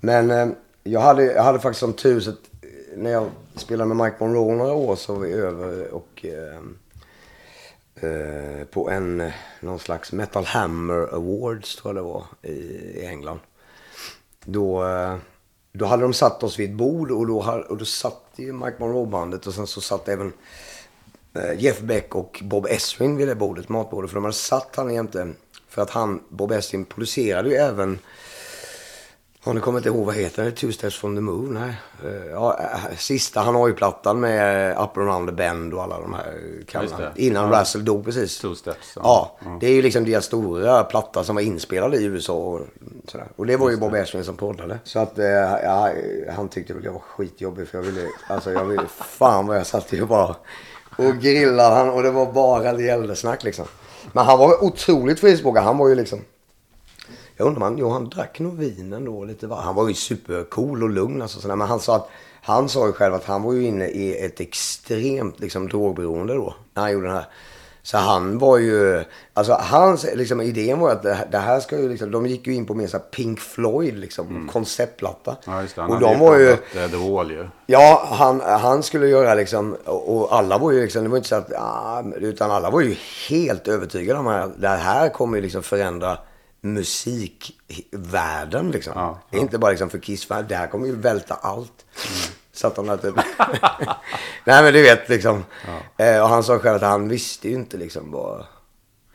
Men 0.00 0.30
eh, 0.30 0.48
jag, 0.84 1.00
hade, 1.00 1.24
jag 1.24 1.42
hade 1.42 1.60
faktiskt 1.60 1.80
som 1.80 1.92
tur 1.92 2.20
så 2.20 2.30
att 2.30 2.50
eh, 2.62 2.98
när 2.98 3.10
jag 3.10 3.30
spelade 3.56 3.94
med 3.94 4.04
Mike 4.04 4.16
Monroe 4.20 4.56
några 4.56 4.72
år 4.72 4.96
så 4.96 5.14
var 5.14 5.20
vi 5.20 5.32
över 5.32 5.94
och 5.94 6.24
eh, 6.24 6.60
eh, 8.10 8.64
på 8.64 8.90
en, 8.90 9.20
eh, 9.20 9.32
någon 9.60 9.78
slags 9.78 10.12
Metal 10.12 10.44
Hammer 10.44 11.14
Awards 11.14 11.76
tror 11.76 11.94
jag 11.94 12.04
det 12.04 12.08
var 12.08 12.24
i, 12.42 12.52
i 13.00 13.06
England. 13.06 13.40
Då, 14.44 14.86
eh, 14.86 15.16
då 15.72 15.84
hade 15.84 16.02
de 16.02 16.12
satt 16.12 16.42
oss 16.42 16.58
vid 16.58 16.70
ett 16.70 16.76
bord 16.76 17.10
och 17.10 17.26
då, 17.26 17.64
och 17.68 17.76
då 17.76 17.84
satt 17.84 18.24
ju 18.36 18.52
Mike 18.52 18.76
Monroe-bandet 18.78 19.46
och 19.46 19.54
sen 19.54 19.66
så 19.66 19.80
satt 19.80 20.08
även 20.08 20.32
eh, 21.34 21.60
Jeff 21.60 21.80
Beck 21.80 22.14
och 22.14 22.40
Bob 22.44 22.66
Esrin 22.66 23.16
vid 23.16 23.28
det 23.28 23.34
bordet, 23.34 23.68
matbordet. 23.68 24.10
För 24.10 24.14
de 24.14 24.24
hade 24.24 24.34
satt 24.34 24.76
han 24.76 24.94
jämte. 24.94 25.32
För 25.68 25.82
att 25.82 25.90
han, 25.90 26.22
Bob 26.28 26.52
Esrin, 26.52 26.84
producerade 26.84 27.48
ju 27.48 27.54
även 27.54 27.98
har 29.44 29.54
ni 29.54 29.60
kommer 29.60 29.78
inte 29.78 29.88
ihåg 29.88 30.06
vad 30.06 30.14
heter 30.14 30.44
det? 30.44 30.50
Two 30.50 30.70
Steps 30.72 30.98
from 30.98 31.14
the 31.16 31.20
Moon? 31.20 31.54
Nej. 31.54 31.74
Eh, 32.04 32.26
Ja, 32.30 32.58
eh, 32.60 32.96
sista 32.96 33.40
han 33.40 33.54
har 33.54 33.68
ju 33.68 33.74
plattan 33.74 34.20
med 34.20 34.70
eh, 34.72 34.82
Up 34.84 34.96
Around 34.96 35.28
the 35.28 35.34
Bend 35.34 35.74
och 35.74 35.82
alla 35.82 36.00
de 36.00 36.14
här 36.14 36.32
Ja, 36.32 36.82
just 36.82 36.94
kallarna. 36.94 37.12
det. 37.14 37.22
Innan 37.22 37.52
Ja. 37.52 37.60
Russell 37.60 37.84
dog 37.84 38.04
precis. 38.04 38.38
Two 38.40 38.54
Steps. 38.54 38.92
Ja, 38.96 39.36
det 39.60 39.66
är 39.66 39.70
ju 39.72 39.82
liksom 39.82 40.04
deras 40.04 40.24
stora 40.24 40.84
platta 40.84 41.24
som 41.24 41.34
var 41.34 41.42
inspelad 41.42 41.94
i 41.94 42.04
USA 42.04 42.32
och 42.34 42.60
sådär. 43.08 43.26
Och 43.36 43.46
det 43.46 43.56
var 43.56 43.70
ju 43.70 43.76
Bob 43.76 43.94
Esrin 43.94 44.24
som 44.24 44.36
poddade. 44.36 44.78
Så 44.84 44.98
att 44.98 45.12
ja, 45.64 45.90
han 46.36 46.48
tyckte 46.48 46.74
väl 46.74 46.84
jag 46.84 46.92
var 46.92 47.00
skitjobbig 47.00 47.68
för 47.68 47.78
jag 47.78 47.82
ville, 47.82 48.08
alltså 48.28 48.52
jag 48.52 48.64
ville, 48.64 48.82
fan 48.98 49.46
vad 49.46 49.56
jag 49.56 49.66
satt 49.66 49.92
ju 49.92 50.06
bara 50.06 50.36
och 50.96 51.14
grillade 51.20 51.74
han 51.74 51.90
och 51.90 52.02
det 52.02 52.10
var 52.10 52.32
bara 52.32 52.80
gällde-snack 52.80 53.44
liksom. 53.44 53.64
Men 54.12 54.24
han 54.26 54.38
var 54.38 54.64
otroligt 54.64 55.20
frispråkig. 55.20 55.60
Han 55.60 55.78
var 55.78 55.88
ju 55.88 55.94
liksom 55.94 56.20
jag 57.36 57.46
undrar 57.46 57.66
om 57.66 57.78
han, 57.80 57.90
han 57.90 58.08
drack 58.08 58.40
nog 58.40 58.58
vinen 58.58 59.04
då 59.04 59.24
lite. 59.24 59.46
va? 59.46 59.60
Han 59.64 59.74
var 59.74 59.88
ju 59.88 59.94
supercool 59.94 60.82
och 60.82 60.90
lugn 60.90 61.22
alltså, 61.22 61.40
sådär. 61.40 61.56
Men 61.56 61.68
han 61.68 61.80
sa, 61.80 61.96
att, 61.96 62.08
han 62.42 62.68
sa 62.68 62.86
ju 62.86 62.92
själv 62.92 63.14
att 63.14 63.24
han 63.24 63.42
var 63.42 63.52
ju 63.52 63.64
inne 63.64 63.86
i 63.88 64.24
ett 64.24 64.40
extremt 64.40 65.40
liksom, 65.40 65.68
drogberoende 65.68 66.34
då. 66.34 66.54
När 66.74 66.82
han 66.82 66.92
gjorde 66.92 67.06
den 67.06 67.16
här. 67.16 67.26
Så 67.82 67.98
han 67.98 68.38
var 68.38 68.58
ju, 68.58 69.04
alltså 69.34 69.52
hans 69.52 70.06
liksom, 70.14 70.40
idén 70.40 70.78
var 70.78 70.90
att 70.90 71.02
det, 71.02 71.14
här- 71.14 71.28
det 71.30 71.38
här 71.38 71.60
ska 71.60 71.78
ju 71.78 71.88
liksom, 71.88 72.10
de 72.10 72.26
gick 72.26 72.46
ju 72.46 72.54
in 72.54 72.66
på 72.66 72.74
mer 72.74 72.86
så 72.86 72.98
Pink 72.98 73.40
Floyd 73.40 73.94
liksom, 73.98 74.48
konceptplatta. 74.52 75.30
Mm. 75.46 75.56
Ja, 75.56 75.62
just 75.62 75.76
det. 75.76 75.82
Han 75.82 75.92
och 75.92 76.00
de 76.00 76.18
var 76.18 76.36
ju, 76.38 76.50
eh, 76.50 76.90
The 76.90 77.10
Wall 77.12 77.30
ju. 77.30 77.46
Ja, 77.66 78.08
han, 78.10 78.40
han 78.40 78.82
skulle 78.82 79.06
göra 79.08 79.34
liksom, 79.34 79.76
och 79.84 80.16
och 80.16 80.34
alla 80.36 80.58
var 80.58 80.72
ju 80.72 80.82
liksom, 80.82 81.02
det 81.04 81.08
var 81.10 81.16
inte 81.16 81.28
så 81.28 81.34
att, 81.34 81.52
ah, 81.58 82.02
utan 82.16 82.50
alla 82.50 82.70
var 82.70 82.80
ju 82.80 82.96
helt 83.30 83.68
övertygade 83.68 84.18
om 84.20 84.26
att 84.26 84.60
det 84.60 84.68
här 84.68 85.08
kommer 85.08 85.36
ju 85.36 85.42
liksom 85.42 85.62
förändra 85.62 86.18
musikvärlden 86.64 88.70
liksom. 88.70 88.92
Ja, 88.96 89.18
är 89.30 89.38
inte 89.38 89.58
bara 89.58 89.70
liksom 89.70 89.90
för 89.90 89.98
kiss 89.98 90.28
det 90.48 90.54
här 90.56 90.66
kommer 90.66 90.86
ju 90.86 90.96
välta 90.96 91.34
allt. 91.34 91.84
Så 92.52 92.66
att 92.66 92.76
han 92.76 92.88
hade 92.88 93.02
typ... 93.02 93.14
Nej 94.44 94.62
men 94.62 94.72
du 94.72 94.82
vet 94.82 95.08
liksom. 95.08 95.44
Eh, 95.96 96.22
och 96.22 96.28
han 96.28 96.44
sa 96.44 96.58
själv 96.58 96.76
att 96.76 96.82
han 96.82 97.08
visste 97.08 97.48
ju 97.48 97.54
inte 97.54 97.76
liksom 97.76 98.10
vad... 98.10 98.44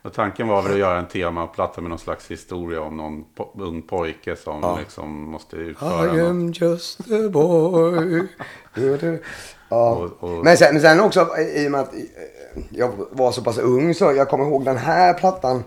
Och 0.01 0.13
tanken 0.13 0.47
var 0.47 0.61
väl 0.61 0.71
att 0.71 0.77
göra 0.77 0.99
en 0.99 1.07
temaplatta 1.07 1.81
med 1.81 1.89
någon 1.89 1.99
slags 1.99 2.31
historia 2.31 2.81
om 2.81 2.97
någon 2.97 3.25
po- 3.37 3.61
ung 3.63 3.81
pojke 3.81 4.35
som 4.35 4.77
liksom 4.79 5.23
måste 5.31 5.55
utföra 5.55 6.05
I 6.05 6.07
något. 6.17 6.29
am 6.29 6.51
just 6.55 6.99
a 6.99 7.29
boy. 7.31 8.27
ja. 9.69 9.89
Och- 9.95 10.23
och- 10.23 10.43
Men, 10.43 10.57
sen, 10.57 10.73
men 10.73 10.81
sen 10.81 10.99
också 10.99 11.27
i 11.55 11.67
och 11.67 11.71
med 11.71 11.81
att 11.81 11.93
eh, 11.93 11.99
jag 12.69 12.91
var 13.11 13.31
så 13.31 13.43
pass 13.43 13.57
ung 13.57 13.93
så 13.93 14.13
jag 14.13 14.29
kommer 14.29 14.45
ihåg 14.45 14.65
den 14.65 14.77
här 14.77 15.13
plattan. 15.13 15.63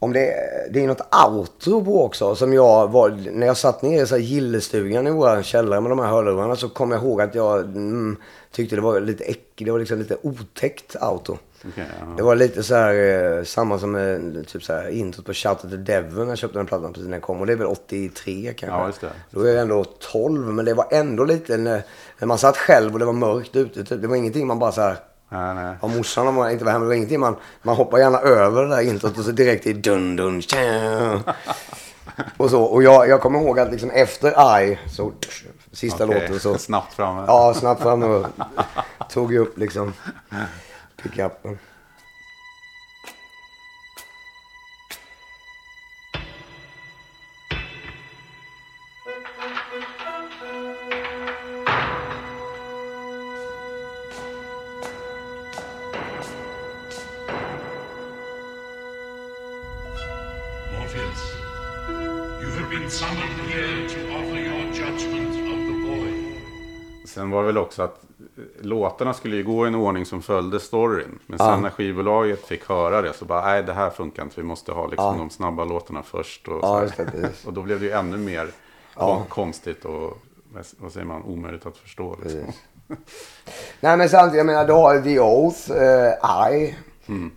Om 0.00 0.12
det, 0.12 0.34
det 0.70 0.84
är 0.84 0.86
något 0.86 1.14
outro 1.28 1.84
på 1.84 2.04
också 2.04 2.34
som 2.34 2.52
jag 2.52 2.88
var, 2.88 3.10
när 3.32 3.46
jag 3.46 3.56
satt 3.56 3.82
ner 3.82 4.02
i 4.02 4.06
så 4.06 4.16
gillestugan 4.16 5.06
i 5.06 5.10
vår 5.10 5.42
källare 5.42 5.80
med 5.80 5.90
de 5.90 5.98
här 5.98 6.06
hörlurarna 6.06 6.56
så 6.56 6.68
kommer 6.68 6.96
jag 6.96 7.04
ihåg 7.04 7.20
att 7.20 7.34
jag 7.34 7.60
mm, 7.60 8.16
tyckte 8.52 8.76
det 8.76 8.82
var 8.82 9.00
lite 9.00 9.24
äckligt, 9.24 9.64
det 9.64 9.70
var 9.70 9.78
liksom 9.78 9.98
lite 9.98 10.16
otäckt 10.22 10.96
outro. 11.02 11.38
Ja. 11.74 11.84
Det 12.16 12.22
var 12.22 12.36
lite 12.36 12.62
så 12.62 12.74
här, 12.74 12.94
eh, 13.38 13.44
samma 13.44 13.78
som 13.78 13.96
eh, 13.96 14.42
typ 14.42 14.62
så 14.62 14.72
här 14.72 14.88
introt 14.88 15.26
på 15.26 15.32
Shout 15.32 15.64
at 15.64 15.70
the 15.70 15.76
Devil 15.76 16.18
när 16.18 16.26
jag 16.26 16.38
köpte 16.38 16.58
den 16.58 16.66
plattan 16.66 16.92
precis 16.92 17.04
när 17.04 17.12
den 17.12 17.20
kom. 17.20 17.40
Och 17.40 17.46
det 17.46 17.52
är 17.52 17.56
väl 17.56 17.66
83 17.66 18.54
kanske. 18.56 18.78
Ja, 18.78 18.86
just 18.86 19.00
det. 19.00 19.10
Då 19.30 19.42
är 19.42 19.52
jag 19.52 19.62
ändå 19.62 19.84
12, 19.84 20.54
men 20.54 20.64
det 20.64 20.74
var 20.74 20.86
ändå 20.90 21.24
lite 21.24 21.56
när, 21.56 21.82
när 22.18 22.26
man 22.26 22.38
satt 22.38 22.56
själv 22.56 22.92
och 22.92 22.98
det 22.98 23.04
var 23.04 23.12
mörkt 23.12 23.56
ute. 23.56 23.84
Typ. 23.84 24.02
Det 24.02 24.08
var 24.08 24.16
ingenting 24.16 24.46
man 24.46 24.58
bara 24.58 24.72
så 24.72 24.80
här, 24.80 24.96
Nej, 25.28 25.54
nej. 25.54 25.96
morsan 25.96 26.34
var 26.34 26.50
inte 26.50 26.64
var 26.64 26.72
hemma, 26.72 26.84
det 26.84 26.88
var 26.88 26.94
ingenting 26.94 27.20
man, 27.20 27.36
man 27.62 27.76
hoppar 27.76 27.98
gärna 27.98 28.18
över 28.18 28.62
det 28.62 28.68
där 28.68 28.80
introt 28.80 29.18
och 29.18 29.24
så 29.24 29.30
direkt 29.30 29.66
i 29.66 29.72
dun 29.72 30.16
dun 30.16 30.42
tja. 30.42 30.58
Och 32.36 32.50
så, 32.50 32.62
och 32.62 32.82
jag, 32.82 33.08
jag 33.08 33.20
kommer 33.20 33.40
ihåg 33.40 33.58
att 33.58 33.70
liksom 33.70 33.90
efter 33.90 34.60
I, 34.62 34.78
så 34.88 35.12
sista 35.72 36.04
Okej, 36.04 36.20
låten 36.20 36.40
så. 36.40 36.58
Snabbt 36.58 36.94
framme. 36.94 37.24
Ja, 37.26 37.54
snabbt 37.54 37.82
fram 37.82 38.02
och 38.02 38.26
tog 39.10 39.32
ju 39.32 39.38
upp 39.38 39.58
liksom 39.58 39.92
pickupen. 41.02 41.58
Också 67.78 67.82
att 67.82 68.02
eh, 68.38 68.66
låtarna 68.66 69.14
skulle 69.14 69.36
ju 69.36 69.44
gå 69.44 69.64
i 69.64 69.68
en 69.68 69.74
ordning 69.74 70.06
som 70.06 70.22
följde 70.22 70.60
storyn. 70.60 71.18
Men 71.26 71.38
sen 71.38 71.60
när 71.62 71.70
skivbolaget 71.70 72.44
fick 72.46 72.68
höra 72.68 73.02
det 73.02 73.12
så 73.12 73.24
bara, 73.24 73.44
nej 73.44 73.62
det 73.62 73.72
här 73.72 73.90
funkar 73.90 74.22
inte. 74.22 74.40
Vi 74.40 74.46
måste 74.46 74.72
ha 74.72 74.86
liksom 74.86 75.18
de 75.18 75.30
snabba 75.30 75.64
låtarna 75.64 76.02
först. 76.02 76.48
Och, 76.48 76.60
så 76.60 77.48
och 77.48 77.52
då 77.52 77.62
blev 77.62 77.80
det 77.80 77.86
ju 77.86 77.92
ännu 77.92 78.16
mer 78.16 78.48
kon- 78.94 79.26
konstigt 79.28 79.84
och 79.84 80.18
vad- 80.78 80.92
säger 80.92 81.06
man, 81.06 81.22
omöjligt 81.22 81.66
att 81.66 81.76
förstå. 81.76 82.16
Liksom. 82.22 82.52
Nej 83.80 83.96
men 83.96 84.08
samtidigt, 84.08 84.36
jag 84.38 84.46
menar 84.46 84.66
du 84.66 84.72
har 84.72 85.00
The 85.00 85.20
Oath, 85.20 85.70
uh, 85.70 86.52
I. 86.52 86.74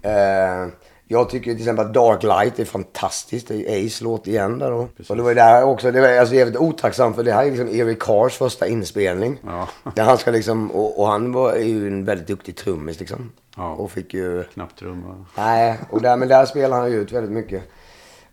Eh, 0.02 0.68
jag 1.12 1.30
tycker 1.30 1.52
till 1.52 1.62
exempel 1.62 1.86
att 1.86 1.94
Dark 1.94 2.24
Light 2.24 2.60
är 2.60 2.66
fantastiskt. 2.66 3.48
Det 3.48 3.70
är 3.70 3.86
Ace 3.88 4.04
låt 4.04 4.28
igen 4.28 4.60
där 4.60 4.72
då. 4.72 4.88
Och 5.10 5.16
det 5.16 5.22
var 5.22 5.30
ju 5.30 5.36
där 5.36 5.64
också, 5.64 5.92
det 5.92 6.02
var 6.02 6.08
alltså 6.08 6.36
jävligt 6.36 6.58
otacksamt 6.58 7.16
för 7.16 7.24
det 7.24 7.34
här 7.34 7.46
är 7.46 7.52
liksom 7.52 7.70
Eric 7.70 8.00
Cars 8.00 8.38
första 8.38 8.68
inspelning. 8.68 9.38
Ja. 9.46 9.68
Där 9.96 10.04
han 10.04 10.18
ska 10.18 10.32
liksom, 10.32 10.72
och, 10.72 11.00
och 11.00 11.08
han 11.08 11.32
var 11.32 11.56
ju 11.56 11.88
en 11.88 12.06
väldigt 12.06 12.28
duktig 12.28 12.56
trummis 12.56 13.00
liksom. 13.00 13.32
Ja. 13.58 13.74
Och 13.74 13.92
fick 13.92 14.14
ju, 14.14 14.44
Knapptrumma. 14.44 15.26
nej, 15.38 15.80
och 15.90 16.02
där, 16.02 16.18
men 16.18 16.28
där 16.28 16.46
spelar 16.46 16.80
han 16.80 16.92
ju 16.92 17.02
ut 17.02 17.12
väldigt 17.12 17.32
mycket. 17.32 17.64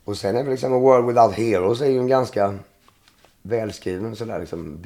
Och 0.04 0.16
sen 0.16 0.36
är 0.36 0.44
det 0.44 0.50
liksom 0.50 0.72
A 0.72 0.78
World 0.78 1.06
Without 1.06 1.34
Heroes 1.34 1.80
är 1.80 1.90
ju 1.90 1.98
en 1.98 2.08
ganska 2.08 2.54
välskriven 3.42 4.16
sådär 4.16 4.38
liksom 4.38 4.76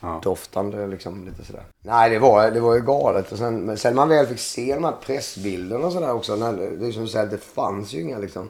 Beatles-doftande 0.00 0.86
liksom 0.86 1.24
lite 1.24 1.44
sådär. 1.44 1.64
Nej 1.82 2.10
det 2.10 2.18
var, 2.18 2.50
det 2.50 2.60
var 2.60 2.74
ju 2.74 2.80
galet. 2.80 3.32
Och 3.32 3.38
sen, 3.38 3.60
men 3.60 3.78
sen 3.78 3.94
man 3.94 4.08
väl 4.08 4.26
fick 4.26 4.38
se 4.38 4.74
de 4.74 4.84
här 4.84 4.94
pressbilderna 5.06 5.86
och 5.86 5.92
sådär 5.92 6.12
också. 6.12 6.36
När, 6.36 6.52
det 6.52 6.86
är 6.86 6.92
som 6.92 7.02
du 7.02 7.08
säger, 7.08 7.26
det 7.26 7.38
fanns 7.38 7.92
ju 7.92 8.00
inga 8.00 8.18
liksom. 8.18 8.48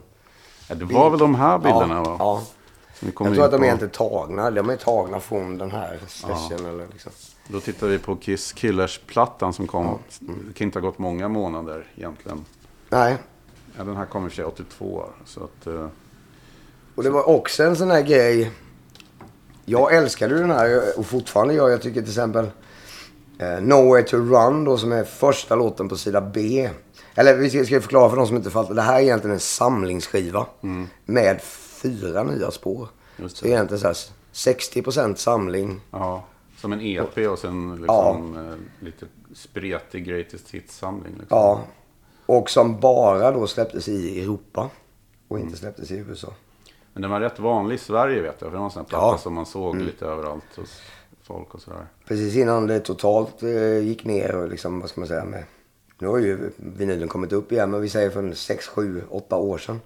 Ja, 0.69 0.75
det 0.75 0.85
var 0.85 1.11
väl 1.11 1.19
de 1.19 1.35
här 1.35 1.59
bilderna 1.59 1.95
ja, 1.95 2.03
va? 2.03 2.17
Ja. 2.19 2.43
Jag 3.01 3.15
tror 3.15 3.45
att 3.45 3.51
de 3.51 3.65
är 3.65 3.73
inte 3.73 3.89
tagna. 3.89 4.51
De 4.51 4.71
är 4.71 4.77
tagna 4.77 5.21
från 5.21 5.59
den 5.59 5.71
här 5.71 5.99
session 6.07 6.67
eller 6.67 6.87
liksom. 6.93 7.13
Då 7.49 7.61
tittade 7.61 7.93
vi 7.93 7.99
på 7.99 8.17
Kiss 8.17 8.53
Killers-plattan 8.53 9.53
som 9.53 9.67
kom. 9.67 9.99
Det 10.21 10.55
kan 10.55 10.65
inte 10.65 10.79
ha 10.79 10.87
gått 10.87 10.99
många 10.99 11.29
månader 11.29 11.87
egentligen. 11.97 12.45
Nej. 12.89 13.17
Ja, 13.77 13.85
den 13.85 13.97
här 13.97 14.07
kom 14.07 14.25
i 14.25 14.27
och 14.27 14.33
för 14.33 14.37
sig 14.37 14.45
82. 14.45 15.05
Så 15.25 15.45
att, 15.45 15.67
eh, 15.67 15.87
Och 16.95 17.03
det 17.03 17.11
var 17.11 17.29
också 17.29 17.63
en 17.63 17.77
sån 17.77 17.91
här 17.91 18.03
grej. 18.03 18.53
Jag 19.69 19.95
älskade 19.95 20.39
den 20.39 20.51
här 20.51 20.99
och 20.99 21.07
fortfarande 21.07 21.55
gör 21.55 21.69
jag. 21.69 21.83
tycker 21.83 22.01
till 22.01 22.11
exempel 22.11 22.51
eh, 23.39 23.61
Nowhere 23.61 24.03
to 24.03 24.17
Run 24.17 24.65
då 24.65 24.79
som 24.79 24.93
är 24.93 25.05
första 25.05 25.55
låten 25.55 25.89
på 25.89 25.97
sida 25.97 26.21
B. 26.21 26.71
Eller 27.15 27.37
vi 27.37 27.51
ska, 27.51 27.65
ska 27.65 27.81
förklara 27.81 28.11
för 28.11 28.17
de 28.17 28.27
som 28.27 28.37
inte 28.37 28.51
fattar. 28.51 28.75
Det 28.75 28.83
här 28.83 28.99
är 28.99 29.03
egentligen 29.03 29.35
en 29.35 29.41
samlingsskiva. 29.41 30.47
Med 31.05 31.41
fyra 31.43 32.23
nya 32.23 32.51
spår. 32.51 32.89
Just 33.17 33.37
Så 33.37 33.45
det. 33.45 33.51
egentligen 33.51 33.81
så 33.81 33.87
här 33.87 33.97
60% 34.33 35.15
samling. 35.15 35.81
Ja, 35.91 36.25
som 36.57 36.73
en 36.73 36.81
EP 36.81 37.19
och 37.29 37.39
sen 37.39 37.77
liksom 37.77 38.37
eh, 38.37 38.85
lite 38.85 39.07
spretig 39.35 40.05
greatest 40.05 40.51
hits-samling. 40.51 41.13
Liksom. 41.19 41.39
Ja. 41.39 41.61
Och 42.27 42.51
som 42.51 42.81
bara 42.81 43.31
då 43.31 43.47
släpptes 43.47 43.89
i 43.89 44.23
Europa. 44.23 44.71
Och 45.29 45.39
inte 45.39 45.57
släpptes 45.57 45.91
i 45.91 45.97
USA. 45.97 46.33
Men 46.93 47.03
den 47.03 47.11
var 47.11 47.21
rätt 47.21 47.39
vanlig 47.39 47.75
i 47.75 47.79
Sverige 47.79 48.21
vet 48.23 48.37
jag. 48.39 48.39
För 48.39 48.51
det 48.51 48.57
var 48.59 48.65
en 48.65 48.71
sån 48.71 48.83
här 48.83 48.89
platta 48.89 49.07
Ja. 49.07 49.19
som 49.19 49.35
man 49.35 49.47
såg 49.47 49.77
lite 49.77 50.07
överallt 50.07 50.57
hos 50.57 50.81
folk 51.23 51.55
och 51.55 51.61
sådär. 51.61 51.87
Precis 52.09 52.37
innan 52.37 52.67
det 52.67 52.81
totalt 52.81 53.43
eh, 53.43 53.79
gick 53.79 54.05
ner 54.05 54.35
och 54.35 54.49
liksom, 54.49 54.81
vad 54.81 54.91
ska 54.91 55.01
man 55.01 55.09
säga 55.09 55.25
med... 55.25 55.45
Nu 55.99 56.07
har 56.09 56.19
ju 56.19 56.51
vinylen 56.57 57.09
kommit 57.09 57.33
upp 57.33 57.53
igen, 57.53 57.71
men 57.71 57.81
vi 57.81 57.89
säger 57.89 58.11
för 58.11 58.21
en 58.23 58.35
6, 58.35 58.67
7, 58.69 59.03
8 59.11 59.37
år 59.37 59.59
sedan. 59.59 59.81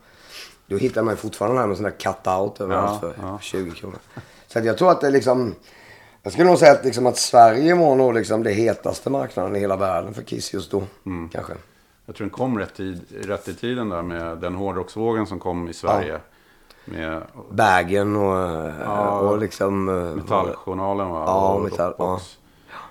Då 0.67 0.77
hittar 0.77 1.03
man 1.03 1.17
fortfarande 1.17 1.55
den 1.55 1.61
här 1.61 1.67
med 1.69 1.77
sån 1.77 1.85
där 1.85 1.91
cut-out 1.91 2.61
överallt 2.61 2.99
Ja, 3.03 3.13
för 3.13 3.15
ja. 3.23 3.39
20 3.41 3.71
kronor. 3.71 3.99
Så 4.47 4.59
jag 4.59 4.79
tror 4.79 4.91
att 4.91 5.01
det 5.01 5.11
liksom... 5.11 5.55
Jag 6.23 6.33
skulle 6.33 6.49
nog 6.49 6.59
säga 6.59 6.73
att, 6.73 6.85
liksom 6.85 7.07
att 7.07 7.17
Sverige 7.19 7.75
var 7.75 7.97
nog 7.97 8.15
liksom 8.15 8.43
det 8.43 8.51
hetaste 8.53 9.11
marknaden 9.11 9.57
i 9.57 9.59
hela 9.59 9.77
världen 9.77 10.15
för 10.15 10.23
Kiss 10.23 10.55
just 10.55 10.71
då. 10.71 10.83
Mm. 11.07 11.29
Kanske. 11.29 11.53
Jag 12.07 12.15
tror 12.17 12.25
den 12.27 12.31
kom 12.31 12.59
rätt, 12.59 12.75
tid, 12.75 13.01
rätt 13.11 13.49
i 13.49 13.55
tiden 13.55 13.89
där 13.89 14.03
med 14.03 14.39
den 14.39 14.55
hårdrocksvågen 14.55 15.27
som 15.27 15.39
kom 15.39 15.69
i 15.69 15.73
Sverige. 15.75 16.21
Med 16.85 17.23
Bagen 17.51 18.17
och, 18.17 18.39
eh, 18.39 18.75
Ja, 18.85 19.19
och 19.19 19.39
liksom... 19.39 19.89
eh, 19.89 19.95
Metalljournalen 20.17 21.09
va? 21.11 21.25
Ja, 21.27 21.55
Och 21.55 21.63
metall, 21.63 21.89
Rockbox. 21.89 22.39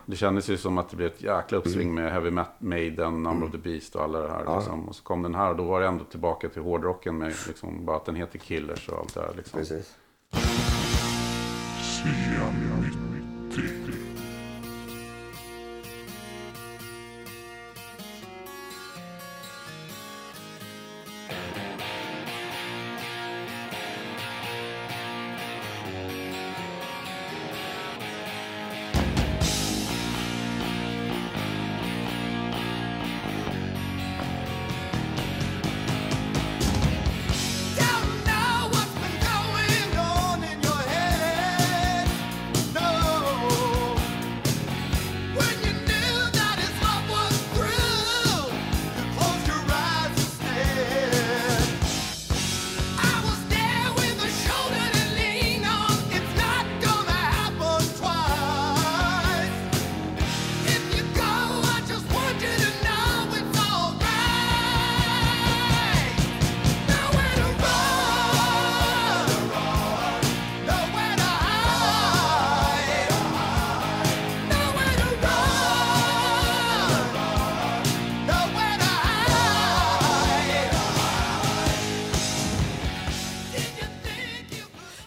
Det 0.06 0.16
kändes 0.16 0.50
ju 0.50 0.58
som 0.58 0.78
att 0.78 0.90
det 0.90 0.96
blev 0.96 1.08
ett 1.08 1.22
jäkla 1.22 1.58
uppsving 1.58 1.90
Mm. 1.90 2.04
med 2.04 2.14
Heavy 2.14 2.32
Maiden, 2.60 3.24
Number 3.24 3.46
of 3.48 3.52
the 3.52 3.58
Beast 3.58 3.96
och 3.96 4.04
alla 4.04 4.20
det 4.20 4.30
här. 4.30 4.56
Liksom. 4.56 4.90
Och 4.90 4.96
så 4.96 5.04
kom 5.04 5.22
den 5.22 5.36
här 5.36 5.50
och 5.50 5.56
då 5.56 5.64
var 5.64 5.82
det 5.82 5.88
ändå 5.88 6.04
tillbaka 6.04 6.50
till 6.50 6.62
hårdrocken 6.62 7.18
med 7.18 7.34
liksom, 7.48 7.86
bara 7.86 7.96
att 7.98 8.06
den 8.06 8.16
heter 8.16 8.40
Killers 8.40 8.90
och 8.90 9.00
allt 9.00 9.14
det 9.14 9.22
här. 9.22 9.32
Liksom. 9.38 9.60
Precis. 9.60 9.96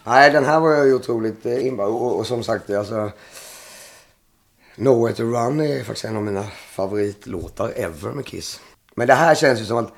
Nej, 0.05 0.31
den 0.31 0.45
här 0.45 0.59
var 0.59 0.71
jag 0.71 0.87
ju 0.87 0.93
otroligt 0.93 1.45
eh, 1.45 1.65
inblandad 1.67 2.01
och, 2.01 2.17
och 2.17 2.27
som 2.27 2.43
sagt, 2.43 2.69
alltså... 2.69 3.11
Nowhere 4.77 5.13
to 5.13 5.23
Run 5.23 5.59
är 5.59 5.83
faktiskt 5.83 6.05
en 6.05 6.15
av 6.17 6.23
mina 6.23 6.43
favoritlåtar 6.69 7.71
ever 7.75 8.11
med 8.11 8.25
Kiss. 8.25 8.59
Men 8.95 9.07
det 9.07 9.13
här 9.13 9.35
känns 9.35 9.61
ju 9.61 9.65
som 9.65 9.77
att 9.77 9.91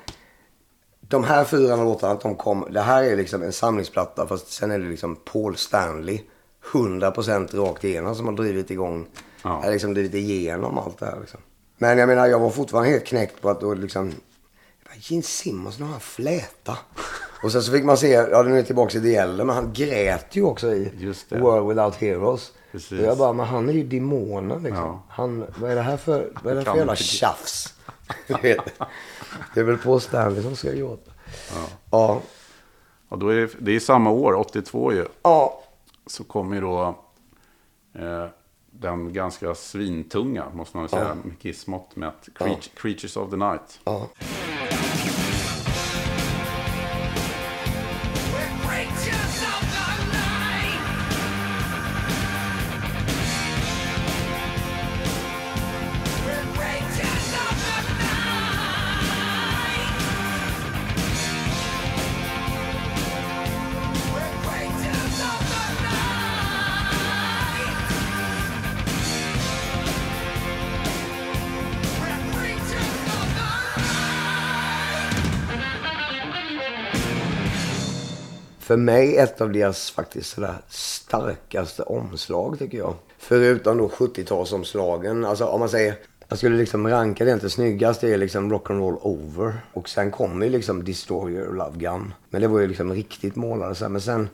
de 1.00 1.24
här 1.24 1.44
fyra 1.44 1.76
låtarna, 1.76 2.12
att 2.12 2.20
de 2.20 2.36
kom, 2.36 2.66
det 2.70 2.80
här 2.80 3.02
är 3.02 3.16
liksom 3.16 3.42
en 3.42 3.52
samlingsplatta 3.52 4.26
fast 4.26 4.52
sen 4.52 4.70
är 4.70 4.78
det 4.78 4.88
liksom 4.88 5.16
Paul 5.16 5.56
Stanley 5.56 6.20
100% 6.72 7.56
rakt 7.56 7.84
igenom 7.84 8.14
som 8.14 8.26
har 8.26 8.32
drivit 8.32 8.70
igång, 8.70 9.06
Ja. 9.42 9.60
ja. 9.64 9.70
liksom 9.70 9.94
drivit 9.94 10.14
igenom 10.14 10.78
allt 10.78 10.98
det 10.98 11.06
här 11.06 11.20
liksom. 11.20 11.40
Men 11.78 11.98
jag 11.98 12.08
menar, 12.08 12.26
jag 12.26 12.38
var 12.38 12.50
fortfarande 12.50 12.90
helt 12.90 13.06
knäckt 13.06 13.40
på 13.42 13.50
att 13.50 13.60
då 13.60 13.74
liksom, 13.74 14.12
Gene 14.94 15.22
Simmons, 15.22 15.78
nu 15.78 15.84
har 15.84 15.92
han 15.92 16.00
fläta. 16.00 16.78
Och 17.42 17.52
sen 17.52 17.62
så 17.62 17.72
fick 17.72 17.84
man 17.84 17.96
se, 17.96 18.08
ja 18.08 18.42
nu 18.42 18.58
är 18.58 18.62
tillbaka 18.62 18.98
i 18.98 19.12
gäller, 19.12 19.44
men 19.44 19.56
han 19.56 19.72
grät 19.72 20.36
ju 20.36 20.42
också 20.42 20.72
i 20.74 20.92
Just 20.98 21.30
det. 21.30 21.38
World 21.40 21.68
Without 21.68 21.94
Heroes. 21.94 22.52
Precis. 22.72 23.00
Och 23.00 23.06
jag 23.06 23.18
bara, 23.18 23.32
men 23.32 23.46
han 23.46 23.68
är 23.68 23.72
ju 23.72 23.82
demonen 23.82 24.62
liksom. 24.62 24.82
Ja. 24.84 25.02
Han, 25.08 25.46
vad 25.58 25.70
är 25.70 25.74
det 25.74 25.82
här 25.82 25.96
för, 25.96 26.32
vad 26.42 26.52
är 26.52 26.56
det 26.56 26.62
för 26.62 26.70
Kan 26.70 26.76
jävla 26.78 26.96
tjafs? 26.96 27.74
Det 29.54 29.60
är 29.60 29.62
väl 29.64 29.78
Paul 29.78 30.00
Stanley 30.00 30.42
som 30.42 30.56
ska 30.56 30.72
gråta. 30.72 31.10
Ja. 31.54 31.66
Ja. 31.90 32.20
Och 33.08 33.18
då 33.18 33.28
är 33.28 33.36
det, 33.36 33.50
det 33.58 33.76
är 33.76 33.80
samma 33.80 34.10
år, 34.10 34.34
82 34.34 34.92
ju. 34.92 35.06
Ja. 35.22 35.62
Så 36.06 36.24
kommer 36.24 36.54
ju 36.56 36.62
då 36.62 36.82
eh, 37.98 38.26
den 38.70 39.12
ganska 39.12 39.54
svintunga, 39.54 40.44
måste 40.54 40.76
man 40.76 40.88
säga, 40.88 41.16
med 41.24 41.38
Kiss-mått 41.38 41.96
med 41.96 42.08
att 42.08 42.28
Creat- 42.38 42.70
Creatures 42.76 43.16
of 43.16 43.30
the 43.30 43.36
Night. 43.36 43.80
ja. 43.84 44.08
För 78.68 78.76
mig 78.76 79.16
ett 79.16 79.40
av 79.40 79.52
deras 79.52 79.90
faktiskt 79.90 80.30
sådär 80.30 80.54
starkaste 80.68 81.82
omslag 81.82 82.58
tycker 82.58 82.78
jag. 82.78 82.94
Förutom 83.18 83.78
då 83.78 83.88
70-talsomslagen. 83.88 85.26
Alltså 85.28 85.44
om 85.44 85.60
man 85.60 85.68
säger, 85.68 85.94
jag 86.28 86.38
skulle 86.38 86.56
liksom 86.56 86.88
ranka 86.88 87.24
det 87.24 87.32
inte 87.32 87.50
snyggast. 87.50 88.00
Det 88.00 88.12
är 88.14 88.18
liksom 88.18 88.52
Rock'n'Roll 88.52 88.98
Over. 89.02 89.60
Och 89.72 89.88
sen 89.88 90.10
kommer 90.10 90.46
ju 90.46 90.52
liksom 90.52 90.84
Destroyer 90.84 91.46
och 91.48 91.54
Love 91.54 91.78
Gun. 91.78 92.14
Men 92.30 92.40
det 92.40 92.48
var 92.48 92.60
ju 92.60 92.66
liksom 92.66 92.92
riktigt 92.92 93.36
målade 93.36 93.74
så 93.74 93.84
här. 93.84 93.90
Men 93.90 94.00
sen, 94.00 94.28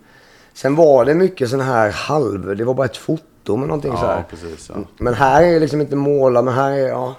sen 0.52 0.74
var 0.74 1.04
det 1.04 1.14
mycket 1.14 1.50
sån 1.50 1.60
här 1.60 1.90
halv, 1.90 2.56
det 2.56 2.64
var 2.64 2.74
bara 2.74 2.86
ett 2.86 2.96
foto 2.96 3.56
med 3.56 3.68
någonting 3.68 3.92
Ja, 3.92 4.00
så 4.00 4.06
här. 4.06 4.24
precis, 4.30 4.70
ja. 4.74 4.80
Men 4.98 5.14
här 5.14 5.42
är 5.42 5.60
liksom 5.60 5.80
inte 5.80 5.96
målat, 5.96 6.44
men 6.44 6.54
här 6.54 6.70
är, 6.72 6.88
ja. 6.88 7.14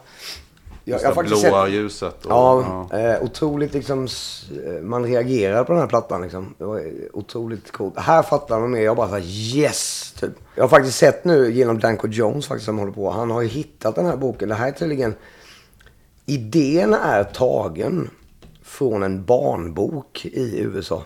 Jag, 0.88 1.02
jag 1.04 1.14
faktiskt 1.16 1.42
blåa 1.42 1.66
sett- 1.66 1.74
ljuset. 1.74 2.26
Och, 2.26 2.32
Ja, 2.32 2.90
Eh, 2.94 3.24
otroligt 3.24 3.74
liksom. 3.74 4.08
eh, 4.66 4.82
Man 4.82 5.04
reagerar 5.06 5.64
på 5.64 5.72
den 5.72 5.82
här 5.82 5.88
plattan 5.88 6.22
liksom. 6.22 6.56
Det 6.58 6.66
var 6.66 6.78
eh, 6.80 6.84
otroligt 7.14 7.72
coolt. 7.72 8.00
Här 8.00 8.24
fattar 8.24 8.60
man 8.60 8.72
mer. 8.72 8.82
Jag 8.82 8.96
bara 8.98 9.08
såhär 9.08 9.24
yes! 9.56 10.14
Typ. 10.20 10.32
Jag 10.56 10.64
har 10.64 10.70
faktiskt 10.70 10.98
sett 10.98 11.26
nu 11.26 11.52
genom 11.52 11.80
Danko 11.80 12.08
Jones 12.08 12.48
faktiskt 12.48 12.66
som 12.66 12.78
håller 12.80 12.92
på. 12.92 13.10
Han 13.10 13.32
har 13.32 13.42
ju 13.42 13.48
hittat 13.48 13.96
den 13.96 14.06
här 14.06 14.18
boken. 14.18 14.50
Det 14.50 14.56
här 14.56 14.68
är 14.68 14.72
tydligen. 14.72 15.16
Idén 16.26 16.94
är 16.94 17.24
tagen 17.24 18.10
från 18.64 19.04
en 19.04 19.26
barnbok 19.26 20.26
i 20.26 20.60
USA. 20.60 21.04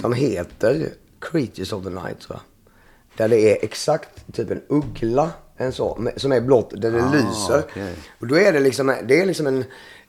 Som 0.00 0.12
heter 0.12 0.88
Creatures 1.20 1.72
of 1.72 1.84
the 1.84 1.90
Night 1.90 2.20
tror 2.20 2.38
jag. 2.38 2.40
Där 3.16 3.28
det 3.28 3.40
är 3.52 3.64
exakt 3.64 4.08
typ 4.32 4.50
en 4.50 4.62
uggla 4.68 5.30
en 5.58 5.72
så, 5.72 6.08
som 6.16 6.32
är 6.32 6.40
blått, 6.40 6.70
där 6.70 6.90
det 6.90 7.02
lyser. 7.12 7.58
okej. 7.58 7.94
Och 8.20 8.26
då 8.26 8.38
är 8.38 8.52
det 8.52 8.60
liksom, 8.60 8.94
det 9.04 9.20
är 9.20 9.26
liksom 9.26 9.46
en, 9.46 9.64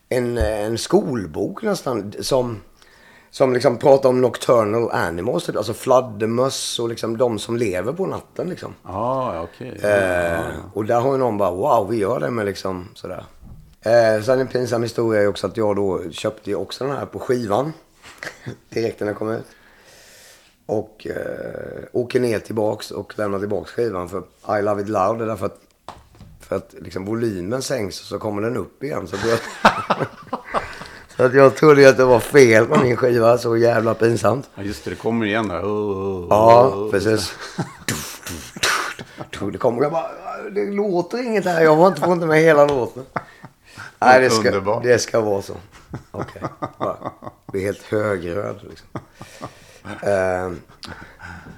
en, 0.09 0.37
en 0.37 0.77
skolbok 0.77 1.63
nästan 1.63 2.13
som, 2.19 2.61
som 3.29 3.53
liksom 3.53 3.77
pratar 3.77 4.09
om 4.09 4.21
nocturnal 4.21 4.91
animals, 4.91 5.45
typ. 5.45 5.55
alltså 5.55 5.73
fladdermöss 5.73 6.79
och 6.79 6.89
liksom 6.89 7.17
de 7.17 7.39
som 7.39 7.57
lever 7.57 7.93
på 7.93 8.05
natten 8.05 8.49
liksom. 8.49 8.75
Ja, 8.83 9.35
ja, 9.35 9.41
okej. 9.41 9.91
Eh, 9.91 10.39
och 10.73 10.85
där 10.85 10.99
har 10.99 11.11
ju 11.11 11.17
någon 11.17 11.37
bara, 11.37 11.51
wow, 11.51 11.87
vi 11.89 11.97
gör 11.97 12.19
det 12.19 12.31
med 12.31 12.45
liksom 12.45 12.87
sådär. 12.93 13.25
Eh, 13.81 14.23
sen 14.23 14.39
en 14.39 14.47
pinsam 14.47 14.83
historia 14.83 15.21
är 15.21 15.27
också 15.27 15.47
att 15.47 15.57
jag 15.57 15.75
då 15.75 16.11
köpte 16.11 16.49
ju 16.49 16.55
också 16.55 16.83
den 16.83 16.97
här 16.97 17.05
på 17.05 17.19
skivan. 17.19 17.73
Direkt 18.69 18.99
när 18.99 19.07
den 19.07 19.15
kom 19.15 19.31
ut. 19.31 19.45
Och 20.69 21.07
eh, 21.07 21.83
åker 21.91 22.19
ner 22.19 22.39
tillbaks 22.39 22.91
och 22.91 23.13
lämnar 23.17 23.39
tillbaks 23.39 23.71
skivan 23.71 24.09
för 24.09 24.23
I 24.59 24.61
Love 24.61 24.81
It 24.81 24.89
Loud. 24.89 25.21
Är 25.21 25.25
därför 25.25 25.45
att, 25.45 25.59
för 26.39 26.55
att 26.55 26.75
liksom 26.79 27.05
volymen 27.05 27.61
sänks 27.61 28.01
och 28.01 28.05
så 28.05 28.19
kommer 28.19 28.41
den 28.41 28.57
upp 28.57 28.83
igen. 28.83 29.07
Så, 29.07 29.15
att 29.15 29.25
jag, 29.25 29.39
så 31.17 31.23
att 31.23 31.33
jag 31.33 31.55
trodde 31.55 31.89
att 31.89 31.97
det 31.97 32.05
var 32.05 32.19
fel 32.19 32.65
på 32.65 32.79
min 32.79 32.97
skiva. 32.97 33.37
Så 33.37 33.57
jävla 33.57 33.93
pinsamt. 33.93 34.49
Ja, 34.55 34.63
just 34.63 34.83
det, 34.83 34.89
det 34.89 34.95
kommer 34.95 35.25
igen 35.25 35.51
oh, 35.51 36.27
Ja, 36.29 36.87
precis. 36.91 37.33
Det 39.51 39.57
kommer 39.57 39.81
jag 39.81 39.91
bara, 39.91 40.09
det 40.51 40.65
låter 40.65 41.23
inget 41.23 41.45
här. 41.45 41.61
Jag 41.61 41.77
får 41.77 41.87
inte, 41.87 42.01
får 42.01 42.13
inte 42.13 42.25
med 42.25 42.41
hela 42.41 42.65
låten. 42.65 43.05
Nej, 43.99 44.21
det 44.21 44.29
ska, 44.29 44.79
det 44.83 44.99
ska 44.99 45.21
vara 45.21 45.41
så. 45.41 45.53
Okej. 46.11 46.41
Bara 46.77 46.97
Bli 47.51 47.63
helt 47.63 47.83
högröd 47.83 48.59
liksom 48.69 48.87
uh, 49.89 50.53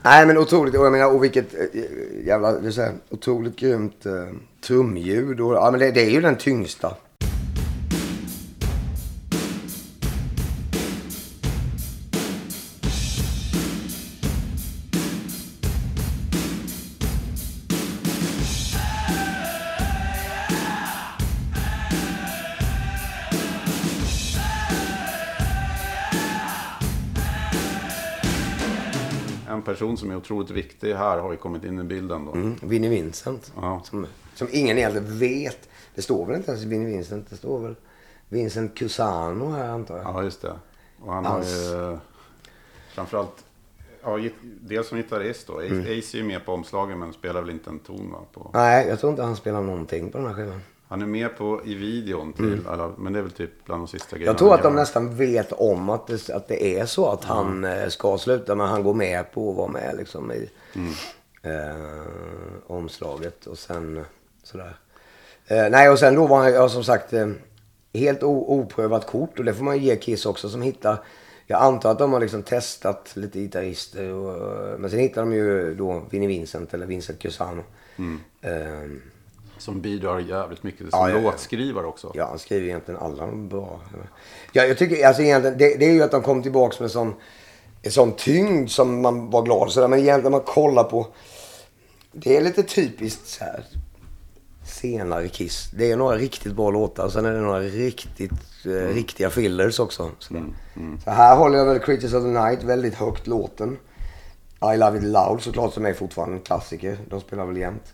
nej, 0.04 0.26
men 0.26 0.38
otroligt. 0.38 0.76
Och 0.76 0.86
jag 0.86 0.92
menar, 0.92 1.14
och 1.14 1.24
vilket 1.24 1.54
eh, 1.54 2.26
jävla, 2.26 2.60
vill 2.60 2.74
säga, 2.74 2.94
otroligt 3.10 3.56
grymt 3.56 4.06
eh, 4.06 4.14
uh, 4.14 4.30
trumljud. 4.68 5.42
Och, 5.42 5.54
ja, 5.54 5.72
men 5.72 5.80
det, 5.80 5.92
det 5.92 6.02
är 6.02 6.10
ju 6.10 6.22
den 6.22 6.36
tyngsta. 6.36 6.96
Person 29.74 29.98
som 29.98 30.12
är 30.12 30.16
otroligt 30.16 30.50
viktig 30.50 30.94
här 30.94 31.18
har 31.18 31.32
ju 31.32 31.38
kommit 31.38 31.64
in 31.64 31.80
i 31.80 31.84
bilden 31.84 32.26
då. 32.26 32.32
Mm, 32.32 32.56
Vinnie 32.62 32.90
Vincent. 32.90 33.54
Ja. 33.56 33.82
Som, 33.84 34.08
som 34.36 34.48
ingen 34.52 34.78
egentligen 34.78 35.20
vet. 35.20 35.70
Det 35.96 36.02
står 36.02 36.26
väl 36.26 36.36
inte 36.36 36.52
ens 36.52 36.64
Vinnie 36.64 36.86
Vincent. 36.88 37.30
Det 37.30 37.36
står 37.36 37.60
väl 37.60 37.76
Vincent 38.30 38.78
Cusano 38.78 39.52
här 39.52 39.70
antar 39.70 39.98
jag. 39.98 40.06
Ja, 40.06 40.24
just 40.24 40.42
det. 40.42 40.54
Och 41.02 41.14
han 41.14 41.26
har 41.26 41.32
Hans- 41.32 41.72
ju 41.72 41.92
eh, 41.92 41.98
framförallt, 42.94 43.46
ja, 44.04 44.20
dels 44.62 44.88
som 44.88 44.98
gitarrist 44.98 45.48
då. 45.48 45.60
Mm. 45.60 45.82
Ace 45.82 46.18
är 46.18 46.18
ju 46.18 46.24
med 46.24 46.46
på 46.46 46.54
omslagen 46.54 47.00
men 47.00 47.14
spelar 47.14 47.42
väl 47.42 47.50
inte 47.50 47.70
en 47.70 47.80
ton 47.80 48.12
va? 48.12 48.20
På. 48.34 48.52
Nej, 48.54 48.88
jag 48.88 49.00
tror 49.00 49.10
inte 49.10 49.24
han 49.24 49.36
spelar 49.36 49.62
någonting 49.62 50.12
på 50.12 50.18
den 50.18 50.28
här 50.28 50.34
skivan. 50.34 50.62
Han 50.92 51.02
är 51.02 51.06
med 51.06 51.38
på, 51.38 51.62
i 51.66 51.76
videon 51.76 52.34
till 52.34 52.68
alla, 52.68 52.92
men 52.98 53.14
det 53.14 53.20
är 53.20 53.24
väl 53.24 53.32
typ 53.32 53.66
bland 53.66 53.82
de 53.82 53.88
sista 53.88 54.18
grejerna 54.18 54.32
Mm. 54.32 54.34
Jag 54.34 54.38
tror 54.38 54.56
att 54.56 54.64
de 54.64 54.76
nästan 54.76 55.16
vet 55.16 55.52
om 55.52 55.90
att 55.90 56.08
det, 56.08 56.30
att 56.30 56.48
det 56.48 56.80
är 56.80 56.86
så 56.86 57.10
att 57.10 57.24
han 57.24 57.64
eh, 57.64 57.88
ska 57.88 58.18
sluta. 58.18 58.56
Men 58.56 58.68
han 58.68 58.84
går 58.84 58.94
med 58.94 59.32
på 59.32 59.50
att 59.50 59.58
vara 59.58 59.68
med 59.68 59.96
liksom 59.98 60.32
i 60.32 60.50
eh, 61.42 62.68
omslaget. 62.68 63.48
Och 63.48 63.58
sen 63.58 64.06
sådär. 64.44 64.76
Eh, 65.48 65.70
nej, 65.70 65.90
och 65.90 66.00
sen 66.00 66.16
då 66.16 66.28
var 66.28 66.38
han 66.38 66.54
ja, 66.54 66.70
som 66.70 66.84
sagt 66.84 67.14
eh, 67.14 67.30
helt 67.94 68.24
oprövat 68.24 69.08
kort. 69.08 69.40
Och 69.40 69.46
det 69.46 69.54
får 69.54 69.64
man 69.64 69.78
ge 69.78 69.96
Kiss 69.96 70.26
också 70.26 70.50
som 70.50 70.62
hittar. 70.62 70.98
Jag 71.48 71.62
antar 71.62 71.92
att 71.92 72.00
de 72.00 72.14
har 72.14 72.20
liksom 72.20 72.44
testat 72.44 73.12
lite 73.14 73.40
gitarrister. 73.40 74.14
Och, 74.14 74.80
men 74.80 74.90
sen 74.90 75.00
hittar 75.00 75.22
de 75.22 75.34
ju 75.34 75.76
då 75.76 76.04
Vinnie 76.10 76.28
Vincent 76.28 76.74
eller 76.74 76.86
Vincent 76.86 77.20
Cusano. 77.20 77.64
Eh, 78.42 78.90
Som 79.62 79.82
bidrar 79.82 80.20
jävligt 80.20 80.64
mycket 80.64 80.82
Ja, 80.82 80.90
som 80.92 81.10
ja, 81.10 81.16
ja. 81.16 81.22
låtskrivare 81.22 81.86
också. 81.86 82.12
Ja, 82.16 82.26
han 82.28 82.40
skriver 82.40 82.68
egentligen 82.68 83.00
alla 83.00 83.26
de 83.26 83.50
bra. 83.50 83.80
Ja, 84.52 84.64
jag 84.64 84.78
tycker 84.78 85.08
alltså 85.08 85.22
egentligen, 85.22 85.58
det, 85.58 85.76
det 85.76 85.86
är 85.86 85.92
ju 85.94 86.04
att 86.04 86.12
de 86.12 86.22
kom 86.22 86.44
tillbaka 86.44 86.76
med 86.80 86.92
sån, 86.92 87.14
sån 87.90 88.12
tyngd 88.12 88.70
som 88.70 89.02
man 89.02 89.30
var 89.30 89.42
glad 89.44 89.72
sådär. 89.72 89.88
Men 89.88 90.00
egentligen 90.00 90.24
när 90.32 90.38
man 90.40 90.42
kollar 90.46 90.84
på, 90.84 91.08
det 92.12 92.38
är 92.38 92.42
lite 92.42 92.64
typiskt 92.64 93.28
så 93.28 93.44
här 93.44 93.66
senare 94.66 95.28
Kiss. 95.28 95.72
Det 95.78 95.92
är 95.92 95.98
några 95.98 96.18
riktigt 96.18 96.56
bra 96.56 96.72
låtar 96.72 97.06
och 97.06 97.12
sen 97.12 97.26
är 97.26 97.34
det 97.34 97.42
några 97.42 97.60
riktigt, 97.60 98.32
eh, 98.66 98.72
riktiga 98.72 99.30
fillers 99.30 99.80
också. 99.80 100.12
Sådär. 100.20 100.44
Så 101.04 101.12
här 101.12 101.36
håller 101.36 101.58
jag 101.58 101.66
väl 101.66 101.80
Creatures 101.80 102.14
of 102.14 102.24
the 102.24 102.30
Night 102.30 102.64
väldigt 102.64 102.96
högt 102.96 103.28
låten. 103.28 103.78
I 104.74 104.78
Love 104.78 104.98
It 104.98 105.04
Loud 105.04 105.42
såklart 105.42 105.74
som 105.74 105.86
är 105.86 105.94
fortfarande 105.94 106.36
en 106.36 106.42
klassiker. 106.42 106.98
De 107.10 107.22
spelar 107.22 107.46
väl 107.46 107.58
jämt. 107.58 107.94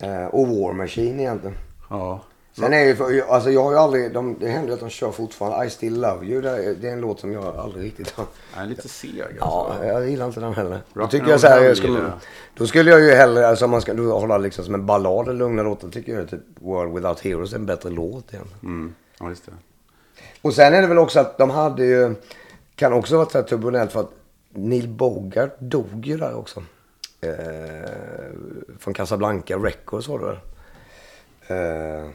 Eh, 0.00 0.26
och 0.26 0.48
War 0.48 0.72
Machine 0.72 1.20
egentligen. 1.20 1.56
Ja. 1.90 2.20
Sen 2.52 2.72
är 2.72 3.10
ju, 3.10 3.22
alltså 3.22 3.50
jag 3.50 3.62
har 3.62 3.72
ju 3.72 3.78
aldrig, 3.78 4.12
de, 4.12 4.36
det 4.40 4.48
händer 4.48 4.74
att 4.74 4.80
de 4.80 4.90
kör 4.90 5.10
fortfarande 5.10 5.66
I 5.66 5.70
still 5.70 6.00
love 6.00 6.26
you. 6.26 6.42
Det 6.42 6.88
är, 6.88 6.92
en 6.92 7.00
låt 7.00 7.20
som 7.20 7.32
jag 7.32 7.56
aldrig 7.56 7.84
riktigt 7.84 8.10
har. 8.10 8.26
Han 8.52 8.64
är 8.64 8.68
lite 8.68 8.88
seg 8.88 9.20
alltså. 9.20 9.36
Ja, 9.40 9.76
jag 9.84 10.10
gillar 10.10 10.26
inte 10.26 10.40
den 10.40 10.54
heller. 10.54 10.80
Då 10.94 11.06
tycker 11.06 11.28
jag 11.28 11.40
så 11.40 11.46
här, 11.46 11.62
jag 11.62 11.76
skulle, 11.76 12.12
då 12.54 12.66
skulle 12.66 12.90
jag 12.90 13.00
ju 13.00 13.10
hellre, 13.10 13.48
alltså 13.48 13.64
om 13.64 13.70
man 13.70 13.80
ska 13.80 13.94
då 13.94 14.18
hålla 14.18 14.38
liksom 14.38 14.64
som 14.64 14.74
en 14.74 14.86
ballad, 14.86 15.28
en 15.28 15.38
lugna 15.38 15.62
låtar, 15.62 15.88
tycker 15.88 16.18
jag 16.18 16.30
typ 16.30 16.40
World 16.60 16.94
Without 16.94 17.20
Heroes 17.20 17.52
är 17.52 17.56
en 17.56 17.66
bättre 17.66 17.90
låt 17.90 18.34
egentligen. 18.34 18.60
Mm. 18.62 18.94
Ja, 19.20 19.28
just 19.28 19.46
det. 19.46 19.52
Och 20.42 20.54
sen 20.54 20.74
är 20.74 20.82
det 20.82 20.88
väl 20.88 20.98
också 20.98 21.20
att 21.20 21.38
de 21.38 21.50
hade 21.50 21.84
ju, 21.84 22.14
kan 22.74 22.92
också 22.92 23.14
ha 23.14 23.18
varit 23.18 23.32
så 23.32 23.38
här 23.38 23.44
turbulent 23.44 23.92
för 23.92 24.00
att 24.00 24.10
Neil 24.50 24.88
Bogart 24.88 25.56
dog 25.58 26.06
ju 26.06 26.16
där 26.16 26.36
också. 26.36 26.62
Eh, 27.26 28.30
från 28.78 28.94
Casablanca 28.94 29.56
Records 29.56 30.08
var 30.08 30.18
det 30.18 30.24
väl. 30.26 30.38
Eh, 31.48 32.10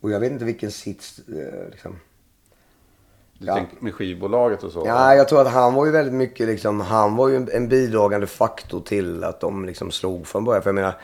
och 0.00 0.10
jag 0.10 0.20
vet 0.20 0.32
inte 0.32 0.44
vilken 0.44 0.70
sits 0.70 1.18
eh, 1.28 1.70
liksom. 1.70 1.96
Du 3.38 3.46
Ja. 3.46 3.54
tänker 3.54 3.76
med 3.80 3.94
skivbolaget 3.94 4.62
och 4.62 4.72
så? 4.72 4.82
Ja, 4.86 5.14
jag 5.14 5.28
tror 5.28 5.40
att 5.40 5.52
han 5.52 5.74
var 5.74 5.86
ju 5.86 5.92
väldigt 5.92 6.14
mycket 6.14 6.46
liksom, 6.46 6.80
han 6.80 7.16
var 7.16 7.28
ju 7.28 7.36
en, 7.36 7.48
en 7.52 7.68
bidragande 7.68 8.26
faktor 8.26 8.80
till 8.80 9.24
att 9.24 9.40
de 9.40 9.64
liksom 9.64 9.90
slog 9.90 10.26
från 10.26 10.44
början. 10.44 10.62
För 10.62 10.68
jag 10.70 10.74
menar, 10.74 10.94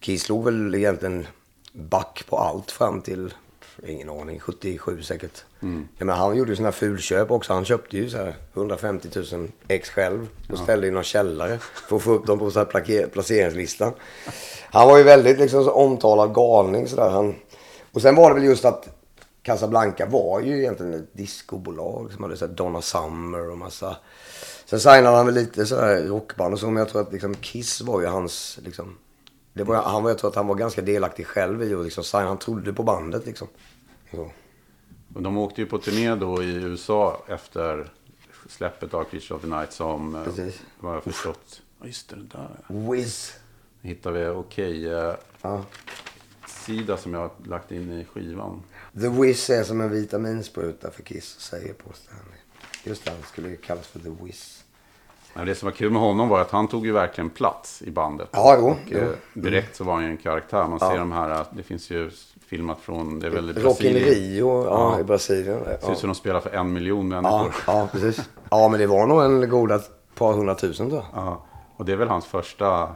Kiss 0.00 0.22
slog 0.22 0.44
väl 0.44 0.74
egentligen 0.74 1.26
back 1.72 2.24
på 2.28 2.36
allt 2.38 2.70
fram 2.70 3.00
till, 3.00 3.34
ingen 3.86 4.10
aning, 4.10 4.40
77 4.40 5.02
säkert. 5.02 5.44
Jag 5.98 6.06
menar, 6.06 6.18
han 6.18 6.36
gjorde 6.36 6.50
ju 6.50 6.56
sådana 6.56 6.72
fulköp 6.72 7.30
också. 7.30 7.52
Han 7.52 7.64
köpte 7.64 7.96
ju 7.96 8.10
så 8.10 8.16
här 8.16 8.36
150 8.54 9.08
000 9.32 9.50
ex 9.68 9.90
själv 9.90 10.28
och 10.50 10.58
ställde 10.58 10.86
i 10.86 10.90
någon 10.90 11.04
källare 11.04 11.58
för 11.58 11.96
att 11.96 12.02
få 12.02 12.12
upp 12.12 12.26
dem 12.26 12.38
på 12.38 12.50
så 12.50 12.58
här 12.58 13.06
placeringslistan. 13.06 13.92
Han 14.70 14.88
var 14.88 14.98
ju 14.98 15.04
väldigt 15.04 15.38
liksom 15.38 15.64
så 15.64 15.70
omtalad 15.70 16.34
galning 16.34 16.88
sådär. 16.88 17.10
Han, 17.10 17.34
och 17.92 18.02
sen 18.02 18.14
var 18.14 18.28
det 18.28 18.34
väl 18.34 18.44
just 18.44 18.64
att 18.64 18.88
Casablanca 19.42 20.06
var 20.06 20.40
ju 20.40 20.58
egentligen 20.58 20.94
ett 20.94 21.12
discobolag 21.16 22.12
som 22.12 22.22
hade 22.22 22.36
så 22.36 22.46
här 22.46 22.54
Donna 22.54 22.82
Summer 22.82 23.50
och 23.50 23.58
massa. 23.58 23.96
Sen 24.64 24.80
signade 24.80 25.16
han 25.16 25.26
väl 25.26 25.34
lite 25.34 25.66
så 25.66 25.80
här 25.80 26.02
rockband 26.02 26.54
och 26.54 26.60
så 26.60 26.66
men 26.66 26.76
jag 26.76 26.88
tror 26.88 27.02
att 27.02 27.12
liksom 27.12 27.34
Kiss 27.34 27.80
var 27.80 28.00
ju 28.00 28.06
hans 28.06 28.58
liksom. 28.64 28.98
Det 29.56 29.64
var, 29.64 29.82
han 29.82 30.02
var, 30.02 30.10
jag 30.10 30.18
tror 30.18 30.30
att 30.30 30.36
han 30.36 30.46
var 30.46 30.54
ganska 30.54 30.82
delaktig 30.82 31.26
själv 31.26 31.62
i 31.62 31.74
och 31.74 31.84
liksom. 31.84 32.04
Han 32.12 32.38
trodde 32.38 32.72
på 32.72 32.82
bandet 32.82 33.26
liksom. 33.26 33.48
Så. 34.10 34.30
Och 35.14 35.22
de 35.22 35.38
åkte 35.38 35.60
ju 35.60 35.66
på 35.66 35.78
turné 35.78 36.14
då 36.14 36.42
i 36.42 36.54
USA 36.54 37.22
efter 37.28 37.90
släppet 38.48 38.94
av 38.94 39.04
Creature 39.04 39.34
of 39.36 39.40
the 39.42 39.48
Night 39.48 39.72
som, 39.72 40.14
eh, 40.14 40.24
Precis. 40.24 40.62
vad 40.80 40.94
jag 40.96 41.04
förstått. 41.04 41.62
Ja, 41.80 41.86
just 41.86 42.08
det, 42.08 42.16
där. 42.16 42.50
Wiz. 42.92 43.34
Hittar 43.82 44.10
vi 44.12 44.26
okej 44.28 44.88
eh, 44.94 45.14
Ja. 45.42 45.64
sida 46.48 46.96
som 46.96 47.14
jag 47.14 47.20
har 47.20 47.30
lagt 47.44 47.72
in 47.72 47.92
i 47.92 48.04
skivan. 48.04 48.62
The 49.00 49.08
Wiz 49.08 49.50
är 49.50 49.64
som 49.64 49.80
en 49.80 49.90
vitaminspruta 49.90 50.90
för 50.90 51.02
Kiss, 51.02 51.40
säger 51.40 51.72
Paul 51.74 51.94
Stanley. 51.94 52.38
Just 52.84 53.04
det, 53.04 53.10
han 53.10 53.22
skulle 53.22 53.48
ju 53.48 53.56
kallas 53.56 53.86
för 53.86 53.98
The 54.00 54.10
Wiz. 54.22 54.64
Men 55.36 55.46
det 55.46 55.54
som 55.54 55.66
var 55.66 55.72
kul 55.72 55.90
med 55.90 56.02
honom 56.02 56.28
var 56.28 56.40
att 56.40 56.50
han 56.50 56.68
tog 56.68 56.86
ju 56.86 56.92
verkligen 56.92 57.30
plats 57.30 57.82
i 57.82 57.90
bandet. 57.90 58.28
Ja, 58.32 58.56
jo, 58.58 58.66
Och, 58.68 58.76
jo. 58.86 58.98
eh, 58.98 59.08
direkt 59.34 59.76
så 59.76 59.84
var 59.84 59.94
han 59.94 60.04
ju 60.04 60.10
en 60.10 60.16
karaktär. 60.16 60.66
Man 60.68 60.78
ser 60.78 60.98
de 60.98 61.12
här, 61.12 61.30
eh, 61.30 61.46
det 61.50 61.62
finns 61.62 61.90
ju 61.90 62.10
filmat 62.46 62.78
från, 62.80 63.20
det 63.20 63.26
är 63.26 63.30
väl 63.30 63.54
Rock 63.54 63.80
in. 63.80 63.94
Rio, 63.94 64.64
ja, 64.64 64.92
Ja. 64.94 65.00
i 65.00 65.04
Brasilien. 65.04 65.58
Det 65.58 65.64
ser 65.80 65.86
Ja. 65.88 65.92
ut 65.92 65.98
som 65.98 66.08
de 66.08 66.14
spelar 66.14 66.40
för 66.40 66.50
en 66.50 66.72
miljon 66.72 67.10
Ja, 67.10 67.20
människor. 67.20 67.54
ja, 67.66 67.88
precis. 67.92 68.28
Ja, 68.50 68.68
men 68.68 68.80
det 68.80 68.86
var 68.86 69.06
nog 69.06 69.22
en 69.24 69.48
goda 69.50 69.80
par 70.14 70.32
hundratusen 70.32 70.90
jag. 70.90 71.04
Ja. 71.14 71.42
Och 71.76 71.84
det 71.84 71.92
är 71.92 71.96
väl 71.96 72.08
hans 72.08 72.26
första... 72.26 72.88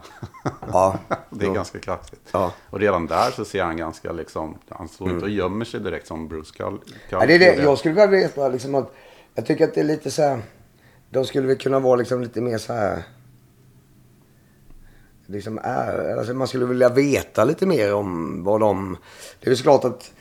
Ja. 0.71 0.95
det 1.29 1.45
är 1.45 1.47
Jo. 1.47 1.53
ganska 1.53 1.79
klassiskt. 1.79 2.21
Ja. 2.31 2.39
Mm. 2.39 2.51
Och 2.69 2.79
redan 2.79 3.07
där 3.07 3.31
så 3.31 3.45
ser 3.45 3.63
han 3.63 3.77
ganska 3.77 4.11
liksom... 4.11 4.57
Han 4.69 4.87
står 4.87 5.09
inte 5.09 5.25
och 5.25 5.29
gömmer 5.31 5.65
sig 5.65 5.79
direkt 5.79 6.07
som 6.07 6.27
Bruce 6.27 6.53
Kull. 6.57 6.79
Ja, 7.09 7.25
det 7.25 7.35
är 7.35 7.39
det. 7.39 7.63
Jag 7.63 7.77
skulle 7.77 7.93
vilja 7.93 8.07
veta 8.07 8.47
liksom 8.47 8.75
att... 8.75 8.93
Jag 9.35 9.45
tycker 9.45 9.63
att 9.67 9.73
det 9.73 9.79
är 9.79 9.85
lite 9.85 10.11
så 10.11 10.21
här... 10.21 10.39
De 11.11 11.25
skulle 11.25 11.47
väl 11.47 11.57
kunna 11.57 11.79
vara 11.79 11.95
liksom 11.95 12.21
lite 12.21 12.41
mer 12.41 12.57
så 12.57 12.73
här... 12.73 13.03
Liksom 15.25 15.59
är, 15.63 16.17
alltså 16.17 16.33
man 16.33 16.47
skulle 16.47 16.65
vilja 16.65 16.89
veta 16.89 17.45
lite 17.45 17.65
mer 17.65 17.93
om 17.93 18.43
vad 18.43 18.59
de... 18.59 18.97
Det 19.39 19.45
är 19.45 19.49
väl 19.49 19.57
såklart 19.57 19.85
att... 19.85 20.11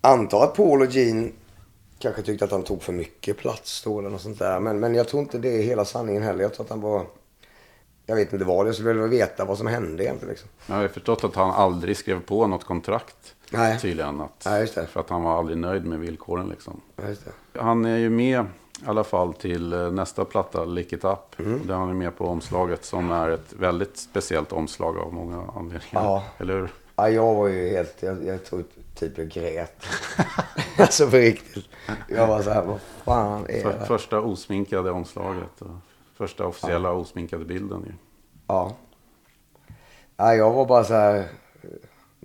Anta 0.00 0.36
att 0.36 0.54
Paul 0.54 0.82
och 0.82 0.90
Gene 0.90 1.30
kanske 1.98 2.22
tyckte 2.22 2.44
att 2.44 2.50
han 2.50 2.62
tog 2.62 2.82
för 2.82 2.92
mycket 2.92 3.38
plats 3.38 3.82
då 3.84 3.98
eller 3.98 4.10
något 4.10 4.20
sånt 4.20 4.38
där. 4.38 4.60
Men, 4.60 4.80
men 4.80 4.94
jag 4.94 5.08
tror 5.08 5.22
inte 5.22 5.38
det 5.38 5.48
är 5.48 5.62
hela 5.62 5.84
sanningen 5.84 6.22
heller. 6.22 6.42
Jag 6.42 6.54
tror 6.54 6.64
att 6.64 6.70
han 6.70 6.80
var... 6.80 7.06
Jag 8.06 8.16
vet 8.16 8.32
inte 8.32 8.44
vad. 8.44 8.68
Jag 8.68 8.74
skulle 8.74 8.92
vilja 8.92 9.06
veta 9.06 9.44
vad 9.44 9.58
som 9.58 9.66
hände 9.66 10.04
egentligen 10.04 10.30
liksom. 10.30 10.48
Jag 10.66 10.74
har 10.74 10.88
förstått 10.88 11.24
att 11.24 11.34
han 11.34 11.50
aldrig 11.50 11.96
skrev 11.96 12.20
på 12.20 12.46
något 12.46 12.64
kontrakt. 12.64 13.34
Nej. 13.50 13.80
Tydligen. 13.80 14.20
Att, 14.20 14.42
Nej. 14.46 14.66
För 14.66 15.00
att 15.00 15.10
han 15.10 15.22
var 15.22 15.38
aldrig 15.38 15.58
nöjd 15.58 15.84
med 15.84 15.98
villkoren 16.00 16.48
liksom. 16.48 16.80
Han 17.52 17.84
är 17.84 17.96
ju 17.96 18.10
med 18.10 18.44
i 18.82 18.86
alla 18.86 19.04
fall 19.04 19.34
till 19.34 19.72
eh, 19.72 19.90
nästa 19.90 20.24
platta, 20.24 20.64
Lick 20.64 20.92
It 20.92 21.04
Up. 21.04 21.38
Mm. 21.38 21.66
Den 21.66 21.78
har 21.78 21.86
ni 21.86 21.94
med 21.94 22.16
på 22.16 22.26
omslaget 22.26 22.84
som 22.84 23.10
är 23.10 23.30
ett 23.30 23.52
väldigt 23.52 23.96
speciellt 23.96 24.52
omslag 24.52 24.98
av 24.98 25.12
många 25.12 25.36
anledningar. 25.36 25.80
Ja. 25.92 26.24
Eller 26.38 26.54
hur? 26.54 26.72
Ja, 26.96 27.08
jag 27.08 27.34
var 27.34 27.48
ju 27.48 27.68
helt, 27.68 28.02
jag, 28.02 28.24
jag 28.24 28.44
tror 28.44 28.64
typ 28.94 29.18
jag 29.18 29.28
grät. 29.28 29.86
alltså 30.78 31.10
på 31.10 31.16
riktigt. 31.16 31.68
Jag 32.08 32.26
var 32.26 32.42
så 32.42 32.50
här, 32.50 32.64
vad 32.64 32.80
fan 32.80 33.46
är 33.48 33.64
det 33.64 33.86
första 33.86 34.20
osminkade 34.20 34.90
omslaget. 34.90 35.62
Första 36.16 36.46
officiella 36.46 36.92
osminkade 36.92 37.44
bilden. 37.44 37.82
Ju. 37.86 37.92
Ja. 38.46 38.72
ja. 40.16 40.34
Jag 40.34 40.52
var 40.52 40.66
bara 40.66 40.84
så 40.84 40.94
här. 40.94 41.28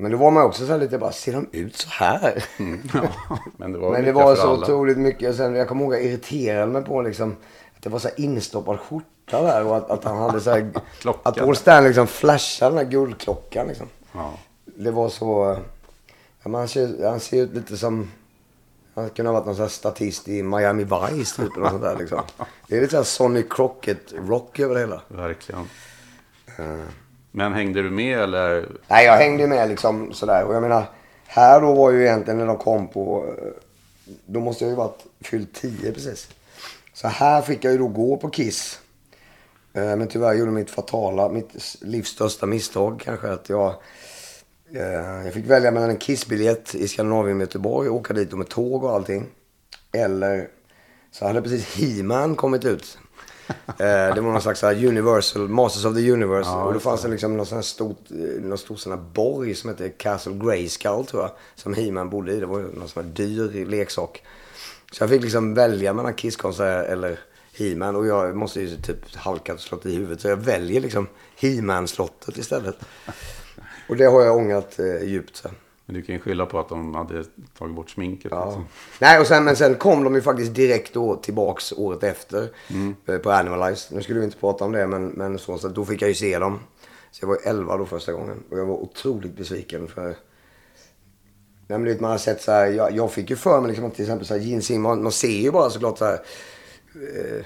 Men 0.01 0.11
då 0.11 0.17
var 0.17 0.31
man 0.31 0.43
också 0.43 0.65
så 0.65 0.71
här 0.71 0.79
lite 0.79 0.97
bara, 0.97 1.11
ser 1.11 1.33
de 1.33 1.47
ut 1.51 1.75
så 1.75 1.89
här? 1.89 2.45
Ja, 2.93 3.39
men 3.57 3.71
det 3.71 3.79
var, 3.79 3.91
Men 3.93 4.05
det 4.05 4.11
var 4.11 4.35
så 4.35 4.41
alla. 4.41 4.63
otroligt 4.63 4.97
mycket. 4.97 5.29
Och 5.29 5.35
sen, 5.35 5.55
jag 5.55 5.67
kommer 5.67 5.83
ihåg 5.83 5.93
att 5.93 5.99
jag 5.99 6.09
irriterade 6.09 6.71
mig 6.71 6.83
på 6.83 7.01
liksom, 7.01 7.35
att 7.77 7.83
det 7.83 7.89
var 7.89 7.99
så 7.99 8.07
här 8.07 8.19
instoppad 8.19 8.79
skjorta 8.79 9.41
där. 9.41 9.65
Och 9.65 9.77
att, 9.77 9.89
att 9.89 10.03
han 10.03 10.17
hade 10.17 10.41
så 10.41 10.49
här. 10.51 10.71
Att 11.23 11.35
Paul 11.35 11.55
Stanley 11.55 11.89
liksom 11.89 12.07
flashade 12.07 12.71
den 12.71 12.85
här 12.85 12.91
guldklockan 12.91 13.67
liksom. 13.67 13.87
Ja. 14.11 14.33
Det 14.65 14.91
var 14.91 15.09
så... 15.09 15.57
Ja, 16.43 16.57
han, 16.57 16.67
ser, 16.67 17.09
han 17.09 17.19
ser 17.19 17.43
ut 17.43 17.53
lite 17.53 17.77
som... 17.77 18.11
Han 18.95 19.09
kunde 19.09 19.29
ha 19.29 19.33
varit 19.33 19.45
någon 19.45 19.55
sån 19.55 19.63
här 19.63 19.69
statist 19.69 20.27
i 20.27 20.43
Miami 20.43 20.83
Vice 20.83 21.43
typ. 21.43 21.57
Eller 21.57 21.69
sånt 21.69 21.81
där, 21.81 21.97
liksom. 21.97 22.21
Det 22.67 22.77
är 22.77 22.81
lite 22.81 22.91
såhär 22.91 23.03
Sonny 23.03 23.43
Crockett-rock 23.49 24.59
över 24.59 24.75
det 24.75 24.81
hela. 24.81 25.01
Verkligen. 25.07 25.67
Men 27.31 27.53
hängde 27.53 27.81
du 27.81 27.89
med 27.89 28.19
eller? 28.19 28.69
Nej, 28.87 29.05
jag 29.05 29.17
hängde 29.17 29.47
med 29.47 29.69
liksom 29.69 30.13
sådär. 30.13 30.43
Och 30.43 30.55
jag 30.55 30.61
menar, 30.61 30.85
här 31.25 31.61
då 31.61 31.73
var 31.73 31.91
ju 31.91 32.05
egentligen 32.05 32.37
när 32.37 32.45
de 32.45 32.57
kom 32.57 32.87
på... 32.87 33.33
Då 34.25 34.39
måste 34.39 34.63
jag 34.63 34.69
ju 34.69 34.75
varit 34.75 35.05
fyllt 35.21 35.53
10 35.53 35.91
precis. 35.91 36.27
Så 36.93 37.07
här 37.07 37.41
fick 37.41 37.63
jag 37.63 37.71
ju 37.71 37.77
då 37.77 37.87
gå 37.87 38.17
på 38.17 38.29
Kiss. 38.29 38.79
Eh, 39.73 39.95
men 39.95 40.07
tyvärr 40.07 40.33
gjorde 40.33 40.51
mitt 40.51 40.71
fatala, 40.71 41.29
mitt 41.29 41.77
livs 41.81 42.07
största 42.07 42.45
misstag 42.45 43.01
kanske 43.05 43.31
att 43.31 43.49
jag... 43.49 43.73
Eh, 44.73 45.25
jag 45.25 45.33
fick 45.33 45.45
välja 45.45 45.71
mellan 45.71 45.89
en 45.89 45.97
Kiss-biljett 45.97 46.75
i 46.75 46.87
Skandinavien 46.87 47.37
med 47.37 47.43
Göteborg, 47.43 47.89
åka 47.89 48.13
dit 48.13 48.31
och 48.31 48.37
med 48.37 48.49
tåg 48.49 48.83
och 48.83 48.91
allting. 48.91 49.25
Eller 49.91 50.47
så 51.11 51.27
hade 51.27 51.41
precis 51.41 51.75
He-Man 51.75 52.35
kommit 52.35 52.65
ut. 52.65 52.97
Eh, 53.67 54.15
det 54.15 54.21
var 54.21 54.31
någon 54.31 54.41
slags 54.41 54.61
här 54.61 54.85
Universal, 54.85 55.47
Masters 55.47 55.85
of 55.85 55.95
the 55.95 56.11
Universe. 56.11 56.49
och 56.49 56.73
då 56.73 56.79
fanns 56.79 57.01
det 57.01 57.07
liksom 57.07 57.37
någon 57.37 57.45
sån 57.45 57.55
här 57.55 57.63
stort, 57.63 58.11
eh, 58.11 58.41
någon 58.41 58.57
stor 58.57 58.75
sån 58.75 58.91
här 58.91 58.99
borg 59.13 59.55
som 59.55 59.69
hette 59.69 59.89
Castle 59.89 60.33
Grayskull 60.33 61.05
tror 61.05 61.21
jag. 61.21 61.31
Som 61.55 61.73
He-Man 61.73 62.09
bodde 62.09 62.33
i. 62.33 62.39
Det 62.39 62.45
var 62.45 62.59
någon 62.59 62.87
sån 62.89 63.03
här 63.03 63.11
dyr 63.11 63.65
leksak. 63.65 64.23
Så 64.91 65.03
jag 65.03 65.09
fick 65.09 65.21
liksom 65.21 65.53
välja 65.53 65.93
mellan 65.93 66.13
Kiss-konsert 66.13 66.85
eller 66.89 67.19
He-Man. 67.57 67.95
Och 67.95 68.07
jag 68.07 68.35
måste 68.35 68.61
ju 68.61 68.77
typ 68.77 69.15
halkat 69.15 69.55
och 69.55 69.61
slått 69.61 69.85
i 69.85 69.95
huvudet. 69.95 70.21
Så 70.21 70.27
jag 70.27 70.37
väljer 70.37 70.81
liksom 70.81 71.07
He-Man-slottet 71.35 72.37
istället. 72.37 72.75
Och 73.89 73.95
det 73.97 74.05
har 74.05 74.21
jag 74.21 74.37
ångrat 74.37 74.79
eh, 74.79 75.03
djupt. 75.03 75.35
Så. 75.35 75.49
Men 75.89 75.95
du 75.95 76.01
kan 76.01 76.15
ju 76.15 76.21
skylla 76.21 76.45
på 76.45 76.59
att 76.59 76.69
de 76.69 76.95
hade 76.95 77.23
tagit 77.57 77.75
bort 77.75 77.89
sminket. 77.89 78.31
Ja. 78.31 78.45
Liksom. 78.45 78.65
Nej, 78.99 79.19
och 79.19 79.27
sen, 79.27 79.43
men 79.43 79.55
sen 79.55 79.75
kom 79.75 80.03
de 80.03 80.15
ju 80.15 80.21
faktiskt 80.21 80.53
direkt 80.53 80.93
då 80.93 81.15
tillbaks 81.15 81.71
året 81.71 82.03
efter 82.03 82.49
eh, 83.05 83.17
på 83.17 83.31
Animalize. 83.31 83.95
Nu 83.95 84.01
skulle 84.01 84.19
vi 84.19 84.25
inte 84.25 84.37
prata 84.37 84.65
om 84.65 84.71
det, 84.71 84.87
men, 84.87 85.07
men 85.07 85.39
så, 85.39 85.57
så 85.57 85.67
då 85.67 85.85
fick 85.85 86.01
jag 86.01 86.09
ju 86.09 86.15
se 86.15 86.39
dem. 86.39 86.59
Så 87.11 87.23
jag 87.23 87.27
var 87.27 87.35
ju 87.35 87.49
11 87.49 87.77
då 87.77 87.85
första 87.85 88.11
gången 88.11 88.43
och 88.51 88.59
jag 88.59 88.65
var 88.65 88.75
otroligt 88.75 89.37
besviken 89.37 89.87
för... 89.87 90.15
Nej, 91.67 91.97
man 91.99 92.11
har 92.11 92.17
sett 92.17 92.41
så 92.41 92.51
här, 92.51 92.67
jag, 92.67 92.95
jag 92.95 93.11
fick 93.11 93.29
ju 93.29 93.35
för 93.35 93.61
mig 93.61 93.67
liksom 93.67 93.85
att 93.85 93.95
till 93.95 94.05
exempel 94.05 94.27
så 94.27 94.33
här, 94.33 94.41
Gene 94.41 94.61
Simmons, 94.61 95.03
man 95.03 95.11
ser 95.11 95.41
ju 95.41 95.51
bara 95.51 95.69
såklart 95.69 95.97
så 95.97 96.05
här... 96.05 96.19
Eh, 96.95 97.45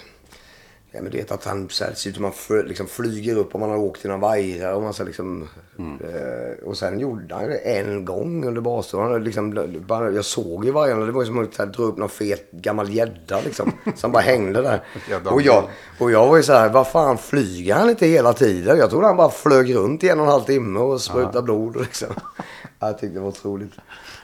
Ja, 0.96 1.02
men 1.02 1.12
du 1.12 1.18
vet 1.18 1.32
att 1.32 1.46
han 1.46 1.70
så 1.70 1.84
här, 1.84 1.94
ser 1.94 2.10
ut 2.10 2.16
som 2.16 2.24
han 2.24 2.34
liksom 2.68 2.88
flyger 2.88 3.38
upp 3.38 3.56
om 3.56 3.62
man 3.62 3.70
har 3.70 3.78
åkt 3.78 4.06
i 4.06 4.08
några 4.08 4.22
vajrar. 4.22 4.74
Och, 4.74 4.82
man 4.82 4.94
så 4.94 5.04
liksom, 5.04 5.48
eh, 5.80 6.68
och 6.68 6.78
sen 6.78 7.00
gjorde 7.00 7.36
han 7.36 7.50
det 7.50 7.58
en 7.58 8.06
gång 8.06 8.46
under 8.46 9.02
hade 9.04 9.20
Liksom, 9.20 9.70
bara, 9.88 10.12
jag 10.12 10.26
såg 10.26 10.66
ju 10.66 10.72
vargarna. 10.72 11.06
Det 11.06 11.12
var 11.12 11.22
ju 11.22 11.28
som 11.28 11.40
att 11.40 11.58
här, 11.58 11.66
dra 11.66 11.84
upp 11.84 11.98
någon 11.98 12.10
fet 12.10 12.52
gammal 12.52 12.90
gädda 12.90 13.42
liksom. 13.42 13.72
Som 13.96 14.12
bara 14.12 14.22
hängde 14.22 14.62
där. 14.62 14.84
Och 15.26 15.42
jag, 15.42 15.64
och 16.00 16.12
jag 16.12 16.28
var 16.28 16.38
ju 16.38 16.44
så 16.44 16.54
här, 16.54 16.70
vad 16.70 16.88
fan 16.88 17.18
flyger 17.18 17.76
han 17.76 17.90
inte 17.90 18.08
hela 18.08 18.34
tiden? 18.34 18.78
Jag 18.78 18.90
trodde 18.90 19.08
han 19.08 19.18
bara 19.18 19.30
flög 19.30 19.76
runt 19.76 20.04
i 20.04 20.10
en 20.10 20.20
och 20.20 20.26
en 20.26 20.32
halv 20.32 20.44
timme 20.44 20.80
och 20.80 21.02
sprutade 21.02 21.42
blod. 21.42 21.82
Liksom. 21.82 22.08
Jag 22.80 23.00
tyckte 23.00 23.16
det 23.16 23.20
var 23.20 23.28
otroligt. 23.28 23.72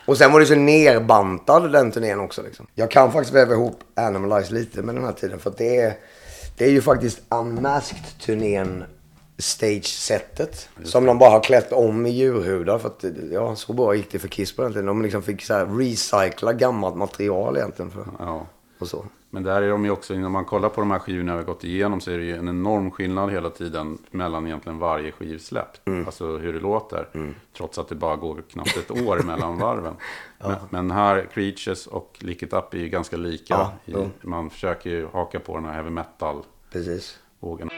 Och 0.05 0.17
sen 0.17 0.31
var 0.31 0.39
det 0.39 0.45
så 0.45 0.55
nerbantad 0.55 1.71
den 1.71 1.91
turnén 1.91 2.19
också. 2.19 2.41
Liksom. 2.41 2.67
Jag 2.75 2.91
kan 2.91 3.11
faktiskt 3.11 3.35
väva 3.35 3.53
ihop 3.53 3.79
Animalize 3.95 4.53
lite 4.53 4.81
med 4.81 4.95
den 4.95 5.03
här 5.03 5.11
tiden. 5.11 5.39
För 5.39 5.53
det 5.57 5.77
är, 5.77 5.93
det 6.59 6.65
är 6.65 6.69
ju 6.71 6.81
faktiskt 6.81 7.21
Unmasked-turnén 7.29 8.83
stage-setet. 9.37 10.69
Som 10.83 11.05
de 11.05 11.17
bara 11.17 11.29
har 11.29 11.43
klätt 11.43 11.71
om 11.71 12.05
i 12.05 12.09
djurhudar. 12.09 12.79
För 12.79 12.87
att, 12.87 13.05
ja, 13.31 13.55
så 13.55 13.73
bra 13.73 13.95
gick 13.95 14.11
det 14.11 14.19
för 14.19 14.27
Kiss 14.27 14.55
på 14.55 14.61
den 14.61 14.71
tiden. 14.71 14.85
De 14.85 15.01
liksom 15.01 15.21
fick 15.23 15.41
så 15.41 15.53
här 15.53 15.65
recycla 15.65 16.53
gammalt 16.53 16.95
material 16.95 17.57
egentligen. 17.57 17.91
För, 17.91 18.05
Ja. 18.19 18.47
och 18.79 18.87
så. 18.87 19.05
Men 19.29 19.43
där 19.43 19.61
är 19.61 19.69
de 19.69 19.85
ju 19.85 19.91
också, 19.91 20.13
när 20.13 20.29
man 20.29 20.45
kollar 20.45 20.69
på 20.69 20.81
de 20.81 20.91
här 20.91 20.99
skivorna 20.99 21.31
vi 21.31 21.37
har 21.37 21.45
gått 21.45 21.63
igenom 21.63 22.01
så 22.01 22.11
är 22.11 22.17
det 22.17 22.23
ju 22.23 22.35
en 22.35 22.47
enorm 22.47 22.91
skillnad 22.91 23.31
hela 23.31 23.49
tiden 23.49 23.97
mellan 24.11 24.45
egentligen 24.47 24.79
varje 24.79 25.11
skivsläpp. 25.11 25.87
Mm. 25.87 26.05
Alltså 26.05 26.37
hur 26.37 26.53
det 26.53 26.59
låter. 26.59 27.07
Trots 27.57 27.77
att 27.77 27.87
det 27.87 27.95
bara 27.95 28.15
går 28.15 28.43
knappt 28.51 28.77
ett 28.77 28.91
år 28.91 29.19
mellan 29.25 29.57
varven. 29.57 29.95
men, 30.37 30.55
men 30.69 30.91
här, 30.91 31.27
Creatures 31.33 31.87
och 31.87 32.17
Lick 32.19 32.43
It 32.43 32.53
Up 32.53 32.73
är 32.73 32.77
ju 32.77 32.89
ganska 32.89 33.17
lika. 33.17 33.71
Ja, 33.85 34.01
i, 34.01 34.27
man 34.27 34.49
försöker 34.49 34.89
ju 34.89 35.07
haka 35.07 35.39
på 35.39 35.55
den 35.55 35.65
här 35.65 35.73
heavy 35.73 35.89
metal-vågen. 35.89 37.69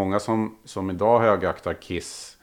Många 0.00 0.20
som, 0.20 0.56
som 0.64 0.90
idag 0.90 1.20
högaktar 1.20 1.74
Kiss 1.74 2.36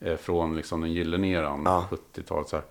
eh, 0.00 0.16
från 0.16 0.56
liksom 0.56 0.80
den 0.80 0.92
gyllene 0.92 1.28
eran, 1.28 1.62
Ja. 1.64 1.88
70-talet, 1.90 2.48
så 2.48 2.56
här, 2.56 2.64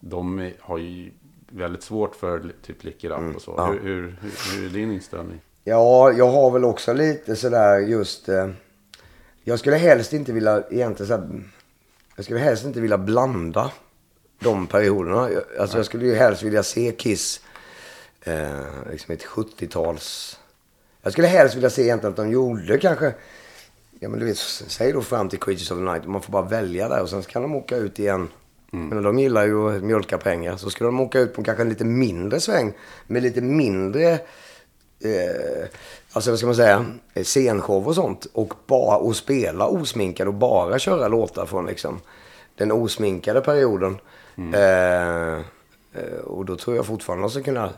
de 0.00 0.50
har 0.60 0.78
ju 0.78 1.10
väldigt 1.48 1.82
svårt 1.82 2.16
för 2.16 2.52
typ 2.62 2.84
Lick 2.84 3.04
Up 3.04 3.36
och 3.36 3.42
så. 3.42 3.58
Mm, 3.58 3.64
ja. 3.64 3.72
Hur, 3.72 3.80
hur, 3.82 4.16
hur, 4.20 4.56
hur 4.60 4.64
är 4.66 4.70
din 4.70 4.92
inställning? 4.92 5.40
Ja, 5.64 6.12
jag 6.12 6.28
har 6.30 6.50
väl 6.50 6.64
också 6.64 6.92
lite 6.92 7.36
sådär 7.36 7.78
just... 7.78 8.28
Eh, 8.28 8.48
jag 9.44 9.58
skulle 9.58 9.76
helst 9.76 10.12
inte 10.12 10.32
vilja 10.32 10.62
egentligen 10.70 11.08
så 11.08 11.14
här, 11.16 11.42
Jag 12.16 12.24
skulle 12.24 12.40
helst 12.40 12.64
inte 12.64 12.80
vilja 12.80 12.98
blanda 12.98 13.72
de 14.38 14.66
perioderna. 14.66 15.30
Jag- 15.30 15.42
Alltså 15.60 15.76
jag 15.76 15.86
skulle 15.86 16.06
ju 16.06 16.14
helst 16.14 16.42
vilja 16.42 16.62
se 16.62 16.92
Kiss 16.92 17.40
eh, 18.22 18.90
liksom 18.90 19.14
ett 19.14 19.24
70-tals... 19.24 20.38
Jag 21.02 21.12
skulle 21.12 21.28
helst 21.28 21.56
vilja 21.56 21.70
se 21.70 21.82
egentligen 21.82 22.10
att 22.10 22.16
de 22.16 22.30
gjorde 22.30 22.78
kanske... 22.78 23.14
Ja 24.00 24.08
men 24.08 24.20
du 24.20 24.26
vet, 24.26 24.38
säg 24.38 24.92
då 24.92 25.02
fram 25.02 25.28
till 25.28 25.38
Creatures 25.38 25.70
of 25.70 25.78
the 25.78 25.84
Night. 25.84 26.06
Man 26.06 26.22
får 26.22 26.32
bara 26.32 26.42
välja 26.42 26.88
där 26.88 27.02
och 27.02 27.10
sen 27.10 27.22
kan 27.22 27.42
de 27.42 27.54
åka 27.54 27.76
ut 27.76 27.98
igen. 27.98 28.28
Men 28.70 29.02
de 29.02 29.18
gillar 29.18 29.46
ju 29.46 29.76
att 29.76 29.82
mjölka 29.82 30.18
pengar. 30.18 30.56
Så 30.56 30.70
skulle 30.70 30.88
de 30.88 31.00
åka 31.00 31.20
ut 31.20 31.34
på 31.34 31.44
kanske 31.44 31.62
en 31.62 31.68
lite 31.68 31.84
mindre 31.84 32.40
sväng. 32.40 32.72
Med 33.06 33.22
lite 33.22 33.40
mindre 33.40 34.12
eh, 35.00 35.68
alltså 36.12 36.30
vad 36.30 36.38
ska 36.38 36.46
man 36.46 36.56
säga, 36.56 36.86
eh, 37.14 37.24
scenshow 37.24 37.88
och 37.88 37.94
sånt. 37.94 38.26
Och, 38.32 38.54
bara, 38.66 38.96
och 38.96 39.16
spela 39.16 39.66
osminkad 39.66 40.28
och 40.28 40.34
bara 40.34 40.78
köra 40.78 41.08
låtar 41.08 41.46
från 41.46 41.66
liksom 41.66 42.00
den 42.56 42.72
osminkade 42.72 43.40
perioden. 43.40 43.98
Eh, 44.54 45.38
eh, 45.92 46.18
och 46.24 46.44
då 46.44 46.56
tror 46.56 46.76
jag 46.76 46.86
fortfarande 46.86 47.24
de 47.24 47.30
ska 47.30 47.42
kunna 47.42 47.70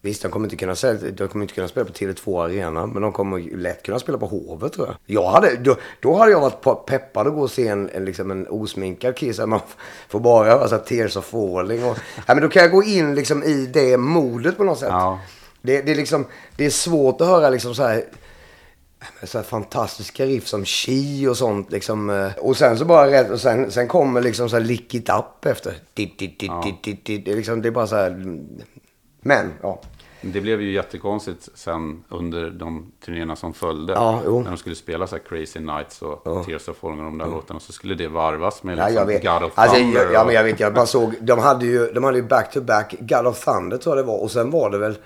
Visst, 0.00 0.22
de 0.22 0.30
kommer 0.30 0.46
inte 0.46 0.56
kunna, 0.56 0.74
de 1.12 1.28
kommer 1.28 1.44
inte 1.44 1.54
kunna 1.54 1.68
spela 1.68 1.86
på 1.86 1.92
Tele2 1.92 2.44
Arena, 2.44 2.86
men 2.86 3.02
de 3.02 3.12
kommer 3.12 3.56
lätt 3.56 3.82
kunna 3.82 3.98
spela 3.98 4.18
på 4.18 4.26
Hovet 4.26 4.72
tror 4.72 4.86
jag. 4.86 4.96
jag 5.06 5.30
hade, 5.30 5.56
då, 5.56 5.76
då 6.00 6.16
hade 6.16 6.30
jag 6.30 6.40
varit 6.40 6.60
på- 6.60 6.74
peppad 6.74 7.26
att 7.26 7.34
gå 7.34 7.40
och 7.40 7.50
se 7.50 7.68
en, 7.68 7.90
en, 7.90 8.04
liksom 8.04 8.30
en 8.30 8.46
osminkad 8.48 9.16
Kiss. 9.16 9.38
Man 9.38 9.60
får 10.08 10.20
bara 10.20 10.44
höra 10.44 10.78
Tears 10.78 11.16
of 11.16 11.24
Falling. 11.24 11.84
Och, 11.84 11.96
ja, 12.26 12.34
men 12.34 12.42
då 12.42 12.48
kan 12.48 12.62
jag 12.62 12.72
gå 12.72 12.82
in 12.82 13.14
liksom 13.14 13.42
i 13.42 13.66
det 13.66 13.96
modet 13.96 14.56
på 14.56 14.64
något 14.64 14.78
sätt. 14.78 14.88
Ja. 14.90 15.20
Det, 15.62 15.82
det, 15.82 15.92
är 15.92 15.96
liksom, 15.96 16.26
det 16.56 16.66
är 16.66 16.70
svårt 16.70 17.20
att 17.20 17.26
höra 17.26 17.50
liksom 17.50 17.74
så 17.74 17.82
här, 17.82 18.04
så 19.22 19.38
här 19.38 19.44
fantastiska 19.44 20.26
riff 20.26 20.46
som 20.46 20.64
Chi 20.64 21.26
och 21.26 21.36
sånt. 21.36 21.72
Liksom, 21.72 22.10
eh, 22.10 22.32
och 22.38 22.56
sen 22.56 22.78
så 22.78 22.84
bara 22.84 23.10
rätt, 23.10 23.30
och 23.30 23.40
sen, 23.40 23.70
sen 23.70 23.88
kommer 23.88 24.22
liksom 24.22 24.48
så 24.48 24.56
här 24.56 24.64
Lick 24.64 24.94
It 24.94 25.08
Up 25.08 25.46
efter. 25.46 25.74
Dit, 25.94 26.18
dit, 26.18 26.40
dit, 26.40 26.50
dit, 26.64 26.84
dit, 26.84 27.04
dit. 27.04 27.24
Det, 27.24 27.32
är 27.32 27.36
liksom, 27.36 27.62
det 27.62 27.68
är 27.68 27.72
bara 27.72 27.86
så 27.86 27.96
här. 27.96 28.38
Mm. 29.30 29.46
Men, 29.46 29.54
ja. 29.62 29.80
Det 30.20 30.40
blev 30.40 30.62
ju 30.62 30.72
jättekonstigt 30.72 31.48
sen 31.54 32.04
under 32.08 32.50
de 32.50 32.92
turnéerna 33.04 33.36
som 33.36 33.54
följde. 33.54 33.92
Ja, 33.92 34.22
jo. 34.24 34.42
När 34.42 34.50
de 34.50 34.56
skulle 34.56 34.74
spela 34.74 35.06
så 35.06 35.16
här 35.16 35.22
Crazy 35.22 35.60
Nights 35.60 36.02
och 36.02 36.46
Tears 36.46 36.68
of 36.68 36.76
Falling 36.76 36.98
och 36.98 37.04
de 37.04 37.18
där 37.18 37.26
låtarna. 37.26 37.60
Så 37.60 37.72
skulle 37.72 37.94
det 37.94 38.08
varvas 38.08 38.62
med 38.62 38.78
Ja, 38.78 38.84
liksom 38.84 38.98
jag 39.00 39.06
vet. 39.06 39.22
God 39.22 39.42
of 39.48 39.52
Alltså, 39.54 39.76
Thunder. 39.76 40.02
jag, 40.02 40.12
ja, 40.12 40.24
men 40.24 40.34
jag 40.34 40.44
vet. 40.44 40.60
Jag 40.60 40.74
bara 40.74 40.86
såg. 40.86 41.14
De 41.20 41.38
hade 41.38 41.66
ju, 41.66 41.92
de 41.92 42.04
hade 42.04 42.18
ju 42.18 42.22
back 42.24 42.52
to 42.52 42.60
back. 42.60 42.94
God 43.00 43.26
of 43.26 43.44
Thunder 43.44 43.78
tror 43.78 43.96
jag 43.96 44.04
det 44.04 44.08
var. 44.08 44.22
Och 44.22 44.30
sen 44.30 44.50
var 44.50 44.70
det 44.70 44.78
väl 44.78 44.98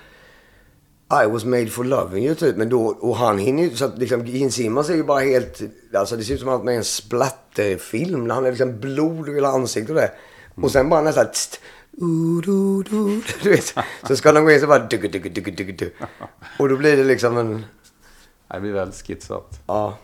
I 1.24 1.26
was 1.30 1.44
made 1.44 1.66
for 1.66 1.84
loving 1.84 2.24
you 2.24 2.34
typ. 2.34 2.56
Men 2.56 2.68
då, 2.68 2.86
och 3.00 3.16
han 3.16 3.38
hinner 3.38 3.62
ju, 3.62 3.70
så 3.76 3.84
att 3.84 3.98
liksom 3.98 4.26
Gene 4.26 4.50
Simmons 4.50 4.90
är 4.90 4.94
ju 4.94 5.04
bara 5.04 5.20
helt, 5.20 5.60
alltså 5.94 6.16
det 6.16 6.24
ser 6.24 6.34
ut 6.34 6.40
som 6.40 6.48
att 6.48 6.58
han 6.58 6.68
är 6.68 6.72
en 6.72 6.84
splatterfilm. 6.84 8.30
Han 8.30 8.44
är 8.46 8.50
liksom 8.50 8.80
blod 8.80 9.28
hela 9.28 9.48
ansiktet 9.48 9.90
och 9.90 9.96
det. 9.96 10.10
Och 10.54 10.70
sen 10.70 10.88
bara 10.88 11.00
nästan 11.00 11.26
tst, 11.32 11.60
du, 13.42 13.50
vet. 13.50 13.74
Så 14.08 14.16
ska 14.16 14.32
de 14.32 14.44
gå 14.44 14.50
in 14.50 14.60
så 14.60 14.66
bara. 14.66 14.88
Och 16.58 16.68
då 16.68 16.76
blir 16.76 16.96
det 16.96 17.04
liksom 17.04 17.38
en, 17.38 17.64
Det 18.48 18.60
blir 18.60 18.72
väldigt 18.72 19.06
skitsat. 19.06 19.60
ja. 19.66 19.98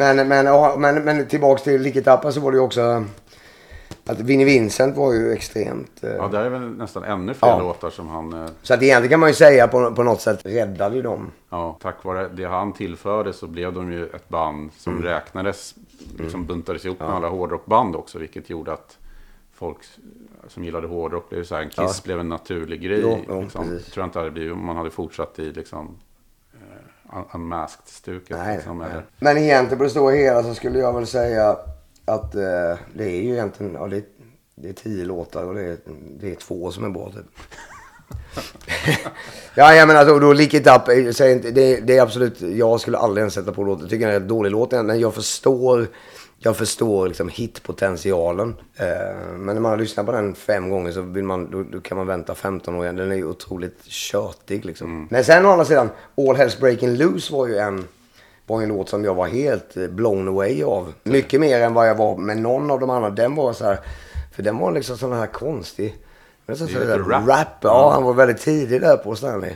Men, 0.00 0.28
men, 0.28 0.46
ja, 0.46 0.74
men, 0.78 1.04
men 1.04 1.26
tillbaks 1.28 1.62
till 1.62 1.80
Lick 1.82 1.96
It 1.96 2.06
Up 2.08 2.32
så 2.32 2.40
var 2.40 2.50
det 2.52 2.56
ju 2.56 2.62
också 2.62 3.04
att 4.06 4.20
Vinnie 4.20 4.44
Vincent 4.44 4.96
var 4.96 5.12
ju 5.12 5.32
extremt... 5.32 6.04
eh, 6.04 6.10
Ja, 6.10 6.28
där 6.28 6.44
är 6.44 6.48
väl 6.48 6.60
nästan 6.76 7.04
ännu 7.04 7.34
fler 7.34 7.48
Ja. 7.48 7.58
låtar 7.58 7.90
som 7.90 8.08
han... 8.08 8.32
eh, 8.32 8.48
Så 8.62 8.74
att 8.74 8.82
egentligen 8.82 9.10
kan 9.10 9.20
man 9.20 9.28
ju 9.28 9.34
säga 9.34 9.68
på, 9.68 9.92
på 9.94 10.02
något 10.02 10.20
sätt 10.20 10.40
räddade 10.46 10.96
ju 10.96 11.02
dem. 11.02 11.30
Ja, 11.50 11.76
tack 11.82 12.04
vare 12.04 12.28
det 12.28 12.44
han 12.44 12.72
tillförde 12.72 13.32
så 13.32 13.46
blev 13.46 13.72
de 13.72 13.92
ju 13.92 14.06
ett 14.06 14.28
band 14.28 14.70
som 14.76 14.92
Mm. 14.92 15.04
räknades, 15.04 15.74
liksom 16.18 16.46
buntades 16.46 16.84
ihop 16.84 16.98
med 17.00 17.08
alla 17.10 17.28
hårdrockband 17.28 17.96
också, 17.96 18.18
vilket 18.18 18.50
gjorde 18.50 18.72
att 18.72 18.98
folk 19.54 19.78
som 20.48 20.64
gillade 20.64 20.86
hårdrock 20.86 21.30
blev 21.30 21.44
så 21.44 21.54
här, 21.54 21.62
en 21.62 21.68
Kiss 21.68 21.78
Ja. 21.78 21.92
blev 22.04 22.20
en 22.20 22.28
naturlig 22.28 22.80
grej. 22.82 23.00
Jo, 23.02 23.18
jo, 23.28 23.42
liksom. 23.42 23.64
tror 23.64 23.78
jag 23.94 24.06
inte 24.06 24.18
det 24.18 24.22
hade 24.22 24.30
blivit 24.30 24.52
om 24.52 24.66
man 24.66 24.76
hade 24.76 24.90
fortsatt 24.90 25.38
i 25.38 25.52
liksom 25.52 25.96
unmasked-stuket. 27.34 28.36
Nej, 28.38 28.56
liksom, 28.56 28.78
nej. 28.78 28.90
eller- 28.90 29.04
Men 29.18 29.38
egentligen 29.38 29.78
på 29.78 29.84
det 29.84 29.90
stora 29.90 30.14
hela 30.14 30.42
så 30.42 30.54
skulle 30.54 30.78
jag 30.78 30.92
väl 30.92 31.06
säga 31.06 31.56
att 32.04 32.34
eh, 32.34 32.78
det 32.94 33.04
är 33.04 33.22
ju 33.22 33.32
egentligen, 33.32 33.74
ja, 33.74 33.86
det, 33.86 33.96
är- 33.96 34.02
det 34.54 34.68
är 34.68 34.72
tio 34.72 35.04
låtar 35.04 35.44
och 35.44 35.54
det 35.54 35.62
är, 35.62 35.76
det 36.20 36.30
är 36.30 36.34
två 36.34 36.70
som 36.70 36.84
är 36.84 36.88
bra 36.90 37.10
typ. 37.12 37.26
ja, 39.54 39.74
jag 39.74 39.88
menar 39.88 40.12
och 40.14 40.20
då 40.20 40.32
Lick 40.32 40.54
It 40.54 40.66
Up, 40.66 41.14
säger 41.14 41.36
inte, 41.36 41.50
det, 41.50 41.80
det 41.80 41.96
är 41.96 42.02
absolut, 42.02 42.40
jag 42.40 42.80
skulle 42.80 42.98
aldrig 42.98 43.22
ens 43.22 43.34
sätta 43.34 43.52
på 43.52 43.62
låten. 43.64 43.88
Tycker 43.88 44.06
det 44.06 44.12
är 44.12 44.16
en 44.20 44.28
dålig 44.28 44.50
låt, 44.50 44.72
men 44.72 45.00
jag 45.00 45.14
förstår, 45.14 45.88
jag 46.42 46.56
förstår 46.56 47.08
liksom 47.08 47.28
hitpotentialen. 47.28 48.56
Eh, 48.76 48.86
men 49.36 49.54
när 49.54 49.60
man 49.60 49.70
har 49.70 49.78
lyssnat 49.78 50.06
på 50.06 50.12
den 50.12 50.34
fem 50.34 50.70
gånger 50.70 50.92
så 50.92 51.00
vill 51.00 51.24
man, 51.24 51.50
då, 51.50 51.62
då 51.62 51.80
kan 51.80 51.96
man 51.96 52.06
vänta 52.06 52.34
15 52.34 52.74
år 52.74 52.84
igen. 52.84 52.96
Den 52.96 53.12
är 53.12 53.16
ju 53.16 53.24
otroligt 53.24 53.84
tjötig 53.84 54.64
liksom. 54.64 55.08
Men 55.10 55.24
sen 55.24 55.46
å 55.46 55.50
andra 55.50 55.64
sidan, 55.64 55.90
All 56.16 56.36
Hell's 56.36 56.60
Breaking 56.60 56.96
Loose 56.96 57.32
var 57.32 57.46
ju 57.46 57.58
en 57.58 57.84
var 58.46 58.62
en 58.62 58.68
låt 58.68 58.88
som 58.88 59.04
jag 59.04 59.14
var 59.14 59.26
helt 59.26 59.76
eh, 59.76 59.86
blown 59.86 60.28
away 60.28 60.62
av. 60.62 60.92
Mycket 61.02 61.40
mer 61.40 61.60
än 61.60 61.74
vad 61.74 61.88
jag 61.88 61.94
var 61.94 62.16
med 62.16 62.38
någon 62.38 62.70
av 62.70 62.80
de 62.80 62.90
andra. 62.90 63.10
Den 63.10 63.34
var 63.34 63.52
så 63.52 63.64
här, 63.64 63.78
för 64.32 64.42
den 64.42 64.58
var 64.58 64.72
liksom 64.72 64.96
sån 64.96 65.12
här 65.12 65.26
konstig. 65.26 65.96
Men 66.46 66.56
så, 66.56 66.66
så 66.66 66.78
där, 66.78 66.98
rap. 66.98 67.28
rap. 67.28 67.48
Ja, 67.60 67.90
han 67.92 68.02
var 68.02 68.14
väldigt 68.14 68.40
tidig 68.40 68.80
där 68.80 68.96
på 68.96 69.16
Stanley. 69.16 69.52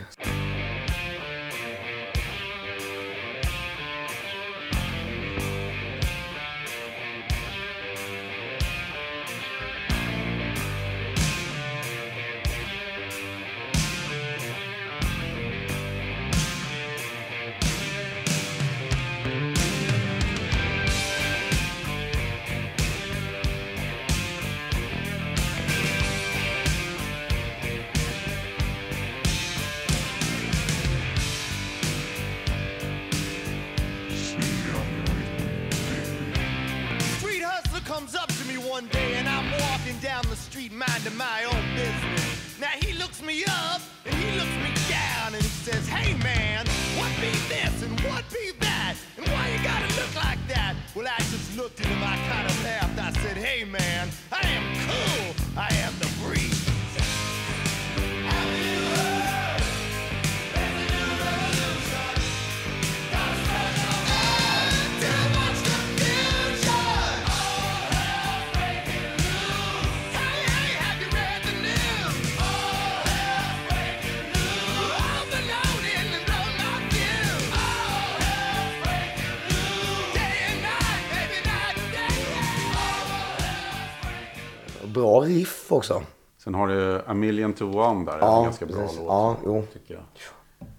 A 87.07 87.13
Million 87.13 87.53
to 87.53 87.65
One 87.79 88.05
där. 88.11 88.17
Ja, 88.19 88.37
en 88.37 88.43
ganska 88.43 88.65
bra 88.65 88.75
precis. 88.81 88.97
låt. 88.97 89.07
Ja, 89.07 89.37
jo. 89.45 89.65
Tycker 89.73 89.93
jag. 89.93 90.03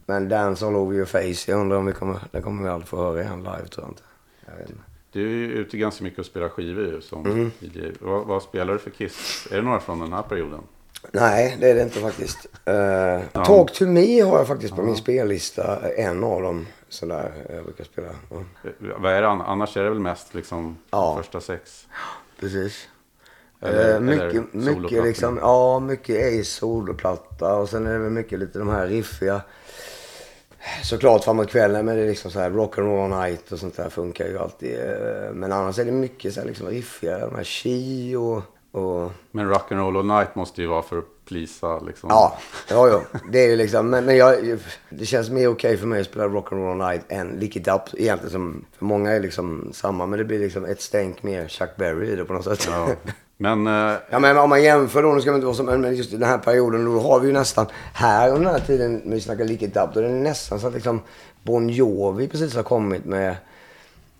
Men 0.07 0.29
Dance 0.29 0.66
All 0.66 0.77
Over 0.77 0.97
Your 0.97 1.07
Face, 1.07 1.51
jag 1.51 1.61
undrar 1.61 1.77
om 1.79 1.87
vi 1.87 1.93
kommer, 1.93 2.18
det 2.31 2.41
kommer 2.43 2.62
vi 2.62 2.68
aldrig 2.68 2.89
få 2.89 2.97
höra 2.97 3.22
igen 3.22 3.39
live 3.39 3.66
tror 3.68 3.85
jag 3.85 3.91
inte. 3.91 4.03
Jag 4.47 4.57
vet 4.57 4.70
inte. 4.70 4.83
Du 5.12 5.22
är 5.27 5.31
ju 5.35 5.53
ute 5.53 5.77
ganska 5.77 6.05
mycket 6.05 6.18
och 6.18 6.27
spelar 6.27 6.49
skivor 6.49 6.85
ju 6.85 7.01
som 7.01 7.27
Mm. 7.27 7.51
DJ. 7.61 7.81
Vad, 8.01 8.27
vad 8.27 8.43
spelar 8.43 8.72
du 8.72 8.79
för 8.79 8.91
Kiss? 8.91 9.49
Är 9.51 9.57
det 9.57 9.62
några 9.62 9.81
från 9.81 9.99
den 10.01 10.12
här 10.12 10.22
perioden? 10.22 10.61
Nej, 11.12 11.57
det 11.61 11.70
är 11.70 11.74
det 11.74 11.83
inte 11.83 12.01
faktiskt. 12.01 12.47
Uh, 12.68 13.45
Talk 13.45 13.72
to 13.72 13.85
me 13.87 14.20
har 14.22 14.39
jag 14.39 14.47
faktiskt 14.49 14.77
på 14.77 14.83
min 14.83 14.97
spellista. 14.97 15.91
En 15.91 16.24
av 16.24 16.43
dem. 16.43 16.66
Sådär, 16.89 17.33
jag 17.55 17.64
brukar 17.64 17.85
spela. 17.85 18.09
Ja, 18.31 18.37
Eh, 18.37 18.70
Vad 18.99 19.12
är 19.12 19.22
det 19.22 19.29
an- 19.29 19.41
annars? 19.41 19.77
är 19.77 19.83
det 19.85 19.91
väl 19.91 20.01
mest 20.01 20.35
liksom 20.35 20.77
Ja. 20.91 21.16
första 21.18 21.41
sex? 21.41 21.87
precis. 22.41 22.89
Eller- 23.61 23.81
Eh, 23.91 23.97
eller 23.97 24.01
mycket, 24.01 24.55
mycket 24.55 24.75
soloplattor? 24.75 25.05
liksom, 25.07 25.39
ja 25.43 25.81
mycket 25.81 26.41
Ace 26.41 26.45
soloplatta 26.51 27.55
och 27.57 27.69
sen 27.69 27.87
är 27.87 27.93
det 27.93 27.99
väl 27.99 28.11
mycket 28.11 28.39
lite 28.39 28.59
de 28.59 28.69
här 28.69 28.87
riffiga. 28.87 29.41
Såklart 30.83 31.25
framåt 31.25 31.51
kvällen 31.51 31.87
men 31.87 31.97
det 31.97 32.03
är 32.03 32.07
liksom 32.09 32.31
så 32.31 32.39
här 32.41 32.51
rock 32.51 32.79
and 32.79 32.87
roll 32.87 33.13
all 33.13 33.23
night 33.31 33.53
och 33.53 33.59
sånt 33.59 33.77
där 33.77 33.91
funkar 33.91 34.27
ju 34.27 34.39
alltid. 34.39 34.75
eh, 34.81 35.33
Men 35.33 35.53
annars 35.53 35.79
är 35.79 35.85
det 35.85 35.93
mycket 35.93 36.35
så 36.35 36.41
här 36.41 36.47
liksom 36.47 36.67
riffiga, 36.69 37.19
de 37.19 37.35
här 37.35 37.45
chi 37.45 38.17
och, 38.17 38.43
och 38.81 39.13
Men 39.31 39.53
Rock'n'Roll 39.55 39.99
All 39.99 40.07
Night 40.19 40.35
måste 40.35 40.61
ju 40.63 40.67
vara 40.67 40.83
för 40.83 40.99
att 40.99 41.05
plisa 41.25 41.79
liksom. 41.79 42.09
Ja, 42.13 42.39
ja, 42.71 42.89
ja. 42.89 43.03
Det 43.33 43.45
är 43.45 43.49
ju 43.51 43.57
liksom, 43.57 43.91
men, 43.91 44.05
men 44.05 44.17
jag, 44.17 44.59
det 44.91 45.07
känns 45.07 45.31
mer 45.31 45.49
okej 45.49 45.77
för 45.77 45.87
mig 45.87 46.01
att 46.01 46.07
spela 46.07 46.25
Rock'n'Roll 46.29 46.71
All 46.83 46.89
Night 46.91 47.05
än 47.09 47.43
It 47.43 47.69
Up 47.69 47.83
egentligen. 47.95 48.33
Som, 48.33 48.65
för 48.79 48.85
många 48.85 49.13
är 49.13 49.21
liksom 49.21 49.71
samma, 49.73 50.07
men 50.07 50.19
det 50.19 50.25
blir 50.25 50.39
liksom 50.39 50.65
ett 50.65 50.81
stänk 50.81 51.23
mer 51.23 51.49
Chuck 51.49 51.77
Berry 51.77 52.09
i 52.13 52.17
det 52.17 52.25
på 52.25 52.33
något 52.33 52.45
sätt. 52.45 52.69
Ja. 52.71 52.89
Men 53.37 53.66
eh, 53.66 53.95
Ja 54.11 54.18
men 54.18 54.39
om 54.39 54.49
man 54.49 54.62
jämför 54.62 55.03
då, 55.03 55.09
nu 55.09 55.20
ska 55.20 55.30
man 55.30 55.39
inte 55.39 55.47
vara 55.47 55.57
som, 55.57 55.66
men 55.66 55.97
just 55.97 56.12
i 56.12 56.16
den 56.16 56.28
här 56.28 56.39
perioden, 56.39 56.84
då 56.84 57.01
har 57.01 57.20
vi 57.20 57.26
ju 57.26 57.32
nästan, 57.32 57.66
här 57.95 58.30
under 58.30 58.45
den 58.45 58.61
här 58.61 58.66
tiden, 58.66 59.01
när 59.05 59.14
vi 59.14 59.20
snackar 59.20 59.45
Lick 59.45 59.62
It 59.62 59.76
Up, 59.76 59.95
då 59.95 60.01
är 60.01 60.05
det 60.05 60.09
nästan 60.09 60.61
så 60.61 60.66
att 60.66 60.74
liksom 60.74 61.01
Bon 61.43 61.68
Jovi 61.68 62.28
precis 62.28 62.57
har 62.57 62.62
kommit 62.62 63.05
med, 63.05 63.37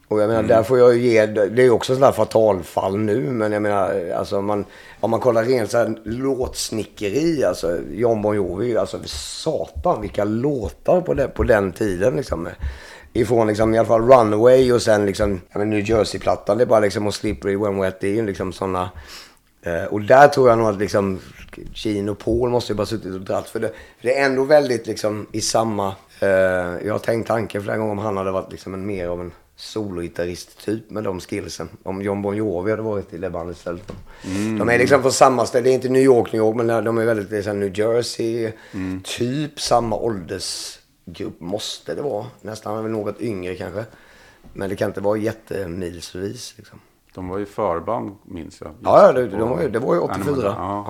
och 0.09 0.21
jag 0.21 0.29
menar 0.29 0.43
där 0.43 0.63
får 0.63 0.79
jag 0.79 0.95
ju 0.95 1.01
ge, 1.01 1.27
det 1.27 1.63
är 1.63 1.65
ju 1.65 1.71
också 1.71 1.95
sådär 1.95 2.13
fatalfall 2.13 2.99
nu, 2.99 3.31
men 3.31 3.53
jag 3.53 3.63
menar 3.63 4.11
alltså 4.11 4.43
man, 4.43 4.65
om 5.01 5.11
man 5.11 5.21
kollar 5.21 5.45
rent 5.45 5.71
så 5.71 5.79
här 5.79 5.99
låtsnickeri, 6.05 7.45
alltså 7.45 7.79
John 7.91 8.23
Bon 8.23 8.37
Jovi, 8.37 8.77
alltså 8.77 8.99
satan 9.07 10.01
vilka 10.01 10.25
låtar 10.25 11.01
på, 11.01 11.15
det, 11.15 11.29
på 11.29 11.43
den 11.43 11.73
tiden 11.73 12.17
liksom. 12.17 12.49
Ifrån 13.17 13.47
liksom 13.47 13.75
i 13.75 13.79
alla 13.79 13.89
fall 13.89 14.09
Runaway 14.09 14.73
och 14.73 14.83
sen 14.83 15.07
liksom, 15.07 15.41
ja 15.53 15.59
men 15.59 15.71
New 15.71 15.91
Jersey-plattan, 15.91 16.59
det 16.59 16.65
är 16.65 16.67
bara 16.67 16.81
liksom 16.81 17.07
och 17.07 17.15
Slippery 17.15 17.57
When 17.57 17.81
Wet, 17.81 18.01
det 18.01 18.09
är 18.09 18.15
ju 18.15 18.27
liksom 18.27 18.53
sådana 18.53 18.91
Eh, 19.67 19.85
och 19.85 20.01
där 20.01 20.29
tror 20.29 20.49
jag 20.49 20.59
nog 20.59 20.69
att 20.69 20.79
liksom 20.79 21.19
Kino 21.73 22.11
och 22.11 22.19
Paul 22.19 22.51
måste 22.51 22.73
ju 22.73 22.77
bara 22.77 22.87
suttit 22.87 23.15
och 23.15 23.21
dratt. 23.21 23.49
För 23.49 23.61
det, 23.61 23.69
för 23.69 24.09
det 24.09 24.19
är 24.19 24.27
ändå 24.27 24.45
väldigt 24.45 24.87
liksom 24.87 25.27
i 25.33 25.41
samma... 25.41 25.95
Eh, 26.21 26.29
jag 26.87 26.93
har 26.93 26.99
tänkt 26.99 27.27
tanken 27.27 27.63
flera 27.63 27.77
gånger 27.77 27.93
om 27.93 27.99
han 27.99 28.17
hade 28.17 28.31
varit 28.31 28.53
liksom 28.53 28.75
en 28.75 28.87
mer 28.87 29.09
av 29.09 29.21
en 29.21 29.33
sologitarrist 29.57 30.65
typ 30.65 30.91
med 30.91 31.05
de 31.05 31.21
skillsen. 31.21 31.69
Om 31.83 32.03
John 32.03 32.23
Bon 32.23 32.37
Jovi 32.37 32.71
hade 32.71 32.83
varit 32.83 33.15
i 33.15 33.19
det 33.19 33.31
bandet 33.31 33.57
istället. 33.57 33.93
De 34.59 34.69
är 34.69 34.79
liksom 34.79 35.03
på 35.03 35.11
samma 35.11 35.47
ställe. 35.47 35.65
Det 35.65 35.71
är 35.71 35.75
inte 35.75 35.89
New 35.89 36.03
York, 36.03 36.33
New 36.33 36.43
York, 36.43 36.57
men 36.57 36.85
de 36.85 36.99
är 36.99 37.05
väldigt 37.05 37.31
liksom, 37.31 37.61
New 37.61 37.79
Jersey. 37.79 38.53
Typ 39.05 39.61
samma 39.61 39.97
åldersgrupp 41.07 41.41
måste 41.41 41.95
det 41.95 42.03
vara. 42.03 42.27
Nästan 42.41 42.71
han 42.75 42.79
är 42.79 42.83
väl 42.89 42.93
något 42.99 43.21
yngre 43.21 43.55
kanske. 43.57 43.85
Men 44.53 44.69
det 44.71 44.77
kan 44.77 44.91
inte 44.91 45.01
vara 45.01 45.17
jättemilsvis 45.19 46.55
liksom. 46.57 46.81
de 47.15 47.29
var 47.29 47.39
ju 47.39 47.47
förband 47.47 48.17
minns 48.25 48.61
jag. 48.61 48.71
Ja, 48.83 49.07
ja 49.07 49.13
det, 49.13 49.27
de 49.29 49.49
var, 49.49 49.63
ju- 49.63 49.69
det 49.69 49.79
var 49.79 49.95
ju 49.95 50.01
84. 50.01 50.25
Animal- 50.25 50.43
Ja. 50.45 50.85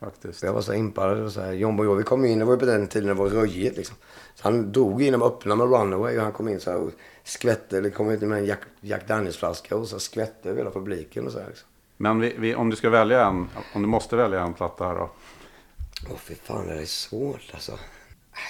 Ja, 0.00 0.06
faktiskt. 0.06 0.42
Jag 0.42 0.52
var 0.52 0.60
så 0.60 0.74
impad. 0.74 1.16
Det 1.16 1.22
var 1.22 1.30
så 1.30 1.40
här, 1.40 1.52
John 1.52 1.76
Bon 1.76 2.02
kom 2.02 2.24
in, 2.24 2.38
det 2.38 2.44
var 2.44 2.52
ju 2.52 2.58
på 2.58 2.66
den 2.66 2.86
tiden 2.88 3.08
det 3.08 3.14
var 3.14 3.28
röjigt 3.28 3.76
liksom. 3.76 3.96
Så 4.34 4.42
han 4.44 4.72
drog 4.72 5.02
in 5.02 5.14
och 5.14 5.26
öppnade 5.26 5.66
med 5.66 5.80
Runaway 5.80 6.16
och 6.18 6.22
han 6.22 6.32
kom 6.32 6.48
in 6.48 6.60
så 6.60 6.70
här 6.70 6.78
och 6.78 6.90
skvätte, 7.24 7.78
eller 7.78 7.90
kom 7.90 8.10
ut 8.10 8.20
med 8.20 8.38
en 8.38 8.44
Jack, 8.44 8.60
Jack 8.80 9.08
Daniels-flaska 9.08 9.76
och 9.76 9.88
så 9.88 9.98
skvätte 9.98 10.48
över 10.50 10.58
hela 10.58 10.70
publiken 10.70 11.26
och 11.26 11.32
så 11.32 11.38
här 11.38 11.46
liksom. 11.48 11.68
Men 11.96 12.20
vi, 12.20 12.34
vi, 12.38 12.54
om 12.54 12.70
du 12.70 12.76
ska 12.76 12.90
välja 12.90 13.26
en, 13.26 13.48
om 13.74 13.82
du 13.82 13.88
måste 13.88 14.16
välja 14.16 14.40
en 14.42 14.54
platta 14.54 14.84
här 14.84 14.94
då. 14.94 15.10
Åh 16.10 16.16
fy 16.16 16.34
fan, 16.34 16.66
det 16.66 16.74
är 16.82 16.84
svårt 16.86 17.50
alltså. 17.54 17.72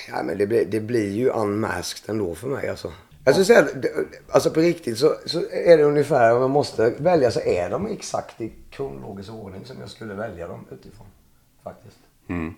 Ja, 0.09 0.22
men 0.22 0.39
det, 0.39 0.47
blir, 0.47 0.64
det 0.64 0.80
blir 0.80 1.11
ju 1.12 1.28
unmasked 1.30 2.11
ändå 2.11 2.34
för 2.34 2.49
mig 2.49 2.68
alltså. 2.68 2.93
Jag 3.24 3.34
skulle 3.34 3.45
säga, 3.45 3.62
det- 3.62 4.07
alltså 4.30 4.51
på 4.51 4.61
riktigt 4.61 4.99
så, 4.99 5.14
så 5.26 5.39
är 5.51 5.76
det 5.78 5.82
ungefär, 5.84 6.34
om 6.34 6.41
jag 6.41 6.51
måste 6.51 6.91
välja 6.91 7.30
så 7.30 7.41
är 7.41 7.70
de 7.70 7.86
exakt 7.86 8.41
i 8.41 8.53
kronologisk 8.70 9.32
ordning 9.32 9.64
som 9.64 9.80
jag 9.80 9.91
skulle 9.91 10.14
välja 10.14 10.49
dem 10.49 10.64
utifrån. 10.70 11.07
Faktiskt. 11.64 11.99
Mm. 12.28 12.55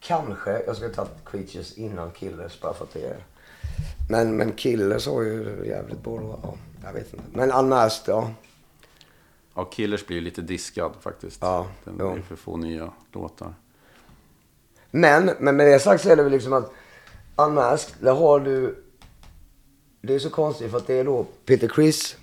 Kanske 0.00 0.62
jag 0.66 0.76
skulle 0.76 0.94
tagit 0.94 1.10
Creatures 1.24 1.72
innan 1.78 2.10
Killers 2.10 2.60
bara 2.60 2.74
för 2.74 2.84
att 2.84 2.92
det 2.92 3.06
är... 3.06 3.16
Men, 4.10 4.36
men 4.36 4.52
Killers 4.52 5.06
har 5.06 5.22
ju 5.22 5.62
jävligt 5.66 6.02
bra, 6.04 6.38
ja, 6.42 6.54
jag 6.84 6.92
vet 6.92 7.12
inte. 7.14 7.24
Men 7.32 7.52
Unmasked, 7.52 8.14
ja. 8.14 8.30
Ja, 9.54 9.64
Killers 9.64 10.06
blir 10.06 10.16
ju 10.16 10.22
lite 10.22 10.42
diskad 10.42 10.92
faktiskt. 11.00 11.38
Ja, 11.42 11.66
Den 11.84 11.96
jo. 12.00 12.12
blir 12.12 12.22
för 12.22 12.36
få 12.36 12.56
nya 12.56 12.92
låtar. 13.12 13.54
Men, 14.90 15.30
men 15.38 15.56
med 15.56 15.66
det 15.66 15.78
sagt 15.78 16.02
så 16.02 16.10
är 16.10 16.16
det 16.16 16.22
väl 16.22 16.32
liksom 16.32 16.52
att 16.52 16.72
Unmasked, 17.36 17.94
där 18.00 18.14
har 18.14 18.40
du... 18.40 18.84
Det 20.00 20.14
är 20.14 20.18
så 20.18 20.30
konstigt 20.30 20.70
för 20.70 20.78
att 20.78 20.86
det 20.86 20.94
är 20.94 21.04
då 21.04 21.26
Peter 21.46 21.68
Criss, 21.68 22.16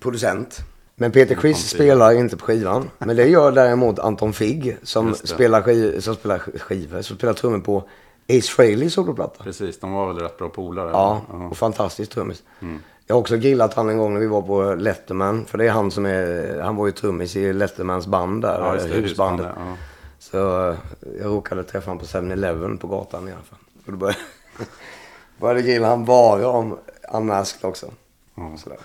producent. 0.00 0.60
Men 0.94 1.12
Peter 1.12 1.34
konstigt. 1.34 1.70
spelar 1.70 2.12
inte 2.12 2.36
på 2.36 2.44
skivan. 2.44 2.90
Men 2.98 3.16
det 3.16 3.28
gör 3.28 3.52
däremot 3.52 3.98
Anton 3.98 4.32
Figg 4.32 4.76
som 4.82 5.14
spelar, 5.14 5.62
skiv, 5.62 6.00
som 6.00 6.14
spelar 6.14 6.38
skivor, 6.38 7.02
som 7.02 7.16
spelar 7.16 7.34
trummor 7.34 7.60
på 7.60 7.88
Ace 8.28 8.48
Frehleys 8.52 8.94
soloplatta. 8.94 9.44
Precis, 9.44 9.80
de 9.80 9.92
var 9.92 10.06
väl 10.06 10.18
rätt 10.18 10.38
bra 10.38 10.48
polare? 10.48 10.90
Ja, 10.90 11.22
eller? 11.34 11.50
och 11.50 11.56
fantastiskt 11.56 12.12
trummis. 12.12 12.42
Mm. 12.62 12.80
Jag 13.06 13.14
har 13.14 13.20
också 13.20 13.36
grillat 13.36 13.74
han 13.74 13.88
en 13.88 13.98
gång 13.98 14.12
när 14.12 14.20
vi 14.20 14.26
var 14.26 14.42
på 14.42 14.74
Letterman. 14.74 15.44
För 15.44 15.58
det 15.58 15.66
är 15.66 15.70
han 15.70 15.90
som 15.90 16.06
är, 16.06 16.60
han 16.60 16.76
var 16.76 16.86
ju 16.86 16.92
trummis 16.92 17.36
i 17.36 17.52
Lettermans 17.52 18.06
band 18.06 18.42
där, 18.42 18.60
Ja, 18.60 18.74
just 18.74 18.88
det, 18.88 18.94
husbandet. 18.94 19.46
husbandet, 19.46 19.76
ja. 19.80 19.95
Så 20.30 20.70
eh, 20.70 20.78
jag 21.18 21.26
råkade 21.26 21.64
träffa 21.64 21.90
honom 21.90 21.98
på 21.98 22.06
7-Eleven 22.06 22.78
på 22.78 22.86
gatan 22.86 23.28
i 23.28 23.32
alla 23.32 23.42
fall. 23.42 23.58
Och 23.86 23.92
då 23.92 23.98
började, 23.98 24.18
började 25.38 25.62
grilla 25.62 25.88
han 25.88 26.04
bara 26.04 26.48
om 26.48 26.78
Unmasked 27.12 27.68
också. 27.68 27.90
Ja. 28.34 28.56
Sådär. 28.56 28.78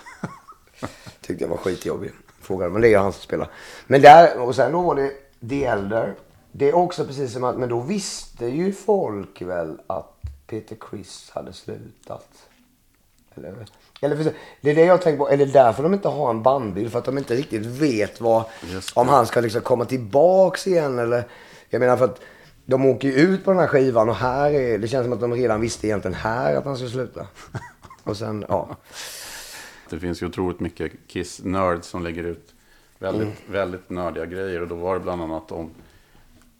Tyckte 1.21 1.43
jag 1.43 1.49
var 1.49 1.57
skitjobbig. 1.57 2.11
Frågade, 2.41 2.71
men 2.71 2.81
det 2.81 2.93
är 2.93 2.99
han 2.99 3.13
som 3.13 3.21
spelar. 3.21 3.47
Men 3.87 4.01
där, 4.01 4.39
och 4.39 4.55
sen 4.55 4.71
då 4.71 4.81
var 4.81 4.95
det 4.95 5.11
The 5.49 5.65
Elder. 5.65 6.15
Det 6.51 6.69
är 6.69 6.75
också 6.75 7.05
precis 7.05 7.33
som 7.33 7.43
att, 7.43 7.57
men 7.57 7.69
då 7.69 7.79
visste 7.79 8.45
ju 8.45 8.73
folk 8.73 9.41
väl 9.41 9.81
att 9.87 10.21
Peter 10.47 10.77
Criss 10.79 11.31
hade 11.33 11.53
slutat. 11.53 12.49
Eller, 13.35 13.65
eller 14.01 14.15
för, 14.15 14.33
det 14.61 14.69
är 14.71 14.75
det 14.75 14.85
jag 14.85 15.01
tänker 15.01 15.17
på. 15.17 15.29
Är 15.29 15.37
det 15.37 15.45
därför 15.45 15.83
de 15.83 15.93
inte 15.93 16.07
har 16.07 16.29
en 16.29 16.43
bandbild? 16.43 16.91
För 16.91 16.99
att 16.99 17.05
de 17.05 17.17
inte 17.17 17.35
riktigt 17.35 17.65
vet 17.65 18.21
vad, 18.21 18.43
om 18.93 19.07
han 19.07 19.25
ska 19.25 19.41
liksom 19.41 19.61
komma 19.61 19.85
tillbaks 19.85 20.67
igen 20.67 20.99
eller. 20.99 21.23
Jag 21.69 21.79
menar 21.79 21.97
för 21.97 22.05
att 22.05 22.21
de 22.65 22.85
åker 22.85 23.07
ju 23.07 23.13
ut 23.13 23.45
på 23.45 23.51
den 23.51 23.59
här 23.59 23.67
skivan 23.67 24.09
och 24.09 24.15
här 24.15 24.51
är, 24.51 24.77
det 24.77 24.87
känns 24.87 25.05
som 25.05 25.13
att 25.13 25.19
de 25.21 25.33
redan 25.33 25.61
visste 25.61 25.87
egentligen 25.87 26.15
här 26.15 26.55
att 26.55 26.65
han 26.65 26.75
skulle 26.75 26.91
sluta. 26.91 27.27
Och 28.03 28.17
sen, 28.17 28.45
ja. 28.49 28.75
Det 29.89 29.99
finns 29.99 30.21
ju 30.21 30.25
otroligt 30.25 30.59
mycket 30.59 30.91
Kiss-nerds 31.07 31.87
som 31.87 32.03
lägger 32.03 32.23
ut 32.23 32.53
väldigt, 32.99 33.21
Mm. 33.27 33.33
väldigt 33.47 33.89
nördiga 33.89 34.25
grejer. 34.25 34.61
Och 34.61 34.67
då 34.67 34.75
var 34.75 34.93
det 34.93 34.99
bland 34.99 35.21
annat 35.21 35.51
om 35.51 35.69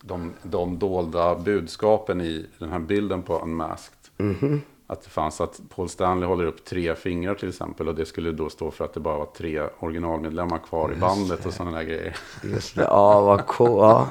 de, 0.02 0.34
de 0.44 0.80
dolda 0.80 1.36
budskapen 1.36 2.22
i 2.22 2.46
den 2.60 2.70
här 2.70 2.80
bilden 2.80 3.22
på 3.22 3.40
Unmasked. 3.40 3.98
Mhm. 4.18 4.62
Att 4.92 5.02
det 5.04 5.10
fanns 5.10 5.42
att 5.42 5.60
Paul 5.76 5.90
Stanley 5.90 6.28
håller 6.30 6.46
upp 6.46 6.66
tre 6.66 6.96
fingrar 6.96 7.36
till 7.36 7.50
exempel. 7.50 7.88
Och 7.88 7.96
det 7.96 8.06
skulle 8.06 8.32
då 8.32 8.50
stå 8.50 8.72
för 8.72 8.86
att 8.86 8.94
det 8.94 9.00
bara 9.00 9.18
var 9.18 9.26
tre 9.38 9.62
originalmedlemmar 9.80 10.58
kvar 10.58 10.92
i 10.94 10.96
bandet 10.96 11.46
och 11.46 11.54
sådana 11.54 11.78
där 11.78 11.84
grejer. 11.84 12.18
Just 12.44 12.76
det, 12.76 12.82
ja 12.82 13.22
vad 13.22 13.48
cool. 13.48 13.80
Ja. 13.80 14.08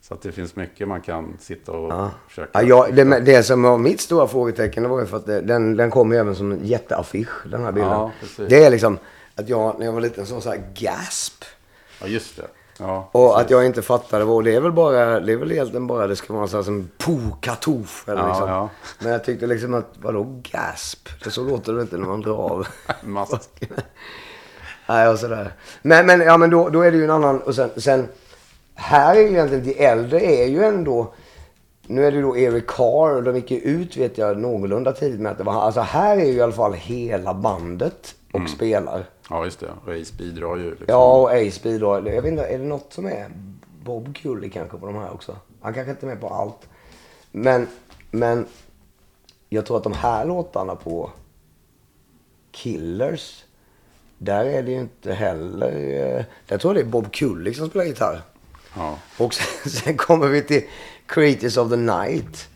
Så 0.00 0.14
att 0.14 0.22
det 0.22 0.32
finns 0.32 0.56
mycket 0.56 0.88
man 0.88 1.00
kan 1.00 1.36
sitta 1.40 1.72
och 1.72 1.92
Ja. 1.92 2.10
försöka... 2.28 2.62
Ja, 2.62 2.62
jag, 2.62 2.94
det, 2.94 3.20
det 3.20 3.42
som 3.42 3.62
var 3.62 3.78
mitt 3.78 4.00
stora 4.00 4.28
frågetecken 4.28 4.82
det 4.82 4.88
var 4.88 5.00
ju 5.00 5.06
för 5.06 5.16
att 5.16 5.26
det, 5.26 5.40
den, 5.40 5.76
den 5.76 5.90
kom 5.90 6.12
ju 6.12 6.18
även 6.18 6.34
som 6.36 6.52
en 6.52 6.64
jätteaffisch, 6.66 7.46
den 7.50 7.62
här 7.64 7.72
bilden. 7.72 7.92
Ja, 7.92 8.10
det 8.48 8.64
är 8.64 8.70
liksom 8.70 8.98
att 9.34 9.48
jag 9.48 9.78
när 9.78 9.86
jag 9.86 9.92
var 9.92 10.00
liten 10.00 10.26
så 10.26 10.40
så 10.40 10.50
här 10.50 10.62
gasp. 10.74 11.44
Ja, 12.00 12.06
just 12.06 12.36
det. 12.36 12.46
Ja, 12.80 13.08
Och 13.12 13.40
att 13.40 13.50
jag 13.50 13.66
inte 13.66 13.82
fattade 13.82 14.24
vad, 14.24 14.44
det 14.44 14.54
är 14.54 14.60
väl 14.60 14.72
bara, 14.72 15.20
det 15.20 15.32
är 15.32 15.36
väl 15.36 15.52
egentligen 15.52 15.86
bara 15.86 16.06
det 16.06 16.16
ska 16.16 16.34
vara 16.34 16.48
så 16.48 16.64
som 16.64 16.90
po 16.98 17.18
katouf 17.40 18.08
eller 18.08 18.22
Ja, 18.22 18.28
liksom. 18.28 18.48
ja. 18.48 18.68
Men 18.98 19.12
jag 19.12 19.24
tyckte 19.24 19.46
liksom 19.46 19.74
att, 19.74 19.86
vadå 20.02 20.40
gasp? 20.42 21.08
Det 21.24 21.30
så 21.30 21.42
låter 21.44 21.72
det 21.72 21.82
inte 21.82 21.96
när 21.96 22.06
man 22.06 22.20
drar 22.20 22.34
av. 22.52 22.66
Nej, 24.88 25.08
och 25.08 25.18
sådär. 25.18 25.52
Men, 25.82 26.06
men, 26.06 26.20
ja, 26.20 26.36
men 26.36 26.50
då, 26.50 26.68
då 26.68 26.80
är 26.82 26.90
det 26.90 26.96
ju 26.96 27.04
en 27.04 27.10
annan. 27.10 27.40
Och 27.42 27.54
sen, 27.54 27.70
sen 27.76 28.08
här 28.74 29.16
är 29.16 29.20
ju 29.20 29.28
egentligen, 29.28 29.64
de 29.64 29.86
äldre 29.86 30.20
är 30.20 30.46
ju 30.46 30.64
ändå, 30.64 31.14
nu 31.86 32.06
är 32.06 32.10
det 32.10 32.16
ju 32.16 32.22
då 32.22 32.36
Eric 32.36 32.66
Carr 32.66 33.14
och 33.16 33.22
de 33.22 33.36
gick 33.36 33.50
ju 33.50 33.58
ut 33.58 33.96
vet 33.96 34.18
jag 34.18 34.38
någorlunda 34.38 34.92
tidigt 34.92 35.20
med 35.20 35.32
att 35.32 35.38
det 35.38 35.44
var, 35.44 35.62
alltså 35.62 35.80
här 35.80 36.16
är 36.16 36.24
ju 36.24 36.32
i 36.32 36.40
alla 36.40 36.52
fall 36.52 36.72
hela 36.72 37.34
bandet 37.34 38.14
och 38.32 38.48
spelar. 38.48 39.04
Ja, 39.30 39.44
just 39.44 39.60
det. 39.60 39.70
Och 39.86 39.92
Ace 39.92 40.14
bidrar 40.18 40.56
ju. 40.56 40.70
Liksom. 40.70 40.86
Ja, 40.88 41.20
och 41.20 41.30
Ace 41.30 41.60
bidrar. 41.62 42.02
Jag 42.06 42.22
vet 42.22 42.30
inte, 42.32 42.44
är 42.46 42.58
det 42.58 42.64
något 42.64 42.92
som 42.92 43.06
är 43.06 43.30
Bob 43.84 44.16
Cully 44.16 44.50
kanske 44.50 44.78
på 44.78 44.86
de 44.86 44.94
här 44.94 45.12
också? 45.14 45.36
Han 45.60 45.74
kanske 45.74 45.90
inte 45.90 46.06
är 46.06 46.08
med 46.08 46.20
på 46.20 46.28
allt. 46.28 46.68
Men, 47.32 47.66
men 48.10 48.46
jag 49.48 49.66
tror 49.66 49.76
att 49.76 49.82
de 49.84 49.92
här 49.92 50.24
låtarna 50.24 50.74
på 50.76 51.10
Killers, 52.50 53.44
där 54.18 54.44
är 54.44 54.62
det 54.62 54.70
ju 54.70 54.78
inte 54.80 55.12
heller... 55.12 55.72
eh, 56.18 56.24
Där 56.46 56.58
tror 56.58 56.74
jag 56.76 56.84
det 56.84 56.88
är 56.88 56.90
Bob 56.92 57.12
Cully 57.12 57.54
som 57.54 57.68
spelar 57.68 57.84
gitarr. 57.84 58.20
Ja, 58.76 58.98
Och 59.18 59.34
sen, 59.34 59.70
sen 59.70 59.96
kommer 59.96 60.28
vi 60.28 60.42
till 60.42 60.62
Creatures 61.06 61.56
of 61.56 61.70
the 61.70 61.76
Night. 61.76 62.48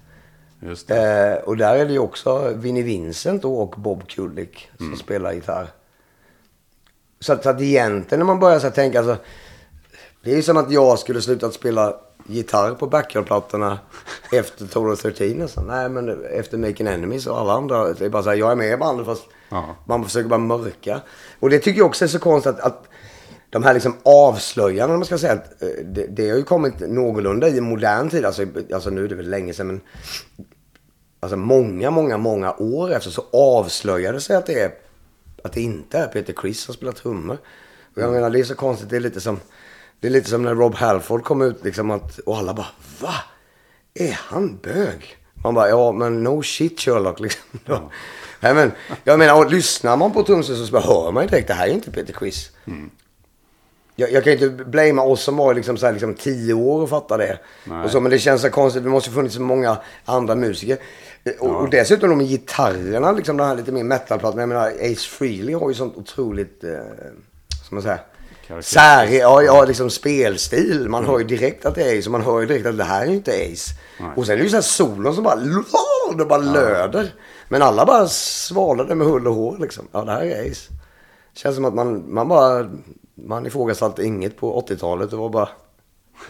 just. 0.61 0.91
Eh, 0.91 1.33
och 1.45 1.57
där 1.57 1.77
är 1.77 1.87
det 1.87 1.93
ju 1.93 1.99
också 1.99 2.53
Vinnie 2.57 2.83
Vincent 2.83 3.45
och 3.45 3.75
Bob 3.77 4.09
Kulick 4.09 4.71
som 4.77 4.87
Mm. 4.87 4.99
spelar 4.99 5.33
gitarr. 5.33 5.69
Så 7.23 7.33
att, 7.33 7.43
så 7.43 7.51
att 7.51 7.61
egentligen 7.61 8.19
när 8.19 8.27
man 8.27 8.41
börjar 8.41 8.59
så 8.59 8.71
tänka 8.71 8.99
alltså. 8.99 9.17
Det 10.25 10.33
är 10.33 10.37
ju 10.37 10.43
som 10.43 10.57
att 10.57 10.71
jag 10.71 10.99
skulle 10.99 11.23
slutat 11.23 11.55
spela 11.55 11.97
gitarr 12.27 12.75
på 12.75 12.87
backyard-plattorna 12.87 13.79
efter 14.33 14.67
Total 14.67 14.97
13 14.97 15.29
nästan. 15.29 15.67
Nej 15.67 15.89
men 15.89 16.25
efter 16.25 16.59
Making 16.59 16.87
Enemies 16.87 17.27
och 17.27 17.39
alla 17.39 17.53
andra. 17.53 17.93
Det 17.93 18.05
är 18.05 18.09
bara 18.09 18.23
så 18.23 18.29
här, 18.29 18.37
jag 18.37 18.53
är 18.53 18.57
med 18.57 18.73
i 18.73 18.77
bandet 18.77 19.07
fast 19.07 19.23
Ja. 19.49 19.77
man 19.85 20.05
försöker 20.05 20.29
bara 20.29 20.39
mörka. 20.39 21.01
Och 21.41 21.51
det 21.51 21.59
tycker 21.59 21.79
jag 21.79 21.87
också 21.87 22.05
är 22.05 22.09
så 22.09 22.19
konstigt 22.19 22.55
att, 22.55 22.61
att 22.61 22.89
de 23.51 23.63
här 23.63 23.75
liksom 23.75 23.97
avslöjandena, 24.03 24.99
man 24.99 25.07
ska 25.07 25.19
säga, 25.19 25.33
att, 25.33 25.63
eh, 25.63 25.69
det, 25.85 26.07
det 26.07 26.31
har 26.31 26.37
ju 26.37 26.43
kommit 26.43 26.81
någorlunda 26.81 27.49
i 27.49 27.61
modern 27.61 28.11
tid. 28.11 28.25
Alltså, 28.25 28.47
alltså 28.75 28.91
nu 28.91 29.05
är 29.05 29.09
det 29.09 29.15
väl 29.15 29.31
länge 29.31 29.53
sedan 29.53 29.67
men 29.67 29.81
alltså 31.21 31.37
många, 31.37 31.91
många, 31.91 32.17
många 32.17 32.55
år 32.59 32.93
efter 32.93 33.11
så 33.11 33.25
avslöjade 33.33 34.21
sig 34.21 34.37
att 34.37 34.47
det, 34.47 34.61
är, 34.61 34.73
att 35.45 35.53
det 35.53 35.61
inte 35.61 35.99
är 35.99 36.07
Peter 36.07 36.33
Criss 36.33 36.61
som 36.61 36.75
spelar 36.75 36.93
trummor. 36.93 37.39
Och 37.95 38.03
jag 38.03 38.13
menar, 38.13 38.31
det 38.31 38.41
är 38.41 38.45
så 38.45 38.55
konstigt. 38.55 38.91
Det 38.91 38.97
är 38.97 39.01
lite 39.01 39.21
som, 39.21 39.41
det 40.01 40.07
är 40.07 40.11
lite 40.11 40.31
som 40.31 40.43
när 40.43 40.55
Rob 40.55 40.75
Halford 40.75 41.25
kom 41.25 41.43
ut 41.43 41.65
liksom 41.65 41.91
att, 41.91 42.19
och 42.19 42.37
alla 42.37 42.55
bara 42.55 42.67
Va? 43.01 43.15
Är 43.95 44.13
han 44.13 44.59
bög? 44.63 45.17
Man 45.35 45.55
bara, 45.55 45.69
ja 45.69 45.93
men 45.93 46.23
no 46.23 46.43
shit 46.43 46.81
Sherlock 46.81 47.21
liksom. 47.27 47.91
Nej, 48.41 48.55
men, 48.55 48.73
jag 49.05 49.19
menar, 49.19 49.45
och 49.45 49.51
lyssnar 49.51 49.97
man 49.97 50.13
på 50.13 50.23
trumset 50.23 50.67
så 50.67 50.73
bara 50.73 50.83
hör 50.83 51.13
man 51.13 51.23
ju 51.23 51.29
direkt, 51.29 51.49
det 51.49 51.55
här 51.55 51.67
är 51.67 51.73
inte 51.73 51.91
Peter 51.91 52.13
Criss. 52.13 52.51
Jag, 53.97 54.13
jag 54.13 54.25
kan 54.25 54.33
ju 54.33 54.47
inte 54.47 54.65
blamea 54.65 55.05
oss 55.05 55.23
som 55.23 55.37
var 55.37 55.55
liksom, 55.55 55.77
så 55.77 55.87
här, 55.87 55.93
liksom 55.93 56.15
tio 56.15 56.55
år 56.55 56.83
och 56.83 56.89
fatta 56.89 57.17
det. 57.17 57.39
Nej. 57.65 57.85
Och 57.85 57.91
så, 57.91 58.01
men 58.01 58.11
det 58.11 58.19
känns 58.19 58.43
så 58.43 58.51
konstigt. 58.51 58.83
Det 58.83 58.89
måste 58.89 59.11
ju 59.11 59.15
funnits 59.15 59.35
så 59.35 59.41
många 59.41 59.77
andra 60.05 60.35
musiker. 60.35 60.79
Och, 61.41 61.61
och 61.61 61.71
dessutom 61.71 62.11
de 62.11 62.25
gitarrerna, 62.25 63.13
liksom 63.13 63.37
den 63.37 63.47
här 63.47 63.57
lite 63.57 63.73
mer 63.73 63.85
metalplattan. 63.85 64.41
Jag 64.41 64.49
menar 64.49 64.67
Ace 64.69 65.09
Frehley 65.09 65.55
har 65.55 65.69
ju 65.69 65.75
sånt 65.75 65.97
otroligt, 65.97 66.65
eh, 66.65 66.71
som 67.69 67.75
man 67.77 67.83
säger, 67.83 68.01
sär, 68.61 69.07
ja, 69.07 69.43
ja, 69.43 69.65
liksom 69.65 69.91
spelstil. 69.91 70.89
Man 70.89 71.07
hör 71.07 71.19
ju 71.19 71.25
direkt 71.25 71.67
att 71.67 71.75
det 71.75 71.83
är 71.83 71.99
Ace 71.99 72.09
och 72.09 72.13
man 72.13 72.23
hör 72.23 72.41
ju 72.41 72.47
direkt 72.47 72.67
att 72.67 72.79
det 72.79 72.85
här 72.85 73.03
är 73.03 73.07
ju 73.07 73.15
inte 73.15 73.31
Ace. 73.31 73.75
Nej. 74.01 74.11
Och 74.17 74.27
sen 74.27 74.33
är 74.33 74.37
det 74.37 74.45
ju 74.45 74.51
så 74.51 74.57
här 74.57 74.63
solon 74.63 75.15
som 75.15 75.25
bara, 75.25 75.37
det 76.19 76.25
bara 76.25 76.39
löder. 76.39 77.15
Men 77.49 77.63
alla 77.63 77.87
bara 77.87 78.09
svalade 78.09 78.95
med 78.95 79.07
hull 79.07 79.29
och 79.29 79.35
hår 79.35 79.57
liksom. 79.61 79.89
Ja, 79.93 80.05
det 80.05 80.13
här 80.13 80.23
är 80.23 80.51
Ace. 80.51 80.73
Känns 81.35 81.55
som 81.55 81.65
att 81.65 81.75
man, 81.75 82.15
man 82.15 82.29
bara, 82.29 82.71
man 83.15 83.47
ifrågasatte 83.47 84.05
inget 84.05 84.37
på 84.37 84.61
80-talet. 84.61 85.11
Det 85.11 85.17
var 85.17 85.29
bara 85.29 85.49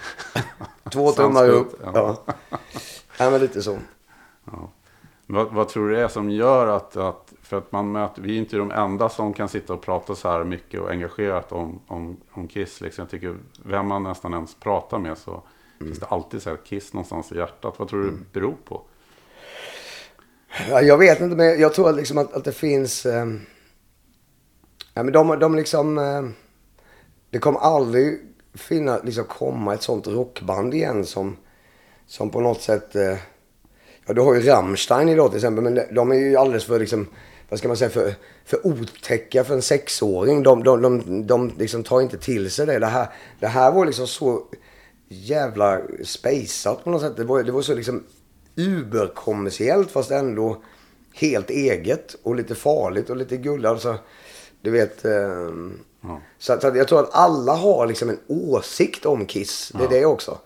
två 0.93 1.12
tummar 1.12 1.49
upp. 1.49 1.80
Ja. 1.84 1.93
ja. 1.95 2.34
ja, 3.18 3.30
men 3.30 3.40
lite 3.40 3.62
så. 3.62 3.78
Vad, 5.33 5.53
vad 5.53 5.68
tror 5.68 5.89
du 5.89 5.95
det 5.95 6.03
är 6.03 6.09
som 6.09 6.30
gör 6.30 6.66
att, 6.66 6.97
att 6.97 7.33
för 7.43 7.59
att 7.59 7.72
man 7.72 7.93
möter, 7.93 8.22
vi 8.22 8.35
är 8.35 8.39
inte 8.39 8.57
de 8.57 8.70
enda 8.70 9.09
som 9.09 9.33
kan 9.33 9.49
sitta 9.49 9.74
och 9.74 9.83
prata 9.83 10.14
så 10.14 10.28
här 10.28 10.45
mycket 10.45 10.80
och 10.80 10.91
engagerat 10.91 11.53
om, 11.53 11.80
om, 11.87 12.16
om 12.30 12.49
Kiss. 12.49 12.80
Liksom. 12.80 13.03
Jag 13.03 13.11
tycker, 13.11 13.37
vem 13.64 13.89
man 13.89 14.03
nästan 14.03 14.35
ens 14.35 14.55
pratar 14.55 14.99
med 14.99 15.18
så 15.18 15.43
finns 15.78 15.99
det 15.99 16.07
alltid 16.07 16.43
så 16.43 16.51
här 16.51 16.57
Kiss 16.64 16.93
någonstans 16.93 17.33
i 17.33 17.37
hjärtat. 17.37 17.74
Vad 17.78 17.89
tror 17.89 18.03
du 18.03 18.11
det 18.11 18.33
beror 18.33 18.57
på? 18.64 18.83
Ja, 20.70 20.80
jag 20.80 20.99
vet 20.99 21.20
inte, 21.20 21.37
men 21.37 21.61
jag 21.61 21.74
tror 21.74 21.93
liksom 21.93 22.18
att, 22.18 22.33
att 22.33 22.45
det 22.45 22.53
finns... 22.53 23.07
Eh, 23.07 23.26
ja, 24.95 25.03
men 25.03 25.12
de, 25.12 25.39
de 25.39 25.55
liksom... 25.55 25.99
Eh, 25.99 26.22
det 27.30 27.39
kommer 27.39 27.59
aldrig 27.59 28.20
finna, 28.55 28.99
liksom 28.99 29.24
komma 29.24 29.74
ett 29.74 29.83
sånt 29.83 30.07
rockband 30.07 30.74
igen 30.74 31.07
som, 31.07 31.37
som 32.07 32.30
på 32.30 32.41
något 32.41 32.61
sätt... 32.61 32.97
Eh, 32.97 33.16
ja, 34.07 34.14
du 34.14 34.20
har 34.20 34.34
ju 34.34 34.40
Rammstein 34.40 35.09
idag 35.09 35.30
till 35.30 35.38
exempel, 35.38 35.64
men 35.64 35.94
de- 35.94 36.12
är 36.12 36.16
ju 36.16 36.36
alldeles 36.36 36.64
för 36.64 36.78
liksom... 36.78 37.07
Vad 37.48 37.59
ska 37.59 37.68
man 37.68 37.76
säga? 37.76 37.90
För, 37.90 38.14
för 38.44 38.66
otäcka 38.66 39.44
för 39.44 39.55
en 39.55 39.62
sexåring. 39.62 40.42
De, 40.42 40.64
de, 40.64 40.82
de, 40.82 41.26
de 41.26 41.53
liksom 41.59 41.82
tar 41.82 42.00
inte 42.00 42.18
till 42.18 42.50
sig 42.50 42.66
det. 42.66 42.78
Det 42.78 42.86
här, 42.86 43.07
det 43.40 43.46
här 43.46 43.72
var 43.72 43.86
liksom 43.86 44.07
så 44.07 44.42
jävla 45.09 45.80
spejsat 46.05 46.84
på 46.84 46.90
något 46.90 47.03
sätt. 47.03 47.16
Det 47.16 47.24
var, 47.24 47.42
det 47.42 47.53
var 47.53 47.62
så 47.62 47.74
liksom 47.74 48.05
uberkommersiellt 48.57 49.90
fast 49.90 50.11
ändå 50.11 50.62
helt 51.14 51.50
eget 51.50 52.16
och 52.22 52.34
lite 52.34 52.55
farligt 52.55 53.11
och 53.11 53.16
lite 53.16 53.36
gulligt. 53.36 53.68
Alltså, 53.68 53.98
du 54.61 54.70
vet. 54.70 55.05
Så, 56.38 56.53
att, 56.53 56.62
så 56.62 56.68
att 56.68 56.76
jag 56.76 56.88
tror 56.88 57.00
att 57.00 57.14
alla 57.14 57.53
har 57.55 57.86
liksom 57.86 58.09
en 58.09 58.18
åsikt 58.26 59.07
om 59.07 59.26
Kiss. 59.26 59.72
Det 59.78 59.84
är 59.84 59.88
det 60.00 60.05
också. 60.07 60.38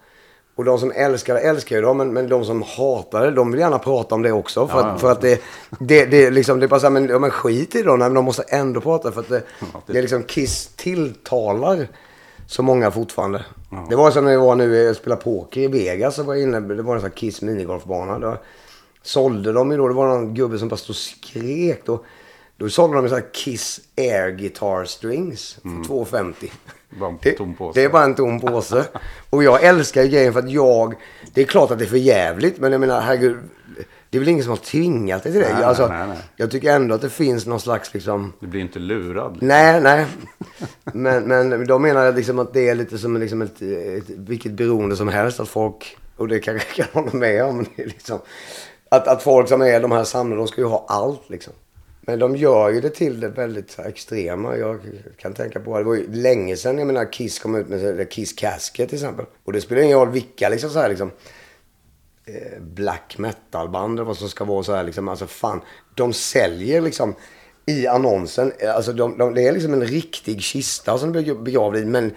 Och 0.56 0.64
de 0.64 0.78
som 0.78 0.92
älskar 0.96 1.34
det 1.34 1.40
älskar 1.40 1.76
ju 1.76 1.82
dem, 1.82 1.96
men, 1.96 2.12
men 2.12 2.28
de 2.28 2.44
som 2.44 2.62
hatar 2.62 3.24
det, 3.24 3.30
de 3.30 3.50
vill 3.50 3.60
gärna 3.60 3.78
prata 3.78 4.14
om 4.14 4.22
det 4.22 4.32
också. 4.32 4.66
För, 4.68 4.78
Ja, 4.80 4.86
ja. 4.86 4.92
att, 4.94 5.00
för 5.00 5.12
att 5.12 5.20
det, 5.20 5.42
det, 5.80 6.04
det, 6.04 6.30
liksom, 6.30 6.60
det 6.60 6.66
är 6.66 6.68
bara 6.68 6.80
så 6.80 6.86
här, 6.86 6.90
men, 6.92 7.08
ja, 7.08 7.18
men 7.18 7.30
skit 7.30 7.74
i 7.74 7.82
dem, 7.82 7.98
men 7.98 8.14
de 8.14 8.24
måste 8.24 8.42
ändå 8.42 8.80
prata. 8.80 9.12
För 9.12 9.20
att 9.20 9.28
det, 9.28 9.42
det- 9.86 9.98
är 9.98 10.02
liksom 10.02 10.22
Kiss 10.22 10.66
tilltalar 10.76 11.88
så 12.46 12.62
många 12.62 12.90
fortfarande. 12.90 13.44
Det 13.90 13.96
var 13.96 14.10
som 14.10 14.24
när 14.24 14.30
vi 14.30 14.36
var 14.36 14.54
nu, 14.54 14.76
jag 14.76 14.96
spelade 14.96 15.22
poker 15.22 15.60
i 15.60 15.66
Vegas, 15.68 16.14
så 16.14 16.22
var 16.22 16.34
jag 16.34 16.42
inne, 16.42 16.60
det 16.60 16.82
var 16.82 16.94
en 16.94 17.00
sån 17.00 17.10
här 17.10 17.16
Kiss 17.16 17.42
minigolfbana. 17.42 18.18
Då 18.18 18.36
sålde 19.02 19.52
de 19.52 19.70
ju 19.70 19.76
då, 19.76 19.88
det 19.88 19.94
var 19.94 20.08
någon 20.08 20.34
gubbe 20.34 20.58
som 20.58 20.68
bara 20.68 20.76
stod 20.76 20.90
och 20.90 20.96
skrek. 20.96 21.82
Då, 21.84 22.00
då 22.56 22.68
sålde 22.68 22.96
de 22.96 23.04
ju 23.04 23.08
så 23.08 23.14
här 23.14 23.24
Kiss 23.32 23.80
Air 23.98 24.30
Guitar 24.30 24.84
Strings 24.84 25.58
för 25.62 25.68
2,50. 25.68 26.34
Bara 26.90 27.10
en 27.10 27.18
Det, 27.22 27.32
tom 27.32 27.54
påse. 27.54 27.80
det 27.80 27.84
är 27.84 27.88
bara 27.88 28.04
en 28.04 28.14
tom 28.14 28.40
påse. 28.40 28.84
Och 29.30 29.44
jag 29.44 29.64
älskar 29.64 30.02
ju 30.02 30.08
grejen 30.08 30.32
för 30.32 30.40
att 30.40 30.50
jag... 30.50 30.94
Det 31.34 31.40
är 31.40 31.44
klart 31.44 31.70
att 31.70 31.78
det 31.78 31.84
är 31.84 31.88
för 31.88 31.96
jävligt 31.96 32.58
men 32.58 32.72
jag 32.72 32.80
menar 32.80 33.00
herregud. 33.00 33.36
Det 34.10 34.18
är 34.18 34.20
väl 34.20 34.28
ingen 34.28 34.42
som 34.42 34.50
har 34.50 34.56
tvingat 34.56 35.22
dig 35.22 35.32
till 35.32 35.40
det. 35.40 35.52
Nej, 35.54 35.64
alltså, 35.64 35.88
nej, 35.88 36.06
nej. 36.08 36.18
Jag 36.36 36.50
tycker 36.50 36.72
ändå 36.72 36.94
att 36.94 37.00
det 37.00 37.10
finns 37.10 37.46
någon 37.46 37.60
slags 37.60 37.94
liksom... 37.94 38.32
Du 38.40 38.46
blir 38.46 38.60
inte 38.60 38.78
lurad. 38.78 39.38
Nej, 39.40 39.80
nej. 39.80 40.06
Men, 40.92 41.24
men 41.24 41.66
då 41.66 41.78
menar 41.78 42.12
liksom 42.12 42.38
att 42.38 42.52
det 42.52 42.68
är 42.68 42.74
lite 42.74 42.98
som 42.98 43.16
liksom 43.16 43.42
ett, 43.42 43.62
ett, 43.62 44.04
vilket 44.08 44.52
beroende 44.52 44.96
som 44.96 45.08
helst. 45.08 45.40
Att 45.40 45.48
folk, 45.48 45.96
och 46.16 46.28
det 46.28 46.40
kanske 46.40 46.68
jag 46.76 46.92
kan 46.92 47.04
hålla 47.04 47.18
med 47.18 47.44
om. 47.44 47.66
Liksom, 47.76 48.18
att, 48.88 49.08
att 49.08 49.22
folk 49.22 49.48
som 49.48 49.62
är 49.62 49.80
de 49.80 49.92
här 49.92 50.04
samlade, 50.04 50.40
de 50.40 50.48
ska 50.48 50.60
ju 50.60 50.66
ha 50.66 50.84
allt 50.88 51.30
liksom. 51.30 51.52
Men 52.08 52.18
de 52.18 52.36
gör 52.36 52.70
ju 52.70 52.80
det 52.80 52.90
till 52.90 53.20
det 53.20 53.28
väldigt 53.28 53.78
extrema. 53.78 54.56
Jag 54.56 54.80
kan 55.16 55.34
tänka 55.34 55.60
på, 55.60 55.78
det 55.78 55.84
var 55.84 55.94
ju 55.94 56.12
länge 56.12 56.56
sedan 56.56 56.78
jag 56.78 56.86
menar 56.86 57.12
Kiss 57.12 57.38
kom 57.38 57.54
ut 57.54 57.68
med 57.68 58.10
Kiss 58.10 58.32
Casket 58.32 58.88
till 58.88 58.96
exempel. 58.96 59.26
Och 59.44 59.52
det 59.52 59.60
spelar 59.60 59.82
ingen 59.82 59.98
roll 59.98 60.10
vilka 60.10 60.48
liksom 60.48 60.70
så 60.70 60.78
här 60.78 60.88
liksom 60.88 61.10
eh, 62.24 62.62
black 62.62 63.18
metal-band 63.18 63.98
eller 63.98 64.06
vad 64.06 64.16
som 64.16 64.28
ska 64.28 64.44
vara 64.44 64.62
så 64.62 64.74
här 64.74 64.84
liksom. 64.84 65.08
Alltså 65.08 65.26
fan, 65.26 65.60
de 65.94 66.12
säljer 66.12 66.80
liksom 66.80 67.14
i 67.66 67.86
annonsen. 67.86 68.52
Alltså 68.74 68.92
de, 68.92 69.18
de, 69.18 69.34
det 69.34 69.48
är 69.48 69.52
liksom 69.52 69.72
en 69.72 69.84
riktig 69.84 70.42
kista 70.42 70.98
som 70.98 71.12
de 71.12 71.22
blir 71.22 71.34
begravd 71.34 71.76
i. 71.76 71.84
Men 71.84 72.12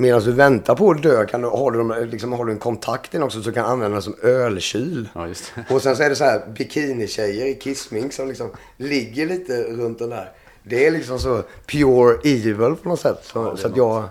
medan 0.00 0.22
du 0.22 0.32
väntar 0.32 0.74
på 0.74 0.90
att 0.90 1.02
dö 1.02 1.26
kan 1.26 1.40
du, 1.42 1.48
har, 1.48 1.70
du, 1.70 1.78
dem- 1.78 2.08
liksom, 2.10 2.32
har 2.32 2.44
du 2.44 2.52
en 2.52 2.58
kontakt 2.58 3.14
in 3.14 3.22
också 3.22 3.42
så 3.42 3.48
du 3.48 3.54
kan 3.54 3.66
använda 3.66 3.94
den 3.94 4.02
som 4.02 4.14
ölkyl. 4.22 5.08
Ja. 5.14 5.28
Och 5.70 5.82
sen 5.82 5.96
så 5.96 6.02
är 6.02 6.08
det 6.08 6.16
så 6.16 6.24
här 6.24 6.46
bikinitjejer 6.58 7.46
i 7.46 7.54
kissmink 7.54 8.12
som 8.12 8.28
liksom 8.28 8.50
ligger 8.76 9.26
lite 9.26 9.62
runt 9.62 9.98
den 9.98 10.10
där. 10.10 10.32
Det 10.62 10.86
är 10.86 10.90
liksom 10.90 11.18
så 11.18 11.42
pure 11.66 12.18
evil 12.24 12.74
på 12.82 12.88
något 12.88 13.00
sätt. 13.00 13.18
Så, 13.22 13.56
så 13.56 13.66
att 13.66 13.76
jag... 13.76 14.04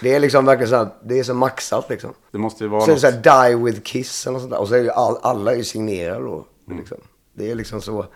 Det 0.00 0.14
är 0.14 0.20
liksom 0.20 0.44
verkligen 0.44 0.70
så 0.70 0.76
här, 0.76 0.88
det 1.04 1.18
är 1.18 1.22
så 1.22 1.34
maxat 1.34 1.90
liksom. 1.90 2.14
Det 2.32 2.38
måste 2.38 2.64
ju 2.64 2.70
vara 2.70 2.84
Så 2.84 2.90
något... 2.90 3.00
så 3.00 3.06
här 3.10 3.48
Die 3.48 3.56
With 3.56 3.80
Kiss 3.80 4.26
eller 4.26 4.38
sånt 4.38 4.50
där. 4.50 4.60
Och 4.60 4.68
så 4.68 4.74
är 4.74 4.78
ju 4.82 4.90
all, 4.90 5.16
alla 5.22 5.52
är 5.52 5.56
ju 5.56 5.64
signerade 5.64 6.24
då. 6.24 6.46
Mm. 6.66 6.78
Liksom. 6.78 6.98
Det 7.34 7.50
är 7.50 7.54
liksom 7.54 7.80
så, 7.80 8.06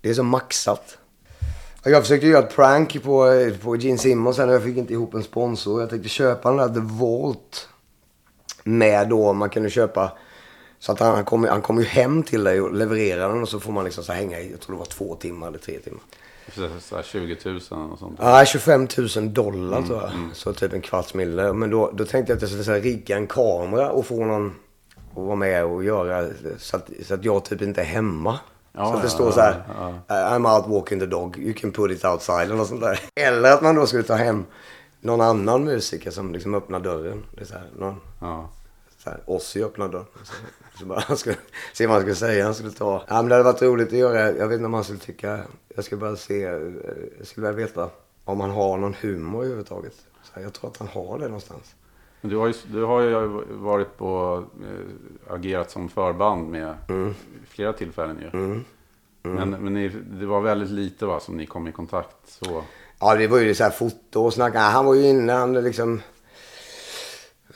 det 0.00 0.10
är 0.10 0.14
så 0.14 0.22
maxat. 0.22 0.98
Jag 1.90 2.02
försökte 2.02 2.26
göra 2.26 2.44
ett 2.44 2.56
prank 2.56 3.02
på, 3.02 3.26
på 3.62 3.76
Gene 3.76 3.98
Simmons 3.98 4.38
och 4.38 4.52
jag 4.52 4.62
fick 4.62 4.76
inte 4.76 4.92
ihop 4.92 5.14
en 5.14 5.22
sponsor. 5.22 5.80
Jag 5.80 5.90
tänkte 5.90 6.08
köpa 6.08 6.48
den 6.48 6.58
där 6.58 6.80
The 6.80 6.80
Vault. 6.80 7.68
Med 8.64 9.08
då, 9.08 9.32
man 9.32 9.50
kunde 9.50 9.70
köpa 9.70 10.12
så 10.78 10.92
att 10.92 11.00
han, 11.00 11.14
han 11.14 11.24
kommer 11.24 11.48
han 11.48 11.62
kommer 11.62 11.82
ju 11.82 11.88
hem 11.88 12.22
till 12.22 12.44
dig 12.44 12.60
och 12.60 12.74
levererar 12.74 13.28
den 13.28 13.42
och 13.42 13.48
så 13.48 13.60
får 13.60 13.72
man 13.72 13.84
liksom 13.84 14.04
så 14.04 14.12
hänga 14.12 14.40
i, 14.40 14.50
jag 14.50 14.60
tror 14.60 14.74
det 14.74 14.78
var 14.78 14.86
två 14.86 15.14
timmar 15.14 15.48
eller 15.48 15.58
tre 15.58 15.78
timmar. 15.78 16.00
Så, 16.80 16.96
här 16.96 17.02
20 17.02 17.36
000 17.44 17.56
och 17.92 17.98
sånt. 17.98 18.18
Ja, 18.22 18.44
25 18.44 18.88
000 19.16 19.32
dollar 19.32 19.82
tror 19.82 20.02
jag. 20.02 20.10
Så 20.32 20.52
typ 20.52 20.72
en 20.72 20.80
kvarts 20.80 21.14
mille. 21.14 21.52
Men 21.52 21.70
då, 21.70 21.90
då 21.94 22.04
tänkte 22.04 22.32
jag 22.32 22.36
att 22.36 22.42
jag 22.42 22.50
skulle 22.50 22.64
så 22.64 22.72
här, 22.72 22.80
rigga 22.80 23.16
en 23.16 23.26
kamera 23.26 23.90
och 23.90 24.06
få 24.06 24.24
någon 24.24 24.54
att 25.10 25.16
vara 25.16 25.36
med 25.36 25.64
och 25.64 25.84
göra 25.84 26.28
så 26.58 26.76
att, 26.76 26.90
så 27.06 27.14
att 27.14 27.24
jag 27.24 27.44
typ 27.44 27.62
inte 27.62 27.80
är 27.80 27.84
hemma. 27.84 28.38
Ja, 28.72 28.90
så 28.90 28.96
att 28.96 29.02
det 29.02 29.08
står 29.08 29.30
så 29.30 29.40
här. 29.40 29.62
I'm 30.08 30.56
out 30.56 30.66
walking 30.66 31.00
the 31.00 31.06
dog. 31.06 31.38
You 31.38 31.54
can 31.54 31.72
put 31.72 31.90
it 31.90 32.04
outside 32.04 32.40
eller 32.42 32.56
något 32.56 32.68
sånt 32.68 32.80
där. 32.80 33.00
Eller 33.14 33.52
att 33.52 33.62
man 33.62 33.74
då 33.74 33.86
skulle 33.86 34.02
ta 34.02 34.14
hem 34.14 34.44
någon 35.00 35.20
annan 35.20 35.64
musiker 35.64 36.10
som 36.10 36.32
liksom 36.32 36.54
öppnar 36.54 36.80
dörren. 36.80 37.24
Det 37.34 37.40
är 37.40 37.44
så 37.44 37.54
här, 37.54 37.70
någon, 37.78 38.00
Ja. 38.20 38.48
så 38.98 39.10
här, 39.10 39.20
Ozzy 39.26 39.62
öppnar 39.62 39.88
dörren. 39.88 40.06
Så, 40.22 40.32
så 40.78 40.84
bara, 40.86 41.00
han 41.00 41.16
skulle, 41.16 41.36
se 41.72 41.86
vad 41.86 41.94
han 41.94 42.02
skulle 42.02 42.16
säga. 42.16 42.44
Han 42.44 42.54
skulle 42.54 42.70
ta... 42.70 43.02
Ja, 43.08 43.14
men 43.14 43.28
det 43.28 43.34
hade 43.34 43.44
varit 43.44 43.62
roligt 43.62 43.88
att 43.88 43.92
göra. 43.98 44.20
Jag 44.32 44.48
vet 44.48 44.54
inte 44.56 44.66
om 44.66 44.74
han 44.74 44.84
skulle 44.84 44.98
tycka... 44.98 45.38
Jag 45.76 45.84
skulle 45.84 46.00
bara 46.00 46.16
se... 46.16 46.44
eh, 46.44 46.52
Jag 47.18 47.26
skulle 47.26 47.46
vilja 47.50 47.66
veta 47.66 47.88
om 48.24 48.40
han 48.40 48.50
har 48.50 48.76
någon 48.76 48.94
humor 49.00 49.40
överhuvudtaget. 49.40 49.94
Så 50.22 50.30
här, 50.34 50.42
jag 50.42 50.52
tror 50.52 50.70
att 50.70 50.76
han 50.76 50.88
har 50.88 51.18
det 51.18 51.24
någonstans. 51.24 51.74
Du 52.20 52.36
har 52.36 52.46
ju, 52.46 52.54
du 52.66 52.84
har 52.84 53.00
ju 53.00 53.26
varit 53.50 53.96
på, 53.98 54.42
eh, 54.62 55.34
agerat 55.34 55.70
som 55.70 55.88
förband 55.88 56.48
med 56.50 56.74
Mm. 56.88 57.14
Flera 57.58 57.72
tillfällen 57.72 58.18
ju. 58.20 58.30
Men, 59.22 59.50
men 59.50 59.74
ni, 59.74 59.88
det 59.88 60.26
var 60.26 60.40
väldigt 60.40 60.70
lite 60.70 61.06
va, 61.06 61.20
som 61.20 61.36
ni 61.36 61.46
kom 61.46 61.68
i 61.68 61.72
kontakt 61.72 62.16
så. 62.26 62.62
Ja, 63.00 63.14
det 63.14 63.26
var 63.26 63.38
ju 63.38 63.54
så 63.54 63.64
här 63.64 63.70
foto 63.70 64.24
och 64.24 64.34
snacka. 64.34 64.58
Han 64.58 64.84
var 64.86 64.94
ju 64.94 65.06
inne, 65.08 65.32
han 65.32 65.52
liksom... 65.64 66.00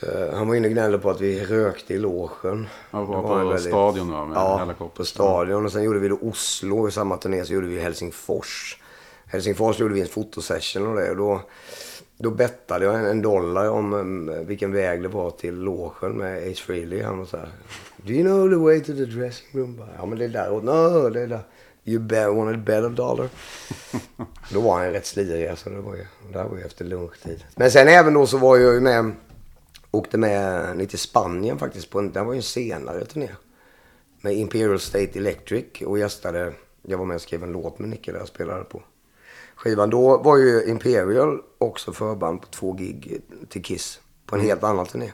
eh, 0.02 0.34
han 0.34 0.48
var 0.48 0.54
inne 0.54 0.68
och 0.68 0.72
gnällde 0.72 0.98
på 0.98 1.10
att 1.10 1.20
vi 1.20 1.44
rökte 1.44 1.94
i 1.94 1.98
logen. 1.98 2.66
Ja, 2.90 3.06
på, 3.06 3.22
på 3.22 3.34
väldigt- 3.34 3.60
stadion 3.68 4.10
då, 4.10 4.24
med 4.24 4.36
Ja, 4.36 4.58
helikopter. 4.58 4.96
på 4.96 5.04
stadion. 5.04 5.64
Och 5.66 5.72
sen 5.72 5.82
gjorde 5.82 5.98
vi 5.98 6.08
då 6.08 6.18
Oslo. 6.22 6.88
I 6.88 6.90
samma 6.90 7.16
turné 7.16 7.44
så 7.44 7.52
gjorde 7.52 7.66
vi 7.66 7.80
Helsingfors. 7.80 8.78
Helsingfors 9.26 9.78
gjorde 9.80 9.94
vi 9.94 10.00
en 10.00 10.06
fotosession 10.06 10.86
och 10.86 10.96
det. 10.96 11.10
Och 11.10 11.16
då, 11.16 11.40
då 12.18 12.30
bettade 12.30 12.84
jag 12.84 13.10
en, 13.10 13.22
dollar 13.22 13.70
om 13.70 13.92
um, 13.92 14.46
vilken 14.46 14.72
väg 14.72 15.02
det 15.02 15.08
var 15.08 15.30
till 15.30 15.54
logen 15.54 16.12
med 16.12 16.38
Ace 16.52 16.62
Frehley. 16.62 17.02
Han 17.02 17.18
var 17.18 17.24
så 17.24 17.36
här. 17.36 17.48
Do 18.06 18.12
you 18.12 18.22
know 18.22 18.48
the 18.48 18.56
way 18.56 18.80
to 18.80 18.92
the 18.92 19.04
dressing 19.04 19.46
room? 19.52 19.80
Ja 19.98 20.06
men 20.06 20.18
det 20.18 20.24
är 20.24 20.28
där. 20.28 20.50
No, 20.50 21.10
det 21.10 21.20
är 21.20 21.26
där. 21.26 21.42
You 21.84 21.98
bet, 21.98 22.28
wanted 22.28 22.64
bet 22.64 22.84
a 22.84 22.88
dollar. 22.88 23.28
då 24.52 24.60
var 24.60 24.78
han 24.78 24.92
rätt 24.92 25.06
slirig 25.06 25.46
alltså. 25.46 25.70
Det 25.70 25.80
var 25.80 25.94
ju, 25.96 26.06
det 26.32 26.38
här 26.38 26.48
var 26.48 26.56
ju 26.56 26.64
efter 26.64 26.84
lunchtid. 26.84 27.44
Men 27.56 27.70
sen 27.70 27.88
även 27.88 28.14
då 28.14 28.26
så 28.26 28.38
var 28.38 28.56
jag 28.56 28.74
ju 28.74 28.80
med. 28.80 29.12
Åkte 29.90 30.18
med 30.18 30.76
ner 30.76 30.86
till 30.86 30.98
Spanien 30.98 31.58
faktiskt. 31.58 31.90
På 31.90 31.98
en, 31.98 32.12
det 32.12 32.22
var 32.22 32.32
ju 32.32 32.36
en 32.36 32.42
senare 32.42 33.04
turné 33.04 33.28
med 34.20 34.36
Imperial 34.36 34.80
State 34.80 35.18
Electric 35.18 35.82
och 35.86 35.98
gästade, 35.98 36.52
jag 36.82 36.98
var 36.98 37.04
med 37.04 37.14
och 37.14 37.20
skrev 37.20 37.42
en 37.42 37.52
låt 37.52 37.78
med 37.78 37.88
Nicke 37.88 38.12
där 38.12 38.18
jag 38.18 38.28
spelade 38.28 38.64
på 38.64 38.82
skivan. 39.54 39.90
Då 39.90 40.18
var 40.18 40.36
ju 40.36 40.64
Imperial 40.64 41.42
också 41.58 41.92
förband 41.92 42.40
på 42.40 42.46
två 42.46 42.72
gig 42.72 43.22
till 43.48 43.62
Kiss 43.62 44.00
på 44.26 44.36
en 44.36 44.42
helt 44.42 44.64
annan 44.64 44.86
turné 44.86 45.12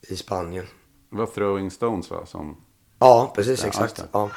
i 0.00 0.16
Spanien. 0.16 0.66
Det 1.14 1.18
var 1.18 1.26
Throwing 1.26 1.70
Stones 1.70 2.10
va? 2.10 2.26
Som, 2.26 2.56
Ja, 2.98 3.32
precis 3.34 3.62
Ja, 3.62 3.68
exakt. 3.68 4.04
Ja. 4.12 4.30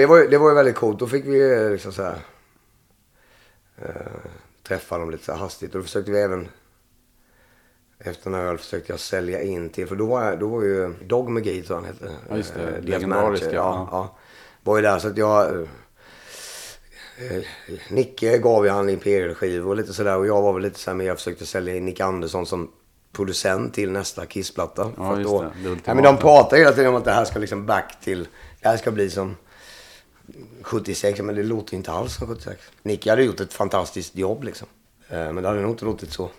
Det 0.00 0.06
var, 0.06 0.18
det 0.18 0.38
var 0.38 0.48
ju 0.48 0.54
väldigt 0.54 0.76
coolt. 0.76 0.98
Då 0.98 1.06
fick 1.06 1.24
vi 1.24 1.52
eh, 1.52 1.70
liksom 1.70 1.92
så 1.92 2.02
här, 2.02 2.18
eh, 3.76 3.94
träffa 4.68 4.98
dem 4.98 5.10
lite 5.10 5.24
så 5.24 5.32
hastigt. 5.32 5.74
Och 5.74 5.80
då 5.80 5.84
försökte 5.84 6.10
vi 6.10 6.20
även 6.20 6.48
efter 7.98 8.30
en 8.30 8.34
öl 8.34 8.58
försökte 8.58 8.92
jag 8.92 9.00
sälja 9.00 9.42
in 9.42 9.70
till, 9.70 9.86
för 9.86 9.96
då 9.96 10.06
var, 10.06 10.36
då 10.36 10.48
var 10.48 10.62
ju 10.62 10.94
Dog 11.06 11.30
McGee 11.30 11.62
tror 11.62 11.76
han 11.76 11.84
hette. 11.84 12.10
Ja, 12.28 12.36
just 12.36 12.54
det. 12.54 12.60
eh, 12.62 12.66
deras 12.66 12.84
Legendariska. 12.84 13.52
Ja, 13.52 13.88
ja. 13.90 14.16
Var 14.62 14.76
ju 14.76 14.82
där 14.82 14.98
så 14.98 15.08
att 15.08 15.16
jag... 15.16 15.54
eh, 15.54 15.66
eh, 17.36 17.42
Nicke 17.88 18.38
gav 18.38 18.64
ju 18.64 18.70
han 18.70 18.88
Imperial-skivor 18.88 19.70
och 19.70 19.76
lite 19.76 19.92
sådär. 19.92 20.16
Och 20.16 20.26
jag 20.26 20.42
var 20.42 20.52
väl 20.52 20.62
lite 20.62 20.78
såhär, 20.78 20.96
men 20.96 21.06
jag 21.06 21.16
försökte 21.16 21.46
sälja 21.46 21.76
in 21.76 21.84
Nick 21.84 22.00
Andersson 22.00 22.46
som 22.46 22.70
producent 23.12 23.74
till 23.74 23.90
nästa 23.90 24.26
Kiss-platta. 24.26 24.92
Ja, 24.96 25.10
För 25.10 25.20
just 25.20 25.30
då, 25.30 25.42
det. 25.42 25.68
Det 25.68 25.80
ja, 25.84 25.94
men 25.94 26.04
de 26.04 26.16
pratar 26.16 26.56
hela 26.56 26.72
tiden 26.72 26.88
om 26.88 26.96
att 26.96 27.04
det 27.04 27.12
här 27.12 27.24
ska 27.24 27.38
liksom 27.38 27.66
back 27.66 28.00
till... 28.00 28.28
Det 28.60 28.68
här 28.68 28.76
ska 28.76 28.90
bli 28.90 29.10
som 29.10 29.36
76, 30.62 31.20
men 31.20 31.34
det 31.34 31.42
låter 31.42 31.74
inte 31.76 31.92
alls 31.92 32.14
som 32.14 32.26
76. 32.26 32.62
Nicke 32.82 33.10
hade 33.10 33.22
gjort 33.22 33.40
ett 33.40 33.52
fantastiskt 33.52 34.16
jobb 34.16 34.44
liksom. 34.44 34.68
Eh, 35.08 35.32
Men 35.32 35.36
det 35.42 35.48
hade 35.48 35.60
nog 35.60 35.70
inte 35.70 35.84
låtit 35.84 36.12
så 36.12 36.30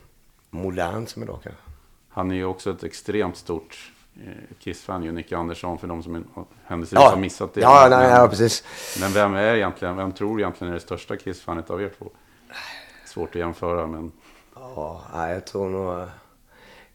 modernt 0.49 1.09
som 1.09 1.23
idag 1.23 1.39
kanske. 1.43 1.61
han 2.09 2.31
är 2.31 2.35
ju 2.35 2.45
också 2.45 2.71
ett 2.71 2.83
extremt 2.83 3.37
stort 3.37 3.91
eh, 4.15 4.31
Kiss-fan, 4.59 5.03
ju 5.03 5.11
Nicke 5.11 5.37
Andersson, 5.37 5.77
för 5.77 5.87
de 5.87 6.03
som 6.03 6.25
händelsevis 6.65 7.03
har 7.03 7.17
missat 7.17 7.53
det. 7.53 7.61
Ja, 7.61 7.87
nej, 7.89 8.09
ja, 8.09 8.27
precis. 8.27 8.63
men 8.99 9.11
vem 9.13 9.33
är 9.35 9.55
egentligen, 9.55 9.95
vem 9.97 10.11
tror 10.11 10.39
egentligen 10.39 10.71
är 10.73 10.75
det 10.75 10.81
största 10.83 11.15
Kiss-fanet 11.17 11.69
av 11.69 11.81
er 11.81 11.91
två? 11.97 12.09
Svårt 13.05 13.29
att 13.29 13.35
jämföra, 13.35 13.87
men 13.87 14.11
Ja, 14.55 15.01
jag 15.29 15.45
tror 15.45 15.69
nog... 15.69 16.07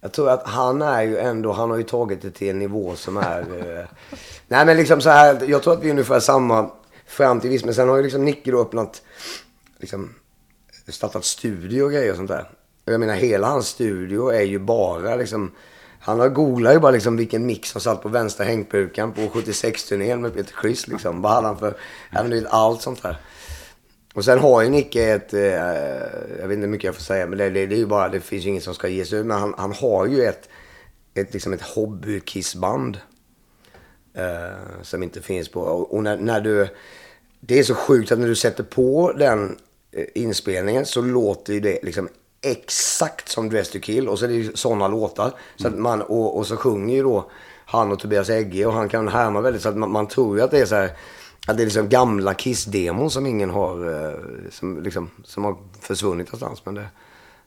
Jag 0.00 0.12
tror 0.12 0.30
att 0.30 0.46
han 0.46 0.82
är 0.82 1.02
ju 1.02 1.18
ändå, 1.18 1.52
han 1.52 1.70
har 1.70 1.76
ju 1.76 1.82
tagit 1.82 2.22
det 2.22 2.30
till 2.30 2.50
en 2.50 2.58
nivå 2.58 2.96
som 2.96 3.16
är... 3.16 3.40
eh, 3.40 3.86
nej 4.48 4.66
men 4.66 4.76
liksom 4.76 5.00
så 5.00 5.10
här, 5.10 5.42
jag 5.48 5.62
tror 5.62 5.72
att 5.74 5.82
vi 5.82 5.86
är 5.86 5.90
ungefär 5.90 6.20
samma 6.20 6.70
fram 7.06 7.40
till 7.40 7.50
viss, 7.50 7.64
men 7.64 7.74
sen 7.74 7.88
har 7.88 7.96
ju 7.96 8.02
liksom 8.02 8.24
Nicke 8.24 8.50
då 8.50 8.60
öppnat, 8.60 9.02
liksom 9.78 10.14
startat 10.88 11.24
studio 11.24 11.82
och 11.82 11.90
grejer 11.90 12.10
och 12.10 12.16
sånt 12.16 12.28
där. 12.28 12.50
Och 12.86 12.92
jag 12.92 13.00
menar 13.00 13.14
hela 13.14 13.46
hans 13.46 13.66
studio 13.66 14.28
är 14.28 14.42
ju 14.42 14.58
bara 14.58 15.16
liksom, 15.16 15.52
han 16.00 16.20
har 16.20 16.28
googlat 16.28 16.74
ju 16.74 16.78
bara 16.78 16.92
liksom 16.92 17.16
vilken 17.16 17.46
mix 17.46 17.70
som 17.70 17.80
satt 17.80 18.02
på 18.02 18.08
vänstra 18.08 18.44
hängpukan 18.44 19.12
på 19.12 19.20
76-turnén 19.20 20.20
med 20.20 20.34
Peter 20.34 20.54
Criss 20.60 20.88
liksom. 20.88 21.22
Vad 21.22 21.32
hade 21.32 21.46
han 21.46 21.58
för, 21.58 21.76
ja 22.10 22.22
men 22.22 22.30
du 22.30 22.40
vet 22.40 22.52
allt 22.52 22.82
sånt 22.82 23.02
där. 23.02 23.18
Och 24.14 24.24
sen 24.24 24.38
har 24.38 24.62
ju 24.62 24.70
Nicke 24.70 25.04
ett, 25.04 25.34
eh, 25.34 25.40
jag 25.40 26.48
vet 26.48 26.50
inte 26.50 26.66
hur 26.66 26.66
mycket 26.66 26.84
jag 26.84 26.94
får 26.94 27.02
säga, 27.02 27.26
men 27.26 27.38
det, 27.38 27.50
det, 27.50 27.66
det 27.66 27.74
är 27.74 27.78
ju 27.78 27.86
bara, 27.86 28.08
det 28.08 28.20
finns 28.20 28.44
ju 28.44 28.48
inget 28.48 28.62
som 28.62 28.74
ska 28.74 28.88
ges 28.88 29.12
ut. 29.12 29.26
Men 29.26 29.38
han, 29.38 29.54
han 29.58 29.72
har 29.72 30.06
ju 30.06 30.24
ett, 30.24 30.48
ett, 31.14 31.32
liksom 31.32 31.52
ett 31.52 31.62
hobbykissband. 31.62 32.98
Eh, 34.16 34.82
som 34.82 35.02
inte 35.02 35.22
finns 35.22 35.48
på, 35.48 35.60
och, 35.60 35.94
och 35.94 36.02
när, 36.02 36.16
när 36.16 36.40
du, 36.40 36.68
det 37.40 37.58
är 37.58 37.62
så 37.62 37.74
sjukt 37.74 38.12
att 38.12 38.18
när 38.18 38.28
du 38.28 38.34
sätter 38.34 38.64
på 38.64 39.12
den 39.12 39.56
eh, 39.92 40.04
inspelningen 40.14 40.86
så 40.86 41.00
låter 41.00 41.52
ju 41.52 41.60
det 41.60 41.78
liksom 41.82 42.08
exakt 42.40 43.28
som 43.28 43.48
Dress 43.48 43.70
to 43.70 43.78
kill. 43.80 44.08
Och 44.08 44.18
så 44.18 44.24
är 44.24 44.28
det 44.28 44.34
ju 44.34 44.52
sådana 44.54 44.88
låtar. 44.88 45.32
Så 45.56 45.68
att 45.68 45.78
man, 45.78 46.02
och, 46.02 46.38
och 46.38 46.46
så 46.46 46.56
sjunger 46.56 46.96
ju 46.96 47.02
då 47.02 47.30
han 47.64 47.92
och 47.92 47.98
Tobias 47.98 48.30
Egge 48.30 48.66
och 48.66 48.72
han 48.72 48.88
kan 48.88 49.08
härma 49.08 49.40
väldigt. 49.40 49.62
Så 49.62 49.68
att 49.68 49.76
man, 49.76 49.90
man 49.90 50.06
tror 50.06 50.36
ju 50.36 50.42
att 50.42 50.50
det 50.50 50.58
är 50.58 50.66
så 50.66 50.74
här, 50.74 50.90
att 51.46 51.56
det 51.56 51.62
är 51.62 51.66
liksom 51.66 51.88
gamla 51.88 52.34
Kiss-demon 52.34 53.10
som 53.10 53.26
ingen 53.26 53.50
har, 53.50 54.04
eh, 54.04 54.18
som, 54.50 54.82
liksom, 54.82 55.10
som 55.24 55.44
har 55.44 55.56
försvunnit 55.80 56.26
någonstans. 56.26 56.64
Men 56.64 56.74
det, 56.74 56.86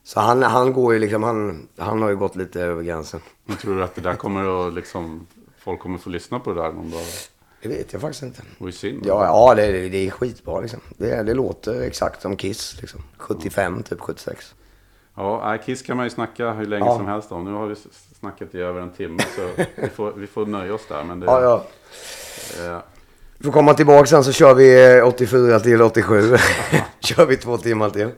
så 0.04 0.20
han, 0.20 0.42
han 0.42 0.72
går 0.72 0.92
ju 0.92 0.98
liksom, 0.98 1.22
han, 1.22 1.68
han 1.78 2.02
har 2.02 2.08
ju 2.08 2.16
gått 2.16 2.36
lite 2.36 2.60
över 2.60 2.82
gränsen. 2.82 3.20
jag 3.46 3.58
tror 3.58 3.82
att 3.82 3.94
det 3.94 4.00
där 4.00 4.14
kommer 4.14 4.68
att 4.68 4.74
liksom, 4.74 5.26
folk 5.60 5.80
kommer 5.80 5.98
få 5.98 6.10
lyssna 6.10 6.38
på 6.40 6.52
det 6.52 6.62
där 6.62 6.72
någon 6.72 6.90
dag. 6.90 7.00
Det 7.62 7.68
vet 7.68 7.92
jag 7.92 8.02
faktiskt 8.02 8.22
inte. 8.22 8.42
Var 8.58 8.68
ju 8.68 8.72
synd. 8.72 9.02
Ja, 9.06 9.24
ja 9.24 9.54
det, 9.54 9.62
är- 9.66 9.90
det 9.90 10.06
är 10.06 10.10
skitbra 10.10 10.60
liksom. 10.60 10.80
Det, 10.98 11.22
det 11.22 11.34
låter 11.34 11.82
exakt 11.82 12.22
som 12.22 12.36
Kiss 12.36 12.76
liksom. 12.80 13.02
75, 13.16 13.82
typ 13.82 14.00
76. 14.00 14.54
Ja, 15.16 15.58
Kiss 15.64 15.82
kan 15.82 15.96
man 15.96 16.06
ju 16.06 16.10
snacka 16.10 16.50
hur 16.52 16.66
länge 16.66 16.86
Ja. 16.86 16.96
som 16.96 17.06
helst 17.06 17.32
om. 17.32 17.44
Nu 17.44 17.52
har 17.52 17.66
vi 17.66 17.74
snackat 18.20 18.54
i 18.54 18.58
över 18.58 18.80
en 18.80 18.90
timme, 18.92 19.22
så 19.36 19.50
vi 19.82 19.88
får, 19.88 20.12
vi 20.12 20.26
får 20.26 20.46
nöja 20.46 20.74
oss 20.74 20.86
där. 20.88 21.04
Men 21.04 21.20
det, 21.20 21.26
Ja, 21.26 21.42
ja. 21.42 21.64
eh, 22.74 22.78
Vi 23.38 23.44
får 23.44 23.52
komma 23.52 23.74
tillbaka 23.74 24.06
sen 24.06 24.24
så 24.24 24.32
kör 24.32 24.54
vi 24.54 24.96
eh, 24.98 25.06
84 25.08 25.60
till 25.60 25.82
87. 25.82 26.36
kör 27.00 27.26
vi 27.26 27.36
två 27.36 27.56
timmar 27.58 27.90
till. 27.90 28.08